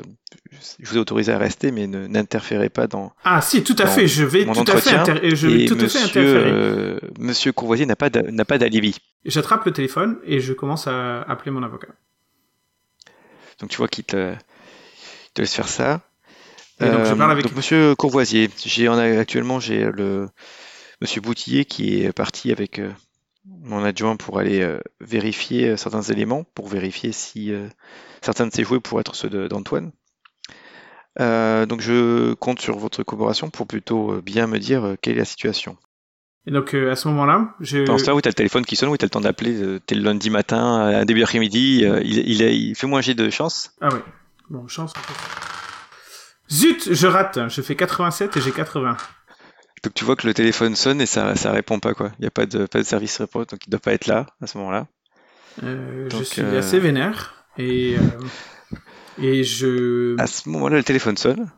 Je 0.80 0.88
vous 0.88 0.96
ai 0.96 1.00
autorisé 1.00 1.32
à 1.32 1.38
rester, 1.38 1.70
mais 1.70 1.86
n'interférez 1.86 2.68
pas 2.68 2.86
dans. 2.86 3.12
Ah, 3.24 3.40
si, 3.40 3.62
tout 3.62 3.76
à 3.78 3.86
fait, 3.86 4.06
je 4.06 4.24
vais 4.24 4.44
tout 4.44 4.64
à 4.66 4.76
fait, 4.76 5.34
je 5.36 5.46
vais 5.46 5.66
tout 5.66 5.74
à 5.74 5.88
fait 5.88 5.98
interférer. 5.98 6.50
Euh, 6.50 6.98
monsieur 7.18 7.52
Courvoisier 7.52 7.86
n'a 7.86 7.96
pas 7.96 8.10
d'alibi. 8.10 8.96
J'attrape 9.24 9.64
le 9.64 9.72
téléphone 9.72 10.18
et 10.24 10.40
je 10.40 10.52
commence 10.52 10.86
à 10.86 11.22
appeler 11.22 11.50
mon 11.50 11.62
avocat. 11.62 11.88
Donc 13.60 13.70
tu 13.70 13.76
vois 13.76 13.88
qu'il 13.88 14.04
te, 14.04 14.34
te, 15.34 15.42
laisse 15.42 15.54
faire 15.54 15.68
ça. 15.68 16.00
donc, 16.80 17.04
je 17.04 17.14
parle 17.14 17.30
avec... 17.30 17.44
donc 17.44 17.54
monsieur 17.54 17.94
Courvoisier, 17.94 18.50
j'ai 18.64 18.88
actuellement 18.88 19.60
j'ai 19.60 19.84
le 19.84 20.28
Monsieur 21.02 21.20
Boutillier 21.20 21.64
qui 21.64 22.04
est 22.04 22.12
parti 22.12 22.52
avec 22.52 22.78
euh, 22.78 22.88
mon 23.46 23.84
adjoint 23.84 24.16
pour 24.16 24.38
aller 24.38 24.62
euh, 24.62 24.80
vérifier 25.00 25.70
euh, 25.70 25.76
certains 25.76 26.02
éléments, 26.02 26.44
pour 26.54 26.68
vérifier 26.68 27.12
si 27.12 27.52
certains 28.20 28.46
de 28.46 28.52
ces 28.52 28.64
jouets 28.64 28.80
pourraient 28.80 29.00
être 29.00 29.14
ceux 29.14 29.48
d'Antoine. 29.48 29.92
donc 31.18 31.80
je 31.80 32.34
compte 32.34 32.60
sur 32.60 32.78
votre 32.78 33.02
collaboration 33.02 33.50
pour 33.50 33.66
plutôt 33.66 34.22
bien 34.22 34.46
me 34.46 34.58
dire 34.58 34.96
quelle 35.00 35.14
est 35.14 35.20
la 35.20 35.24
situation. 35.24 35.76
Et 36.46 36.50
donc 36.50 36.74
à 36.74 36.96
ce 36.96 37.06
moment-là, 37.08 37.54
je... 37.60 37.84
Dans 37.84 37.98
ce 37.98 38.04
cas 38.04 38.14
où 38.14 38.20
tu 38.20 38.28
as 38.28 38.30
le 38.30 38.34
téléphone 38.34 38.64
qui 38.64 38.74
sonne, 38.74 38.88
où 38.88 38.96
tu 38.96 39.04
as 39.04 39.06
le 39.06 39.10
temps 39.10 39.20
d'appeler, 39.20 39.78
tu 39.86 39.94
es 39.94 39.96
le 39.96 40.02
lundi 40.02 40.30
matin, 40.30 40.80
à 40.86 41.04
début 41.04 41.20
d'après-midi, 41.20 41.84
il, 42.04 42.42
il, 42.42 42.74
fait 42.74 42.86
moins 42.86 43.00
j'ai 43.00 43.14
de 43.14 43.30
chance. 43.30 43.74
Ah 43.80 43.88
oui, 43.92 44.00
bon, 44.50 44.66
chance. 44.68 44.92
Zut, 46.50 46.92
je 46.92 47.06
rate, 47.06 47.48
je 47.48 47.62
fais 47.62 47.76
87 47.76 48.36
et 48.36 48.40
j'ai 48.40 48.52
80. 48.52 48.96
Donc 49.82 49.94
tu 49.94 50.04
vois 50.04 50.14
que 50.14 50.26
le 50.26 50.34
téléphone 50.34 50.76
sonne 50.76 51.00
et 51.00 51.06
ça, 51.06 51.34
ça 51.34 51.50
répond 51.50 51.80
pas 51.80 51.94
quoi. 51.94 52.12
Il 52.18 52.22
n'y 52.22 52.28
a 52.28 52.30
pas 52.30 52.46
de, 52.46 52.66
pas 52.66 52.78
de 52.78 52.84
service 52.84 53.16
réponse, 53.18 53.48
donc 53.48 53.66
il 53.66 53.70
doit 53.70 53.80
pas 53.80 53.92
être 53.92 54.06
là 54.06 54.26
à 54.40 54.46
ce 54.46 54.56
moment-là. 54.58 54.86
Euh, 55.62 56.08
je 56.10 56.22
suis 56.22 56.42
euh, 56.42 56.58
assez 56.58 56.78
vénère 56.78 57.46
et 57.58 57.96
euh, 57.96 58.78
et 59.18 59.44
je. 59.44 60.18
À 60.18 60.26
ce 60.26 60.48
moment-là, 60.48 60.76
le 60.76 60.84
téléphone 60.84 61.16
sonne. 61.16 61.50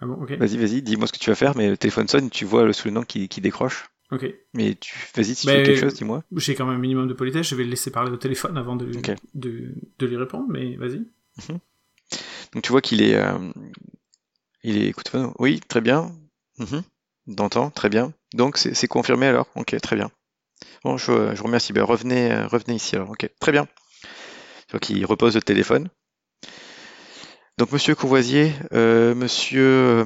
Ah 0.00 0.06
bon, 0.06 0.14
ok. 0.14 0.32
Vas-y, 0.32 0.58
vas-y, 0.58 0.82
dis-moi 0.82 1.06
ce 1.06 1.12
que 1.12 1.18
tu 1.18 1.30
vas 1.30 1.36
faire, 1.36 1.56
mais 1.56 1.70
le 1.70 1.76
téléphone 1.76 2.08
sonne, 2.08 2.30
tu 2.30 2.44
vois 2.44 2.64
le 2.64 2.72
sous-nom 2.72 3.02
qui, 3.02 3.28
qui 3.28 3.40
décroche. 3.40 3.88
Ok. 4.10 4.26
Mais 4.52 4.74
tu, 4.74 4.94
vas-y, 5.14 5.34
si 5.34 5.46
tu 5.46 5.52
fais 5.52 5.62
quelque 5.62 5.80
chose, 5.80 5.94
dis-moi. 5.94 6.22
J'ai 6.36 6.54
quand 6.54 6.66
même 6.66 6.76
un 6.76 6.80
minimum 6.80 7.08
de 7.08 7.14
politesse, 7.14 7.48
je 7.48 7.54
vais 7.54 7.64
le 7.64 7.70
laisser 7.70 7.90
parler 7.90 8.10
au 8.10 8.16
téléphone 8.16 8.58
avant 8.58 8.76
de, 8.76 8.90
de, 9.34 9.74
de, 9.98 10.06
lui 10.06 10.16
répondre, 10.16 10.46
mais 10.50 10.76
vas-y. 10.76 10.98
Mhm. 11.48 11.58
Donc 12.52 12.62
tu 12.62 12.72
vois 12.72 12.80
qu'il 12.80 13.02
est, 13.02 13.18
il 14.62 14.76
est, 14.76 14.88
écoute, 14.88 15.10
oui, 15.38 15.60
très 15.66 15.80
bien. 15.80 16.12
Mhm. 16.58 16.82
D'entend, 17.26 17.70
très 17.70 17.88
bien. 17.88 18.12
Donc 18.34 18.56
c'est 18.56 18.88
confirmé 18.88 19.26
alors 19.26 19.48
Ok, 19.56 19.76
très 19.80 19.96
bien. 19.96 20.10
Bon, 20.84 20.96
je, 20.96 21.34
vous 21.34 21.44
remercie. 21.44 21.72
Ben, 21.72 21.82
revenez, 21.82 22.30
euh, 22.30 22.46
revenez 22.46 22.76
ici 22.76 22.94
alors. 22.94 23.10
Ok, 23.10 23.28
très 23.40 23.52
bien. 23.52 23.66
Donc 24.72 24.88
il 24.90 25.04
repose 25.04 25.34
le 25.34 25.42
téléphone. 25.42 25.88
Donc 27.58 27.72
Monsieur 27.72 27.94
Courvoisier, 27.94 28.52
euh, 28.72 29.14
Monsieur, 29.14 29.64
euh, 29.64 30.04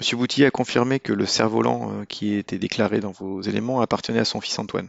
Monsieur 0.00 0.16
Boutillier 0.16 0.46
a 0.46 0.50
confirmé 0.50 1.00
que 1.00 1.12
le 1.12 1.24
cerf-volant 1.24 2.04
qui 2.08 2.34
était 2.34 2.58
déclaré 2.58 3.00
dans 3.00 3.12
vos 3.12 3.40
éléments 3.40 3.80
appartenait 3.80 4.20
à 4.20 4.24
son 4.24 4.40
fils 4.40 4.58
Antoine. 4.58 4.88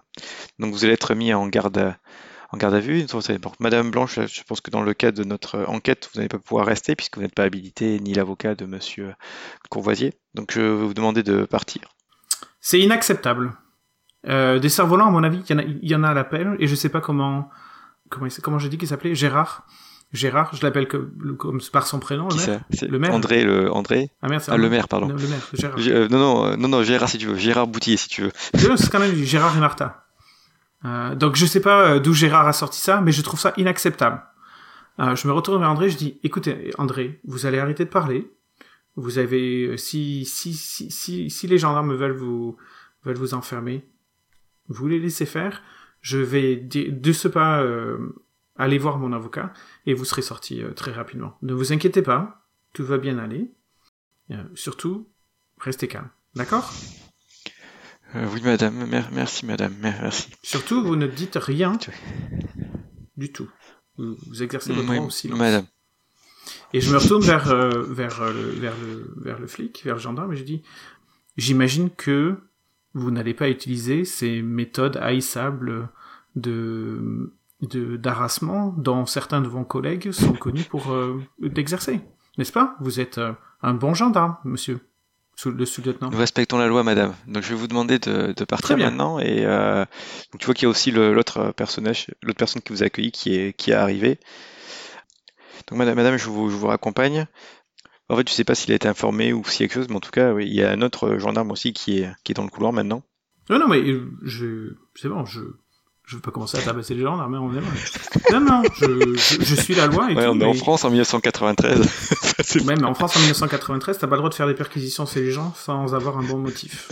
Donc 0.58 0.74
vous 0.74 0.84
allez 0.84 0.94
être 0.94 1.14
mis 1.14 1.34
en 1.34 1.48
garde 1.48 1.78
à, 1.78 1.98
en 2.52 2.58
garde 2.58 2.74
à 2.74 2.80
vue. 2.80 3.06
Madame 3.60 3.92
Blanche, 3.92 4.20
je 4.28 4.44
pense 4.44 4.62
que 4.62 4.72
dans 4.72 4.82
le 4.82 4.94
cadre 4.94 5.18
de 5.18 5.24
notre 5.24 5.66
enquête, 5.68 6.10
vous 6.12 6.20
n'allez 6.20 6.30
pas 6.30 6.40
pouvoir 6.40 6.66
rester 6.66 6.96
puisque 6.96 7.18
vous 7.18 7.22
n'êtes 7.22 7.36
pas 7.36 7.44
habilité 7.44 8.00
ni 8.00 8.14
l'avocat 8.14 8.56
de 8.56 8.66
Monsieur 8.66 9.14
Courvoisier. 9.70 10.14
Donc 10.34 10.52
je 10.52 10.62
vais 10.62 10.86
vous 10.86 10.94
demander 10.94 11.24
de 11.24 11.46
partir. 11.46 11.82
C'est 12.62 12.80
inacceptable. 12.80 13.54
Euh, 14.28 14.60
des 14.60 14.70
cerfs-volants, 14.70 15.08
à 15.08 15.12
mon 15.12 15.24
avis, 15.24 15.42
il 15.50 15.90
y 15.90 15.96
en 15.96 16.04
a, 16.04 16.10
à 16.10 16.14
l'appel 16.14 16.56
et 16.60 16.68
je 16.68 16.76
sais 16.76 16.90
pas 16.90 17.02
comment 17.02 17.50
comment 18.10 18.28
comment 18.42 18.60
j'ai 18.60 18.70
dit 18.70 18.78
qu'il 18.78 18.88
s'appelait? 18.88 19.16
Gérard. 19.16 19.66
Gérard, 20.12 20.56
je 20.56 20.64
l'appelle 20.64 20.88
comme 20.88 21.62
par 21.72 21.86
son 21.86 22.00
prénom. 22.00 22.28
Le 22.82 22.98
maire. 22.98 23.14
André, 23.14 23.44
le 23.44 23.72
André? 23.72 24.10
Ah 24.24 24.28
merde, 24.28 24.44
ah, 24.48 24.58
le 24.58 24.70
maire, 24.70 24.88
pardon. 24.88 25.08
Le, 25.08 25.14
maire, 25.16 25.48
Gérard. 25.54 25.80
Euh, 25.80 26.08
non, 26.10 26.18
non, 26.18 26.46
euh, 26.46 26.56
non, 26.56 26.68
non, 26.68 26.84
Gérard 26.84 27.10
si 27.10 27.20
tu 27.20 27.28
veux, 27.28 27.36
Gérard 27.36 27.68
Boutillier 27.68 27.98
si 27.98 28.10
tu 28.10 28.24
veux. 28.24 28.32
C'est 28.76 28.90
quand 28.90 29.00
même 29.00 29.14
Gérard 29.14 29.56
et 29.56 29.60
Martha. 29.60 29.99
Euh, 30.86 31.16
donc 31.16 31.36
je 31.36 31.46
sais 31.46 31.62
pas 31.62 31.92
euh, 31.92 32.00
d'où 32.00 32.14
Gérard 32.14 32.48
a 32.48 32.54
sorti 32.54 32.80
ça, 32.80 33.02
mais 33.02 33.12
je 33.12 33.22
trouve 33.22 33.40
ça 33.40 33.54
inacceptable. 33.58 34.24
Euh, 35.00 35.16
je 35.16 35.28
me 35.28 35.34
retourne 35.34 35.60
vers 35.60 35.70
André, 35.70 35.90
je 35.90 35.98
dis, 35.98 36.20
écoutez, 36.24 36.72
André, 36.78 37.20
vous 37.26 37.46
allez 37.46 37.60
arrêter 37.60 37.86
de 37.86 37.90
parler. 37.90 38.32
Vous 38.96 39.18
avez, 39.18 39.78
si, 39.78 40.26
si, 40.26 40.54
si, 40.54 40.92
si, 40.92 41.30
si 41.30 41.48
les 41.48 41.58
gendarmes 41.58 41.94
veulent 41.94 42.12
vous, 42.12 42.58
veulent 43.04 43.18
vous 43.18 43.34
enfermer, 43.34 43.88
vous 44.68 44.88
les 44.88 45.00
laissez 45.00 45.26
faire. 45.26 45.62
Je 46.02 46.18
vais 46.18 46.56
de 46.56 47.12
ce 47.14 47.28
pas 47.28 47.64
aller 48.58 48.78
voir 48.78 48.98
mon 48.98 49.14
avocat 49.14 49.54
et 49.86 49.94
vous 49.94 50.06
serez 50.06 50.22
sorti 50.22 50.64
très 50.76 50.92
rapidement. 50.92 51.38
Ne 51.42 51.54
vous 51.54 51.72
inquiétez 51.72 52.02
pas, 52.02 52.46
tout 52.74 52.84
va 52.84 52.98
bien 52.98 53.20
aller. 53.20 53.52
surtout, 54.54 55.08
restez 55.60 55.88
calme. 55.88 56.10
D'accord? 56.36 56.70
Euh, 58.16 58.28
oui, 58.34 58.42
madame. 58.44 58.86
merci, 59.12 59.46
madame. 59.46 59.74
Merci. 59.82 60.30
Surtout, 60.42 60.84
vous 60.84 60.96
ne 60.96 61.08
dites 61.08 61.38
rien 61.40 61.78
du 63.18 63.32
tout. 63.32 63.50
Vous, 63.98 64.18
exercez 64.42 64.74
votre 64.74 64.88
droit 64.88 65.06
aussi. 65.06 65.28
Madame. 65.28 65.66
Et 66.74 66.82
je 66.82 66.92
me 66.92 66.98
retourne 66.98 67.22
vers, 67.22 67.50
euh, 67.52 67.84
vers, 67.84 68.22
euh, 68.22 68.32
le, 68.32 68.60
vers, 68.60 68.74
le, 68.80 69.14
vers 69.18 69.40
le 69.40 69.48
flic, 69.48 69.84
vers 69.84 69.96
le 69.96 70.02
gendarme, 70.02 70.34
et 70.34 70.38
je 70.38 70.44
dis 70.44 70.64
J'imagine 71.38 71.90
que 71.90 72.38
vous 72.94 73.12
n'allez 73.12 73.34
pas 73.34 73.50
utiliser 73.50 74.06
ces 74.06 74.42
méthodes 74.42 74.98
haïssables 74.98 75.90
de 76.36 77.34
d'harassement 77.62 78.74
dont 78.78 79.06
certains 79.06 79.42
de 79.42 79.50
vos 79.50 79.66
collègues 79.66 80.12
sont 80.12 80.32
connus 80.32 80.64
pour 80.64 80.96
d'exercer, 81.42 82.00
n'est-ce 82.38 82.54
pas? 82.54 82.78
Vous 82.80 83.02
êtes 83.02 83.20
un 83.62 83.74
bon 83.74 83.94
gendarme, 83.94 84.38
monsieur 84.46 84.80
le 85.46 85.66
sous-lieutenant. 85.66 86.10
Nous 86.12 86.18
respectons 86.18 86.58
la 86.58 86.68
loi, 86.68 86.84
madame. 86.84 87.16
Donc 87.28 87.44
je 87.44 87.50
vais 87.50 87.56
vous 87.56 87.68
demander 87.68 88.00
de, 88.00 88.44
partir 88.46 88.78
maintenant. 88.78 89.20
Et 89.20 89.46
euh, 89.46 89.86
tu 90.38 90.46
vois 90.46 90.54
qu'il 90.54 90.64
y 90.64 90.66
a 90.66 90.70
aussi 90.70 90.92
l'autre 90.92 91.52
personnage, 91.52 92.08
l'autre 92.22 92.38
personne 92.38 92.62
qui 92.62 92.74
vous 92.74 92.84
a 92.84 92.88
accueilli 92.88 93.12
qui 93.12 93.36
est, 93.36 93.54
qui 93.54 93.72
est 93.72 93.76
arrivée. 93.76 94.20
Donc 95.68 95.78
madame, 95.78 95.96
madame 95.96 96.18
je, 96.18 96.30
vous, 96.30 96.50
je 96.50 96.56
vous 96.56 96.68
raccompagne. 96.68 97.28
En 98.10 98.18
fait, 98.18 98.28
je 98.28 98.34
sais 98.34 98.44
pas 98.44 98.56
s'il 98.56 98.72
a 98.72 98.76
été 98.76 98.88
informé 98.88 99.34
ou 99.34 99.46
s'il 99.46 99.62
y 99.62 99.64
a 99.66 99.68
quelque 99.68 99.76
chose, 99.76 99.90
mais 99.90 99.98
en 99.98 100.02
tout 100.02 100.12
cas, 100.12 100.34
oui, 100.34 100.48
il 100.48 100.54
y 100.54 100.64
a 100.64 100.72
un 100.72 100.82
autre 100.82 101.18
gendarme 101.18 101.52
aussi 101.52 101.74
qui 101.74 102.00
est, 102.00 102.12
qui 102.24 102.32
est 102.32 102.36
dans 102.36 102.44
le 102.44 102.50
couloir 102.50 102.74
maintenant. 102.74 103.04
Non, 103.50 103.60
non, 103.60 103.68
mais 103.68 103.84
je, 104.24 104.74
c'est 104.96 105.10
bon, 105.10 105.26
je, 105.26 105.42
je 106.10 106.16
veux 106.16 106.22
pas 106.22 106.32
commencer 106.32 106.58
à 106.58 106.62
tabasser 106.62 106.96
les 106.96 107.04
gens 107.04 107.16
là, 107.18 107.28
mais 107.30 107.38
on 107.38 107.54
est 107.54 108.34
Non, 108.34 108.40
non, 108.40 108.64
je, 108.82 109.16
je, 109.16 109.56
suis 109.56 109.76
la 109.76 109.86
loi. 109.86 110.12
Et 110.12 110.16
ouais, 110.16 110.26
on 110.26 110.40
est 110.42 110.46
en 110.46 110.56
France 110.56 110.84
en 110.84 110.90
1993. 110.90 111.80
ouais, 112.66 112.76
mais 112.80 112.84
en 112.84 112.96
France 112.96 113.16
en 113.16 113.20
1993, 113.20 114.00
t'as 114.00 114.08
pas 114.08 114.16
le 114.16 114.18
droit 114.18 114.32
de 114.32 114.34
faire 114.34 114.48
des 114.48 114.56
perquisitions 114.56 115.06
chez 115.06 115.22
les 115.22 115.30
gens 115.30 115.54
sans 115.56 115.94
avoir 115.94 116.18
un 116.18 116.24
bon 116.24 116.40
motif. 116.40 116.90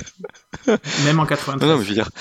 Même 1.04 1.20
en 1.20 1.26
93. 1.26 1.68
Non, 1.68 1.74
non, 1.74 1.80
mais 1.80 1.84
je 1.84 1.90
veux 1.90 1.96
dire, 1.96 2.12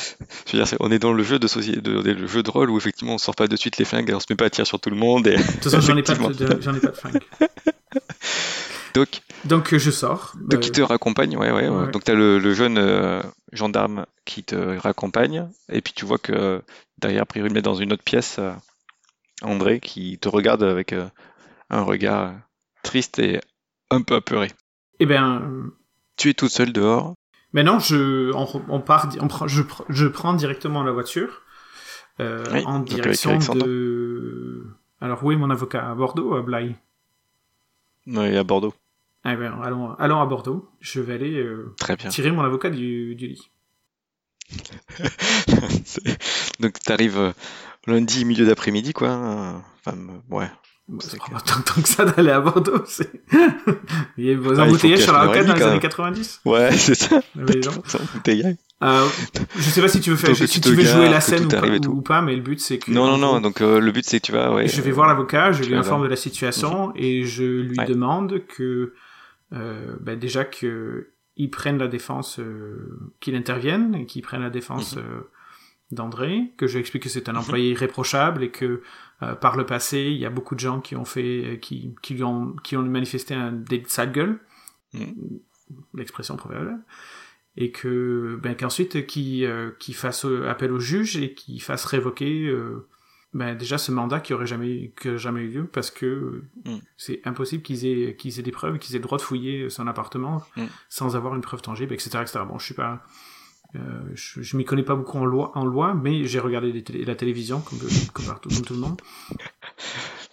je 0.51 0.57
veux 0.57 0.65
dire 0.65 0.77
on 0.81 0.91
est 0.91 0.99
dans 0.99 1.13
le 1.13 1.23
jeu 1.23 1.39
de 1.39 1.47
société, 1.47 1.83
de, 1.83 2.01
le 2.01 2.27
jeu 2.27 2.43
de 2.43 2.51
rôle 2.51 2.71
où 2.71 2.79
effectivement 2.79 3.17
on 3.17 3.19
sort 3.19 3.35
pas 3.35 3.47
de 3.47 3.57
suite 3.57 3.77
les 3.77 3.85
flingues 3.85 4.09
et 4.09 4.15
on 4.15 4.21
se 4.21 4.27
met 4.31 4.37
pas 4.37 4.47
à 4.47 4.51
tirer 4.51 4.65
sur 4.65 4.81
tout 4.81 4.89
le 4.89 4.97
monde. 4.97 5.27
Et... 5.27 5.37
De 5.37 5.43
toute 5.43 5.65
façon, 5.65 5.81
j'en 5.83 5.97
ai, 5.97 6.01
ai 6.01 6.03
pas 6.03 6.15
de 6.15 6.97
flingues. 6.97 7.21
Donc, 8.97 9.21
donc 9.45 9.73
euh, 9.75 9.79
je 9.79 9.91
sors. 9.91 10.33
Donc 10.41 10.67
il 10.67 10.73
te 10.73 10.81
raccompagne, 10.81 11.37
ouais, 11.37 11.51
ouais. 11.53 11.91
Donc 11.93 12.05
tu 12.05 12.11
as 12.11 12.15
le, 12.15 12.55
jeune 12.55 12.79
euh, 12.79 13.23
gendarme 13.53 14.07
qui 14.25 14.43
te 14.43 14.79
raccompagne, 14.79 15.49
et 15.71 15.81
puis 15.83 15.93
tu 15.93 16.05
vois 16.05 16.19
que 16.19 16.63
derrière, 16.99 17.23
a 17.23 17.27
priori, 17.27 17.51
met 17.51 17.63
dans 17.63 17.75
une 17.75 17.93
autre 17.93 18.03
pièce 18.03 18.37
euh, 18.39 18.53
André 19.43 19.81
qui 19.81 20.19
te 20.19 20.29
regarde 20.29 20.63
avec 20.63 20.95
un 21.71 21.83
regard 21.83 22.35
triste 22.83 23.19
et 23.19 23.41
un 23.91 24.03
peu 24.03 24.15
apeuré. 24.15 24.51
Eh 24.99 25.07
ben, 25.07 25.71
Tu 26.17 26.31
es 26.31 26.35
tout 26.35 26.49
seul 26.49 26.73
dehors. 26.73 27.15
maintenant, 27.53 27.79
je, 27.79 28.33
on, 28.33 28.47
on 28.69 28.81
part, 28.81 29.11
on 29.21 29.29
prend, 29.29 29.47
je, 29.47 29.63
pr- 29.63 29.85
je 29.91 30.07
prends 30.07 30.35
directement 30.35 30.83
la 30.83 30.93
voiture 30.93 31.43
euh, 32.21 32.45
Oui, 32.53 32.63
en 32.65 32.81
direction 32.81 33.39
de. 33.39 34.67
Alors, 35.01 35.23
où 35.23 35.33
est 35.33 35.37
mon 35.37 35.51
avocat? 35.51 35.91
À 35.91 35.95
Bordeaux 35.95 36.31
ou 36.33 36.35
à 36.35 36.43
Blaye? 36.43 36.77
Ouais, 38.07 38.37
à 38.37 38.45
Bordeaux. 38.45 38.73
Eh 39.29 39.37
ben, 39.37 39.59
allons, 39.63 39.93
allons 39.99 40.21
à 40.21 40.27
Bordeaux. 40.27 40.69
Je 40.81 41.01
vais 41.01 41.15
aller 41.15 41.35
euh, 41.39 41.75
Très 41.79 41.97
bien. 41.97 42.09
tirer 42.11 42.31
mon 42.31 42.43
avocat 42.43 42.71
du, 42.71 43.15
du 43.17 43.29
lit. 43.29 43.51
Donc 46.61 46.79
t'arrives 46.81 47.19
euh, 47.19 47.33
lundi 47.87 48.25
milieu 48.25 48.47
d'après-midi 48.47 48.93
quoi. 48.93 49.09
euh, 49.09 49.53
Enfin 49.85 49.97
ouais. 50.31 50.49
Bah, 50.89 50.99
C'est 51.01 51.19
que- 51.19 51.31
pas 51.33 51.41
tant, 51.41 51.83
que 51.83 51.89
ça 51.89 52.05
d'aller 52.05 52.31
à 52.31 52.41
Bordeaux. 52.41 52.83
c'est- 52.87 53.11
Il 54.17 54.27
y 54.27 54.33
a 54.33 54.37
vos 54.37 54.59
Ah, 54.61 54.65
embouteillages 54.65 55.01
sur 55.01 55.13
la 55.13 55.25
et 55.25 55.45
dans 55.45 55.55
les 55.55 55.63
années 55.63 55.71
même. 55.73 55.81
90 55.81 56.43
Ouais 56.45 56.71
c'est 56.77 56.95
ça. 56.95 57.21
Les 57.35 57.61
gens- 57.61 57.73
C'est 57.87 58.01
embouteillage. 58.01 58.55
Euh, 58.85 59.09
je 59.57 59.63
sais 59.63 59.81
pas 59.81 59.89
si 59.89 60.01
tu 60.01 60.11
veux 60.11 60.17
faire, 60.17 60.37
si 60.37 60.47
tu 60.47 60.61
tu 60.61 60.75
jouer 60.85 61.09
la 61.09 61.21
scène 61.21 61.47
ou 61.47 62.03
pas, 62.03 62.21
ou 62.21 62.23
mais 62.23 62.37
le 62.37 62.43
but 62.43 62.61
c'est 62.61 62.79
que. 62.79 62.91
Non 62.93 63.07
non 63.07 63.19
non. 63.19 63.41
Donc 63.41 63.61
euh, 63.63 63.81
le 63.81 63.91
but 63.91 64.05
c'est 64.07 64.21
que 64.21 64.27
tu 64.27 64.33
vas 64.33 64.53
ouais. 64.55 64.69
je 64.69 64.81
vais 64.83 64.91
euh, 64.91 64.95
voir 64.95 65.09
l'avocat, 65.09 65.51
je 65.51 65.63
tu 65.63 65.71
lui 65.71 65.77
informe 65.77 66.03
de 66.05 66.09
la 66.09 66.17
situation 66.17 66.93
et 66.95 67.25
je 67.25 67.43
lui 67.43 67.77
Ouais. 67.79 67.87
demande 67.87 68.43
que, 68.47 68.93
euh, 69.53 69.97
ben 70.01 70.19
déjà 70.19 70.45
que 70.45 71.11
il 71.37 71.51
prenne 71.51 71.79
la 71.79 71.89
défense, 71.89 72.39
euh, 72.39 72.99
qu'il 73.21 73.35
intervienne 73.37 73.95
et 73.95 74.07
qu'il 74.07 74.23
prenne 74.23 74.41
la 74.43 74.51
défense 74.51 74.97
Mhm. 74.97 75.03
euh, 75.03 75.21
d'André, 75.93 76.53
que 76.57 76.67
je 76.67 76.79
explique 76.79 77.05
que 77.05 77.09
c'est 77.09 77.29
un 77.29 77.35
Mhm. 77.35 77.39
employé 77.39 77.71
irréprochable 77.71 78.43
et 78.43 78.51
que 78.51 78.83
euh, 79.23 79.35
par 79.35 79.57
le 79.57 79.65
passé 79.67 80.01
il 80.11 80.17
y 80.19 80.27
a 80.27 80.31
beaucoup 80.31 80.55
de 80.55 80.61
gens 80.61 80.81
qui 80.81 80.97
ont 80.97 81.05
fait, 81.05 81.59
qui, 81.63 81.95
qui 82.03 82.15
lui 82.15 82.25
ont, 82.25 82.55
qui 82.65 82.77
ont 82.77 82.83
manifesté 82.83 83.35
un 83.35 83.53
des 83.53 83.83
sale 83.87 84.13
gueule, 84.13 84.39
Mhm. 84.95 85.41
l'expression 85.95 86.37
proverbiale 86.37 86.81
et 87.59 87.71
que 87.71 88.39
ben 88.43 88.55
qu'ensuite 88.57 89.07
qui 89.07 89.45
euh, 89.45 89.71
qui 89.79 89.93
fasse 89.95 90.25
euh, 90.27 90.49
appel 90.49 90.73
au 90.73 90.79
juge 90.81 91.17
et 91.17 91.35
qui 91.35 91.59
fasse 91.61 91.85
révoquer 91.87 92.47
euh, 92.49 92.87
ben 93.37 93.55
déjà 93.55 93.77
ce 93.79 93.93
mandat 93.93 94.21
qui 94.21 94.33
aurait 94.35 94.47
jamais 94.47 94.93
qui 95.01 95.09
aurait 95.11 95.19
jamais 95.19 95.43
eu 95.43 95.49
lieu 95.49 95.65
parce 95.67 95.91
que 95.91 96.43
Mm. 96.65 96.77
c'est 96.97 97.21
impossible 97.25 97.63
qu'ils 97.63 97.85
aient 97.87 98.17
qu'ils 98.17 98.39
aient 98.39 98.43
des 98.43 98.51
preuves 98.51 98.79
qu'ils 98.79 98.95
aient 98.97 98.99
le 98.99 99.05
droit 99.05 99.19
de 99.19 99.23
fouiller 99.23 99.71
son 99.71 99.87
appartement 99.87 100.43
Mm. 100.57 100.65
sans 100.89 101.15
avoir 101.17 101.35
une 101.35 101.43
preuve 101.43 101.63
tangible 101.63 101.93
etc 101.95 102.19
etc 102.23 102.41
bon 102.49 102.59
je 102.59 102.65
suis 102.65 102.75
pas 102.75 103.03
euh, 103.75 103.81
je, 104.15 104.41
je 104.43 104.57
m'y 104.57 104.65
connais 104.65 104.85
pas 104.85 104.95
beaucoup 104.95 105.19
en 105.19 105.25
loi 105.25 105.51
en 105.57 105.65
loi 105.67 105.93
mais 105.95 106.25
j'ai 106.25 106.39
regardé 106.41 106.83
télé- 106.83 107.05
la 107.05 107.15
télévision 107.15 107.61
comme, 107.61 107.79
comme 108.15 108.25
partout 108.27 108.49
comme 108.49 108.63
tout 108.65 108.75
le 108.75 108.81
monde 108.81 109.01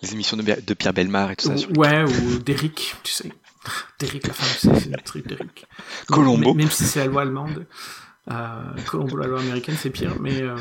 Les 0.01 0.13
émissions 0.13 0.37
de, 0.37 0.73
Pierre 0.75 0.93
Belmar 0.93 1.31
et 1.31 1.35
tout 1.35 1.47
ça. 1.57 1.67
ouais 1.77 2.03
ou 2.03 2.39
d'Eric 2.39 2.95
tu 3.03 3.11
sais 3.11 3.31
d'Eric 3.99 4.27
la 4.27 4.33
femme 4.33 4.47
c'est 4.59 4.79
c'est 4.83 4.95
le 4.95 5.01
truc 5.03 5.27
d'Eric 5.27 5.65
Colombo. 6.07 6.49
même, 6.49 6.57
même 6.57 6.69
si 6.71 6.83
c'est 6.85 6.99
la 6.99 7.07
loi 7.07 7.23
allemande 7.23 7.65
euh, 8.31 8.75
Colombo 8.87 9.17
la 9.17 9.27
loi 9.27 9.39
américaine 9.41 9.75
c'est 9.77 9.89
pire 9.89 10.13
mais 10.21 10.41
euh, 10.41 10.55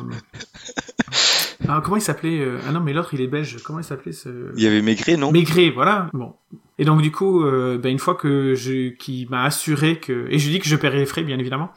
ah, 1.68 1.80
comment 1.84 1.96
il 1.96 2.02
s'appelait 2.02 2.40
euh, 2.40 2.58
ah 2.68 2.72
non 2.72 2.80
mais 2.80 2.92
l'autre 2.92 3.14
il 3.14 3.20
est 3.20 3.26
belge 3.26 3.62
comment 3.62 3.78
il 3.78 3.84
s'appelait 3.84 4.12
ce 4.12 4.52
Il 4.56 4.62
y 4.62 4.66
avait 4.66 4.82
Maigret 4.82 5.16
non? 5.16 5.30
Maigret, 5.32 5.70
voilà. 5.70 6.08
Bon. 6.12 6.34
Et 6.78 6.84
donc 6.84 7.02
du 7.02 7.12
coup, 7.12 7.44
euh, 7.44 7.78
ben, 7.78 7.90
une 7.90 7.98
fois 7.98 8.14
que 8.14 8.54
je, 8.54 8.88
qu'il 8.90 9.28
m'a 9.30 9.44
assuré 9.44 9.98
que, 10.00 10.26
et 10.30 10.38
je 10.38 10.46
lui 10.46 10.54
dis 10.54 10.60
que 10.60 10.66
je 10.68 10.76
paierai 10.76 10.98
les 10.98 11.06
frais, 11.06 11.22
bien 11.22 11.38
évidemment. 11.38 11.70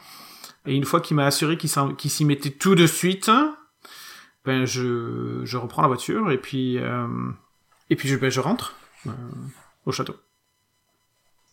Et 0.66 0.74
une 0.76 0.86
fois 0.86 1.00
qu'il 1.02 1.16
m'a 1.16 1.26
assuré 1.28 1.58
qu'il 1.58 1.70
s'en- 1.70 1.94
qu'il 1.94 2.10
s'y 2.10 2.26
mettait 2.26 2.50
tout 2.50 2.74
de 2.76 2.88
suite, 2.88 3.30
ben 4.46 4.66
je, 4.66 5.42
je 5.44 5.58
reprends 5.58 5.82
la 5.84 5.88
voiture 5.88 6.32
et 6.32 6.38
puis, 6.40 6.78
euh, 6.80 7.08
et 7.90 7.96
puis 7.96 8.08
je, 8.10 8.16
ben, 8.16 8.32
je 8.32 8.40
rentre 8.40 8.76
euh, 9.08 9.12
au 9.86 9.92
château. 9.92 10.16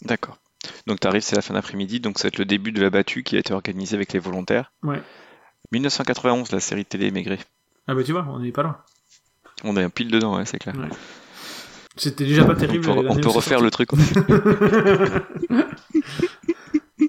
D'accord. 0.03 0.39
Donc 0.87 1.01
t'arrives 1.01 1.23
c'est 1.23 1.37
la 1.37 1.43
fin 1.43 1.55
d'après-midi 1.55 2.01
donc 2.01 2.19
ça 2.19 2.25
va 2.25 2.29
être 2.29 2.39
le 2.39 2.45
début 2.45 2.73
de 2.73 2.81
la 2.81 2.89
battue 2.91 3.23
qui 3.25 3.37
a 3.37 3.39
été 3.41 3.53
organisée 3.53 3.97
avec 3.97 4.13
les 4.13 4.19
volontaires. 4.21 4.73
Ouais. 4.83 5.03
1991 5.73 6.53
la 6.53 6.61
série 6.61 6.85
télé 6.85 7.11
Maigret. 7.11 7.39
Ah 7.89 7.95
bah 7.95 8.03
tu 8.05 8.13
vois, 8.13 8.27
on 8.31 8.39
n'est 8.39 8.53
pas 8.53 8.63
loin. 8.63 8.77
On 9.65 9.77
est 9.77 9.83
un 9.83 9.91
pile 9.91 10.11
dedans 10.11 10.37
ouais 10.37 10.45
c'est 10.47 10.59
clair. 10.59 10.75
Ouais. 10.77 10.89
C'était 11.97 12.25
déjà 12.25 12.45
pas 12.45 12.53
On 12.53 12.57
terrible. 12.57 12.85
peut, 12.85 12.91
on 12.91 13.17
peut 13.17 13.29
refaire 13.29 13.61
sorti. 13.61 13.65
le 13.65 13.71
truc. 13.71 13.91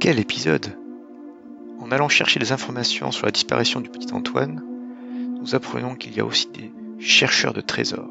Quel 0.00 0.18
épisode? 0.20 0.76
En 1.80 1.90
allant 1.90 2.08
chercher 2.08 2.38
des 2.40 2.52
informations 2.52 3.10
sur 3.10 3.26
la 3.26 3.32
disparition 3.32 3.80
du 3.80 3.90
petit 3.90 4.12
Antoine, 4.12 4.62
nous 5.40 5.54
apprenons 5.54 5.94
qu'il 5.96 6.14
y 6.16 6.20
a 6.20 6.24
aussi 6.24 6.48
des 6.48 6.72
chercheurs 6.98 7.52
de 7.52 7.60
trésors. 7.60 8.08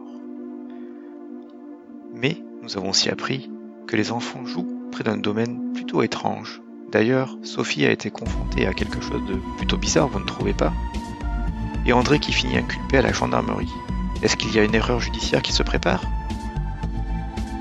Mais 2.14 2.38
nous 2.62 2.78
avons 2.78 2.90
aussi 2.90 3.10
appris 3.10 3.50
que 3.88 3.96
les 3.96 4.12
enfants 4.12 4.46
jouent 4.46 4.90
près 4.92 5.04
d'un 5.04 5.18
domaine 5.18 5.74
plutôt 5.74 6.04
étrange. 6.04 6.62
D'ailleurs, 6.96 7.38
Sophie 7.44 7.86
a 7.86 7.92
été 7.92 8.10
confrontée 8.10 8.68
à 8.68 8.74
quelque 8.74 9.02
chose 9.02 9.22
de 9.28 9.36
plutôt 9.58 9.76
bizarre, 9.76 10.08
vous 10.08 10.22
ne 10.22 10.26
trouvez 10.26 10.54
pas? 10.54 10.72
Et 11.86 11.92
André 11.92 12.20
qui 12.20 12.32
finit 12.32 12.56
inculpé 12.56 13.00
à 13.00 13.02
la 13.02 13.12
gendarmerie. 13.12 13.74
Est-ce 14.24 14.38
qu'il 14.38 14.56
y 14.56 14.60
a 14.60 14.64
une 14.64 14.74
erreur 14.74 15.02
judiciaire 15.02 15.42
qui 15.42 15.52
se 15.52 15.62
prépare? 15.62 16.02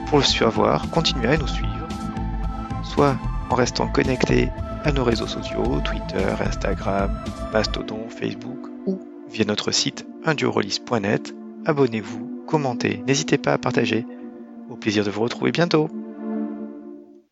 Pour 0.06 0.18
le 0.18 0.24
savoir, 0.24 0.88
continuez 0.90 1.30
à 1.30 1.36
nous 1.36 1.48
suivre, 1.48 1.88
soit 2.84 3.16
en 3.50 3.56
restant 3.56 3.88
connecté 3.88 4.50
à 4.84 4.92
nos 4.92 5.02
réseaux 5.02 5.26
sociaux, 5.26 5.80
Twitter, 5.82 6.32
Instagram, 6.46 7.10
Mastodon, 7.52 8.06
Facebook, 8.08 8.68
ou 8.86 9.00
via 9.32 9.44
notre 9.44 9.72
site 9.72 10.06
indurolist.net. 10.24 11.34
Abonnez-vous, 11.66 12.44
commentez, 12.46 13.02
n'hésitez 13.08 13.38
pas 13.38 13.54
à 13.54 13.58
partager. 13.58 14.06
Au 14.70 14.76
plaisir 14.76 15.04
de 15.04 15.10
vous 15.10 15.22
retrouver 15.22 15.50
bientôt. 15.50 15.88